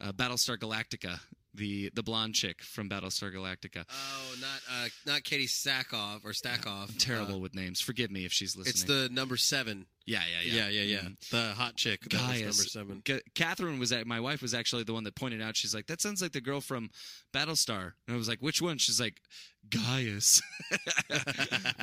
uh, 0.00 0.10
Battlestar 0.12 0.58
Galactica, 0.58 1.20
the 1.56 1.90
the 1.94 2.02
blonde 2.02 2.34
chick 2.34 2.62
from 2.62 2.88
Battlestar 2.88 3.32
Galactica. 3.34 3.84
Oh, 3.90 4.34
not 4.40 4.60
uh, 4.70 4.88
not 5.06 5.24
Katie 5.24 5.46
Stackoff 5.46 6.24
or 6.24 6.30
Stackoff. 6.32 6.90
I'm 6.90 6.98
terrible 6.98 7.36
Uh, 7.36 7.38
with 7.38 7.54
names. 7.54 7.80
Forgive 7.80 8.10
me 8.10 8.24
if 8.24 8.32
she's 8.32 8.56
listening. 8.56 8.70
it's 8.70 8.84
the 8.84 9.08
number 9.12 9.36
seven. 9.36 9.86
yeah, 10.06 10.20
yeah, 10.30 10.42
yeah, 10.54 10.68
Yeah, 10.68 10.68
yeah, 10.68 10.82
yeah. 10.82 10.98
Mhm. 11.08 11.30
The 11.30 11.54
hot 11.54 11.76
chick. 11.76 12.02
That 12.10 12.28
was 12.30 12.40
number 12.40 12.52
seven. 12.52 13.02
Ca- 13.04 13.20
Catherine 13.34 13.78
was 13.78 13.90
at 13.92 14.06
my 14.06 14.20
wife 14.20 14.42
was 14.42 14.54
actually 14.54 14.84
the 14.84 14.92
one 14.94 15.04
that 15.04 15.14
pointed 15.16 15.42
out. 15.42 15.56
She's 15.56 15.74
like, 15.74 15.86
that 15.88 16.00
sounds 16.00 16.22
like 16.22 16.32
the 16.32 16.40
girl 16.40 16.60
from 16.60 16.90
Battlestar, 17.34 17.92
and 18.06 18.14
I 18.14 18.16
was 18.16 18.28
like, 18.28 18.40
which 18.40 18.60
one? 18.62 18.78
She's 18.78 19.00
like, 19.00 19.20
Gaius. 19.68 20.40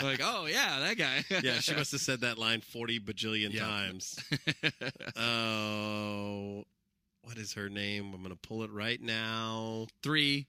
Like, 0.01 0.19
oh 0.23 0.45
yeah, 0.47 0.79
that 0.79 0.97
guy. 0.97 1.23
yeah, 1.43 1.59
she 1.59 1.73
must 1.73 1.91
have 1.93 2.01
said 2.01 2.21
that 2.21 2.38
line 2.38 2.62
40 2.62 2.99
bajillion 2.99 3.53
Yeah. 3.53 3.62
times. 3.65 4.19
Oh, 5.15 6.63
what 7.23 7.38
is 7.38 7.53
her 7.53 7.69
name? 7.69 8.13
I'm 8.13 8.21
going 8.21 8.29
to 8.29 8.47
pull 8.47 8.63
it 8.63 8.71
right 8.71 9.01
now. 9.01 9.88
Three, 10.03 10.47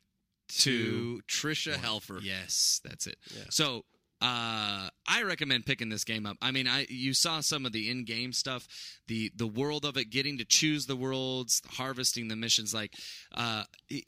To 0.48 1.20
Tricia 1.28 1.72
one. 1.72 1.80
Helfer. 1.80 2.20
Yes, 2.22 2.80
that's 2.84 3.06
it. 3.06 3.16
Yeah. 3.34 3.44
So 3.50 3.84
uh, 4.20 4.88
I 5.06 5.22
recommend 5.24 5.66
picking 5.66 5.88
this 5.88 6.04
game 6.04 6.24
up. 6.24 6.36
I 6.40 6.50
mean, 6.50 6.66
I 6.68 6.86
you 6.88 7.12
saw 7.14 7.40
some 7.40 7.66
of 7.66 7.72
the 7.72 7.90
in-game 7.90 8.32
stuff, 8.32 8.66
the 9.06 9.30
the 9.36 9.46
world 9.46 9.84
of 9.84 9.96
it, 9.96 10.10
getting 10.10 10.38
to 10.38 10.44
choose 10.44 10.86
the 10.86 10.96
worlds, 10.96 11.60
harvesting 11.68 12.28
the 12.28 12.36
missions. 12.36 12.72
Like, 12.72 12.92
uh, 13.34 13.64
I, 13.90 14.02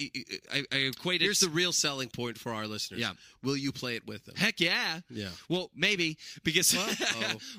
I, 0.53 0.63
I 0.73 0.77
equate 0.77 1.21
it. 1.21 1.25
Here's 1.25 1.41
the 1.41 1.51
real 1.51 1.73
selling 1.73 2.09
point 2.09 2.39
for 2.39 2.53
our 2.53 2.67
listeners. 2.67 3.01
Yeah. 3.01 3.13
Will 3.47 3.57
you 3.57 3.71
play 3.71 3.95
it 3.95 4.05
with 4.09 4.25
them? 4.25 4.35
Heck 4.37 4.59
yeah. 4.61 4.99
Yeah. 5.09 5.29
Well, 5.49 5.71
maybe 5.73 6.19
because 6.43 6.77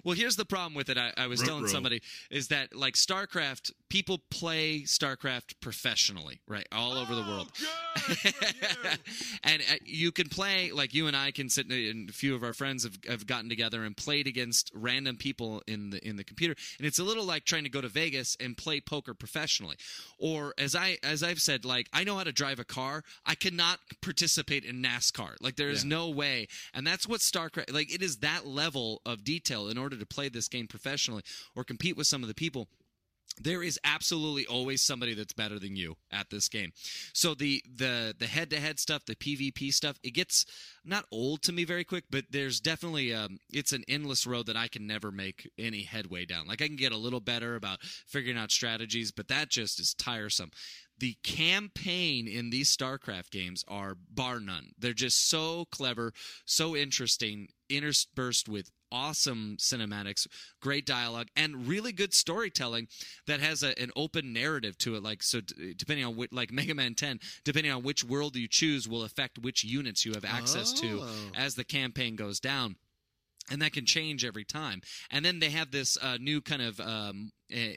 well, 0.04 0.16
here's 0.18 0.36
the 0.36 0.44
problem 0.44 0.74
with 0.74 0.90
it. 0.90 0.98
I, 0.98 1.14
I 1.16 1.28
was 1.28 1.42
telling 1.42 1.62
Ruh-roh. 1.62 1.72
somebody 1.72 2.02
is 2.30 2.50
that 2.50 2.76
like 2.76 2.96
StarCraft 2.96 3.72
people 3.90 4.20
play 4.30 4.82
StarCraft 4.82 5.56
professionally, 5.62 6.42
right, 6.46 6.68
all 6.74 6.98
over 6.98 7.16
the 7.16 7.22
world. 7.22 7.50
and 9.46 9.62
uh, 9.62 9.76
you 9.86 10.12
can 10.12 10.28
play 10.28 10.74
like 10.74 10.94
you 10.94 11.08
and 11.08 11.16
I 11.16 11.32
can 11.32 11.48
sit, 11.50 11.72
and 11.72 12.10
a 12.10 12.14
few 12.14 12.36
of 12.36 12.44
our 12.44 12.52
friends 12.52 12.84
have, 12.84 12.98
have 13.08 13.26
gotten 13.26 13.48
together 13.48 13.86
and 13.86 13.96
played 13.96 14.28
against 14.28 14.70
random 14.74 15.16
people 15.16 15.64
in 15.68 15.92
the 15.92 16.06
in 16.06 16.18
the 16.18 16.26
computer, 16.26 16.56
and 16.80 16.86
it's 16.86 17.00
a 17.00 17.04
little 17.06 17.24
like 17.24 17.46
trying 17.46 17.64
to 17.64 17.70
go 17.70 17.80
to 17.80 17.88
Vegas 17.88 18.36
and 18.42 18.58
play 18.58 18.82
poker 18.82 19.14
professionally. 19.14 19.78
Or 20.20 20.54
as 20.58 20.76
I 20.76 20.98
as 21.02 21.24
I've 21.24 21.40
said, 21.40 21.64
like 21.64 21.88
I 21.94 22.04
know 22.04 22.18
how 22.18 22.26
to 22.26 22.34
drive 22.34 22.60
a 22.60 22.66
car, 22.66 23.04
I 23.26 23.36
cannot 23.36 23.80
participate 24.02 24.66
in 24.66 24.84
NASCAR. 24.84 25.36
Like 25.40 25.56
there 25.56 25.70
is 25.70 25.77
Yeah. 25.84 25.90
no 25.90 26.10
way, 26.10 26.48
and 26.74 26.86
that's 26.86 27.08
what 27.08 27.22
StarCraft 27.22 27.74
like. 27.74 27.94
It 27.94 28.02
is 28.02 28.18
that 28.18 28.46
level 28.46 29.02
of 29.06 29.24
detail 29.24 29.68
in 29.68 29.78
order 29.78 29.98
to 29.98 30.06
play 30.06 30.30
this 30.30 30.48
game 30.48 30.68
professionally 30.68 31.24
or 31.56 31.64
compete 31.64 31.98
with 31.98 32.08
some 32.08 32.22
of 32.22 32.28
the 32.28 32.36
people 32.36 32.68
there 33.40 33.62
is 33.62 33.80
absolutely 33.84 34.46
always 34.48 34.82
somebody 34.82 35.14
that's 35.14 35.34
better 35.34 35.60
than 35.60 35.76
you 35.76 35.96
at 36.12 36.30
this 36.30 36.50
game. 36.50 36.72
So 37.14 37.34
the 37.34 37.64
the 37.76 38.16
the 38.18 38.28
head 38.28 38.50
to 38.52 38.60
head 38.60 38.80
stuff, 38.80 39.06
the 39.06 39.16
PvP 39.16 39.72
stuff, 39.74 40.00
it 40.04 40.12
gets 40.12 40.46
not 40.84 41.06
old 41.12 41.44
to 41.44 41.52
me 41.52 41.64
very 41.64 41.84
quick, 41.84 42.06
but 42.10 42.26
there's 42.32 42.60
definitely 42.60 43.14
um 43.14 43.38
it's 43.52 43.74
an 43.74 43.84
endless 43.88 44.26
road 44.26 44.48
that 44.48 44.58
I 44.58 44.68
can 44.68 44.88
never 44.88 45.12
make 45.12 45.50
any 45.58 45.84
headway 45.84 46.26
down. 46.26 46.48
Like 46.48 46.62
I 46.62 46.68
can 46.68 46.76
get 46.76 46.92
a 46.92 46.98
little 46.98 47.20
better 47.20 47.56
about 47.56 47.82
figuring 47.82 48.38
out 48.38 48.52
strategies, 48.52 49.12
but 49.12 49.28
that 49.28 49.50
just 49.50 49.80
is 49.80 49.94
tiresome. 49.94 50.52
The 51.00 51.16
campaign 51.24 52.28
in 52.28 52.50
these 52.50 52.76
StarCraft 52.76 53.30
games 53.32 53.64
are 53.68 53.96
bar 54.10 54.40
none. 54.40 54.72
They're 54.80 54.94
just 54.94 55.30
so 55.30 55.66
clever, 55.72 56.14
so 56.46 56.76
interesting, 56.76 57.50
interspersed 57.70 58.50
with 58.50 58.72
awesome 58.92 59.58
cinematics, 59.60 60.28
great 60.62 60.86
dialogue, 60.86 61.28
and 61.36 61.68
really 61.68 61.92
good 61.92 62.14
storytelling 62.14 62.88
that 63.28 63.40
has 63.42 63.62
a, 63.62 63.78
an 63.80 63.92
open 63.96 64.32
narrative 64.34 64.78
to 64.80 64.96
it. 64.96 65.04
Like 65.04 65.22
so, 65.24 65.42
d- 65.42 65.74
depending 65.76 66.06
on 66.06 66.16
which, 66.16 66.32
like 66.32 66.52
Mega 66.52 66.74
Man 66.74 66.96
10, 66.96 67.20
depending 67.44 67.72
on 67.72 67.84
which 67.84 68.04
world 68.04 68.36
you 68.36 68.48
choose, 68.48 68.88
will 68.88 69.04
affect 69.04 69.40
which 69.40 69.64
units 69.64 70.06
you 70.06 70.14
have 70.14 70.26
access 70.26 70.72
to 70.74 71.00
Oh. 71.02 71.32
as 71.36 71.56
the 71.56 71.64
campaign 71.66 72.16
goes 72.16 72.40
down. 72.40 72.78
And 73.50 73.62
that 73.62 73.72
can 73.72 73.86
change 73.86 74.26
every 74.26 74.44
time. 74.44 74.82
And 75.10 75.24
then 75.24 75.40
they 75.40 75.52
have 75.52 75.72
this 75.72 75.98
uh, 76.02 76.18
new 76.20 76.42
kind 76.42 76.62
of 76.62 76.80
um, 76.82 77.32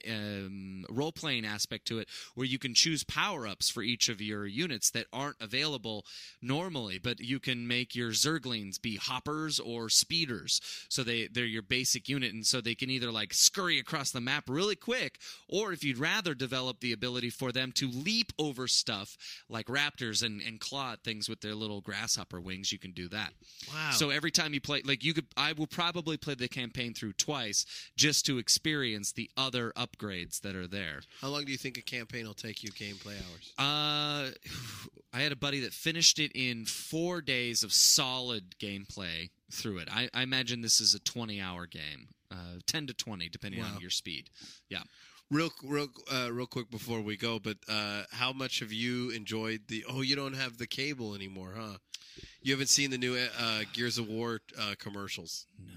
um, 0.08 0.84
role 0.88 1.12
playing 1.12 1.44
aspect 1.44 1.86
to 1.86 1.98
it 1.98 2.08
where 2.34 2.46
you 2.46 2.58
can 2.58 2.74
choose 2.74 3.04
power 3.04 3.46
ups 3.46 3.70
for 3.70 3.82
each 3.82 4.08
of 4.08 4.20
your 4.20 4.46
units 4.46 4.90
that 4.90 5.06
aren't 5.12 5.40
available 5.40 6.04
normally, 6.42 6.98
but 6.98 7.20
you 7.20 7.38
can 7.38 7.66
make 7.66 7.94
your 7.94 8.10
Zerglings 8.10 8.80
be 8.80 8.96
hoppers 8.96 9.60
or 9.60 9.88
speeders. 9.88 10.60
So 10.88 11.02
they, 11.02 11.28
they're 11.28 11.44
your 11.44 11.62
basic 11.62 12.08
unit. 12.08 12.32
And 12.32 12.46
so 12.46 12.60
they 12.60 12.74
can 12.74 12.90
either 12.90 13.12
like 13.12 13.34
scurry 13.34 13.78
across 13.78 14.10
the 14.10 14.20
map 14.20 14.44
really 14.48 14.76
quick, 14.76 15.18
or 15.48 15.72
if 15.72 15.84
you'd 15.84 15.98
rather 15.98 16.34
develop 16.34 16.80
the 16.80 16.92
ability 16.92 17.30
for 17.30 17.52
them 17.52 17.72
to 17.72 17.88
leap 17.90 18.32
over 18.38 18.66
stuff 18.66 19.16
like 19.48 19.66
raptors 19.66 20.24
and, 20.24 20.40
and 20.40 20.60
claw 20.60 20.92
at 20.92 21.04
things 21.04 21.28
with 21.28 21.40
their 21.40 21.54
little 21.54 21.80
grasshopper 21.80 22.40
wings, 22.40 22.72
you 22.72 22.78
can 22.78 22.92
do 22.92 23.08
that. 23.08 23.32
Wow. 23.72 23.90
So 23.92 24.10
every 24.10 24.30
time 24.30 24.54
you 24.54 24.60
play, 24.60 24.82
like 24.84 25.04
you 25.04 25.14
could, 25.14 25.26
I 25.36 25.52
will 25.52 25.66
probably 25.66 26.16
play 26.16 26.34
the 26.34 26.48
campaign 26.48 26.94
through 26.94 27.12
twice 27.14 27.66
just 27.96 28.26
to 28.26 28.38
experience 28.38 29.12
the 29.12 29.30
other 29.36 29.59
upgrades 29.76 30.40
that 30.40 30.54
are 30.56 30.66
there. 30.66 31.00
How 31.20 31.28
long 31.28 31.44
do 31.44 31.52
you 31.52 31.58
think 31.58 31.76
a 31.78 31.82
campaign 31.82 32.26
will 32.26 32.34
take 32.34 32.62
you 32.62 32.70
gameplay 32.70 33.16
hours? 33.30 33.52
Uh, 33.58 34.30
I 35.12 35.20
had 35.20 35.32
a 35.32 35.36
buddy 35.36 35.60
that 35.60 35.72
finished 35.72 36.18
it 36.18 36.32
in 36.34 36.64
four 36.66 37.20
days 37.20 37.62
of 37.62 37.72
solid 37.72 38.54
gameplay 38.58 39.30
through 39.52 39.78
it. 39.78 39.88
I, 39.90 40.08
I 40.14 40.22
imagine 40.22 40.60
this 40.62 40.80
is 40.80 40.94
a 40.94 41.00
20 41.00 41.40
hour 41.40 41.66
game, 41.66 42.08
uh, 42.30 42.60
10 42.66 42.86
to 42.88 42.94
20, 42.94 43.28
depending 43.28 43.60
Wow. 43.60 43.72
on 43.74 43.80
your 43.80 43.90
speed. 43.90 44.30
Yeah. 44.68 44.82
Real, 45.32 45.50
real, 45.62 45.88
uh, 46.12 46.28
real 46.32 46.46
quick 46.46 46.70
before 46.70 47.00
we 47.00 47.16
go, 47.16 47.38
but 47.38 47.56
uh, 47.68 48.02
how 48.10 48.32
much 48.32 48.58
have 48.60 48.72
you 48.72 49.10
enjoyed 49.10 49.60
the? 49.68 49.84
Oh, 49.88 50.00
you 50.00 50.16
don't 50.16 50.34
have 50.34 50.58
the 50.58 50.66
cable 50.66 51.14
anymore, 51.14 51.54
huh? 51.56 51.76
You 52.42 52.52
haven't 52.52 52.66
seen 52.68 52.90
the 52.90 52.98
new 52.98 53.16
uh, 53.16 53.60
Gears 53.72 53.96
of 53.98 54.08
War 54.08 54.40
uh, 54.58 54.74
commercials. 54.78 55.46
No. 55.64 55.72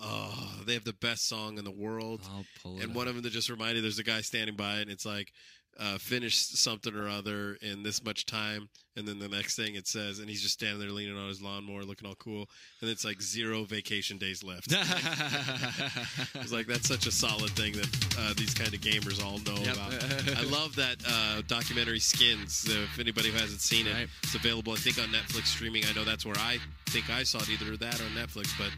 Oh, 0.00 0.60
they 0.66 0.74
have 0.74 0.84
the 0.84 0.92
best 0.92 1.28
song 1.28 1.58
in 1.58 1.64
the 1.64 1.70
world. 1.70 2.20
I'll 2.30 2.44
pull 2.62 2.76
it 2.78 2.82
and 2.82 2.90
up. 2.90 2.96
one 2.96 3.08
of 3.08 3.14
them 3.14 3.22
that 3.24 3.32
just 3.32 3.48
reminded 3.50 3.82
there's 3.84 3.98
a 3.98 4.04
guy 4.04 4.20
standing 4.20 4.56
by 4.56 4.78
it 4.78 4.82
and 4.82 4.90
it's 4.90 5.06
like 5.06 5.32
uh, 5.78 5.98
finish 5.98 6.36
something 6.36 6.94
or 6.94 7.08
other 7.08 7.56
in 7.62 7.82
this 7.82 8.04
much 8.04 8.26
time 8.26 8.68
and 8.98 9.06
then 9.08 9.18
the 9.18 9.28
next 9.28 9.54
thing 9.56 9.74
it 9.76 9.86
says 9.86 10.18
and 10.18 10.28
he's 10.28 10.42
just 10.42 10.54
standing 10.54 10.78
there 10.80 10.90
leaning 10.90 11.16
on 11.16 11.28
his 11.28 11.40
lawnmower 11.40 11.82
looking 11.84 12.06
all 12.08 12.14
cool 12.16 12.48
and 12.80 12.90
it's 12.90 13.04
like 13.04 13.22
zero 13.22 13.64
vacation 13.64 14.18
days 14.18 14.42
left 14.44 14.72
it's 16.34 16.52
like 16.52 16.66
that's 16.66 16.88
such 16.88 17.06
a 17.06 17.10
solid 17.12 17.50
thing 17.50 17.72
that 17.72 18.16
uh, 18.18 18.34
these 18.36 18.54
kind 18.54 18.72
of 18.74 18.80
gamers 18.80 19.24
all 19.24 19.38
know 19.40 19.60
Yep. 19.62 19.74
about 19.74 20.38
i 20.38 20.42
love 20.50 20.74
that 20.76 20.96
uh, 21.08 21.42
documentary 21.46 22.00
skins 22.00 22.66
if 22.68 22.98
anybody 22.98 23.30
who 23.30 23.38
hasn't 23.38 23.60
seen 23.60 23.86
it 23.86 23.94
Right. 23.94 24.08
it's 24.22 24.34
available 24.34 24.72
i 24.72 24.76
think 24.76 24.98
on 24.98 25.08
netflix 25.14 25.46
streaming 25.46 25.84
i 25.88 25.92
know 25.94 26.04
that's 26.04 26.26
where 26.26 26.36
i 26.38 26.58
think 26.86 27.08
i 27.10 27.22
saw 27.22 27.38
it 27.38 27.48
either 27.50 27.76
that 27.76 28.00
or 28.00 28.04
netflix 28.16 28.50
but 28.58 28.70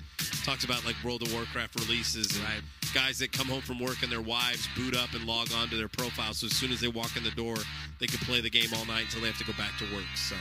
talks 0.45 0.65
about 0.65 0.85
like 0.85 0.97
world 1.05 1.23
of 1.23 1.33
warcraft 1.33 1.79
releases 1.81 2.35
and 2.37 2.45
Right. 2.45 2.63
guys 2.95 3.19
that 3.21 3.31
come 3.33 3.47
home 3.47 3.61
from 3.61 3.79
work 3.79 4.03
and 4.03 4.11
their 4.11 4.21
wives 4.23 4.67
boot 4.77 4.97
up 4.97 5.13
and 5.15 5.25
log 5.27 5.49
on 5.55 5.69
to 5.69 5.77
their 5.77 5.87
profile. 5.89 6.33
So 6.35 6.47
as 6.47 6.55
soon 6.57 6.73
as 6.73 6.81
they 6.81 6.89
walk 6.89 7.17
in 7.17 7.23
the 7.23 7.31
door, 7.31 7.57
they 8.01 8.07
can 8.07 8.19
play 8.27 8.41
the 8.41 8.51
game 8.51 8.67
all 8.77 8.85
night 8.87 9.05
until 9.05 9.21
they 9.21 9.29
have 9.29 9.39
to 9.39 9.45
go 9.45 9.53
back 9.53 9.77
to 9.79 9.85
work. 9.95 10.03
So 10.15 10.37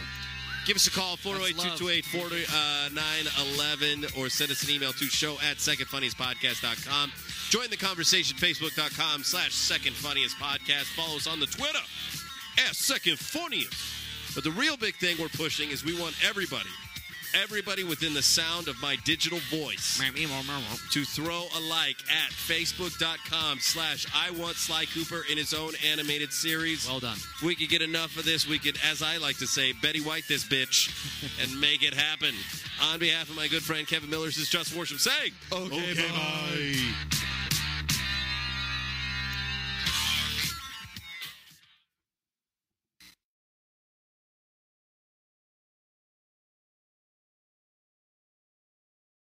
give 0.65 0.75
us 0.75 0.87
a 0.87 0.91
call, 0.91 1.17
408 1.17 1.55
228 1.57 2.05
4911, 2.05 4.05
or 4.17 4.29
send 4.29 4.51
us 4.51 4.63
an 4.63 4.71
email 4.71 4.93
to 4.93 5.05
show 5.05 5.33
at 5.49 5.57
secondfunniestpodcast.com. 5.57 7.11
Join 7.49 7.69
the 7.69 7.77
conversation, 7.77 8.37
facebook.com 8.37 9.23
slash 9.23 9.53
second 9.53 9.95
funniest 9.95 10.37
podcast. 10.37 10.85
Follow 10.95 11.17
us 11.17 11.27
on 11.27 11.39
the 11.39 11.47
Twitter 11.47 11.79
at 12.67 12.75
second 12.75 13.17
funniest. 13.19 13.73
But 14.35 14.43
the 14.43 14.51
real 14.51 14.77
big 14.77 14.95
thing 14.97 15.17
we're 15.19 15.29
pushing 15.29 15.71
is 15.71 15.83
we 15.83 15.99
want 15.99 16.15
everybody, 16.27 16.69
everybody 17.33 17.83
within 17.83 18.13
the 18.13 18.21
sound 18.21 18.67
of 18.67 18.81
my 18.81 18.95
digital 19.05 19.39
voice 19.49 20.01
to 20.91 21.03
throw 21.05 21.43
a 21.55 21.61
like 21.61 21.97
at 22.09 22.31
facebook.com 22.31 23.59
slash 23.59 24.05
I 24.15 24.31
want 24.31 24.55
Sly 24.55 24.85
Cooper 24.85 25.23
in 25.29 25.37
his 25.37 25.53
own 25.53 25.73
animated 25.91 26.33
series. 26.33 26.87
Well 26.87 26.99
done. 26.99 27.17
If 27.17 27.43
we 27.43 27.55
could 27.55 27.69
get 27.69 27.81
enough 27.81 28.17
of 28.17 28.25
this, 28.25 28.47
we 28.47 28.59
could, 28.59 28.77
as 28.89 29.01
I 29.01 29.17
like 29.17 29.37
to 29.39 29.47
say, 29.47 29.73
Betty 29.73 30.01
White 30.01 30.23
this 30.27 30.43
bitch 30.43 30.89
and 31.43 31.59
make 31.59 31.83
it 31.83 31.93
happen. 31.93 32.33
On 32.81 32.99
behalf 32.99 33.29
of 33.29 33.35
my 33.35 33.47
good 33.47 33.63
friend 33.63 33.87
Kevin 33.87 34.09
Miller, 34.09 34.27
this 34.27 34.37
is 34.37 34.49
Just 34.49 34.75
Worship 34.75 34.99
saying, 34.99 35.31
Okay, 35.51 35.93
bye. 36.11 37.48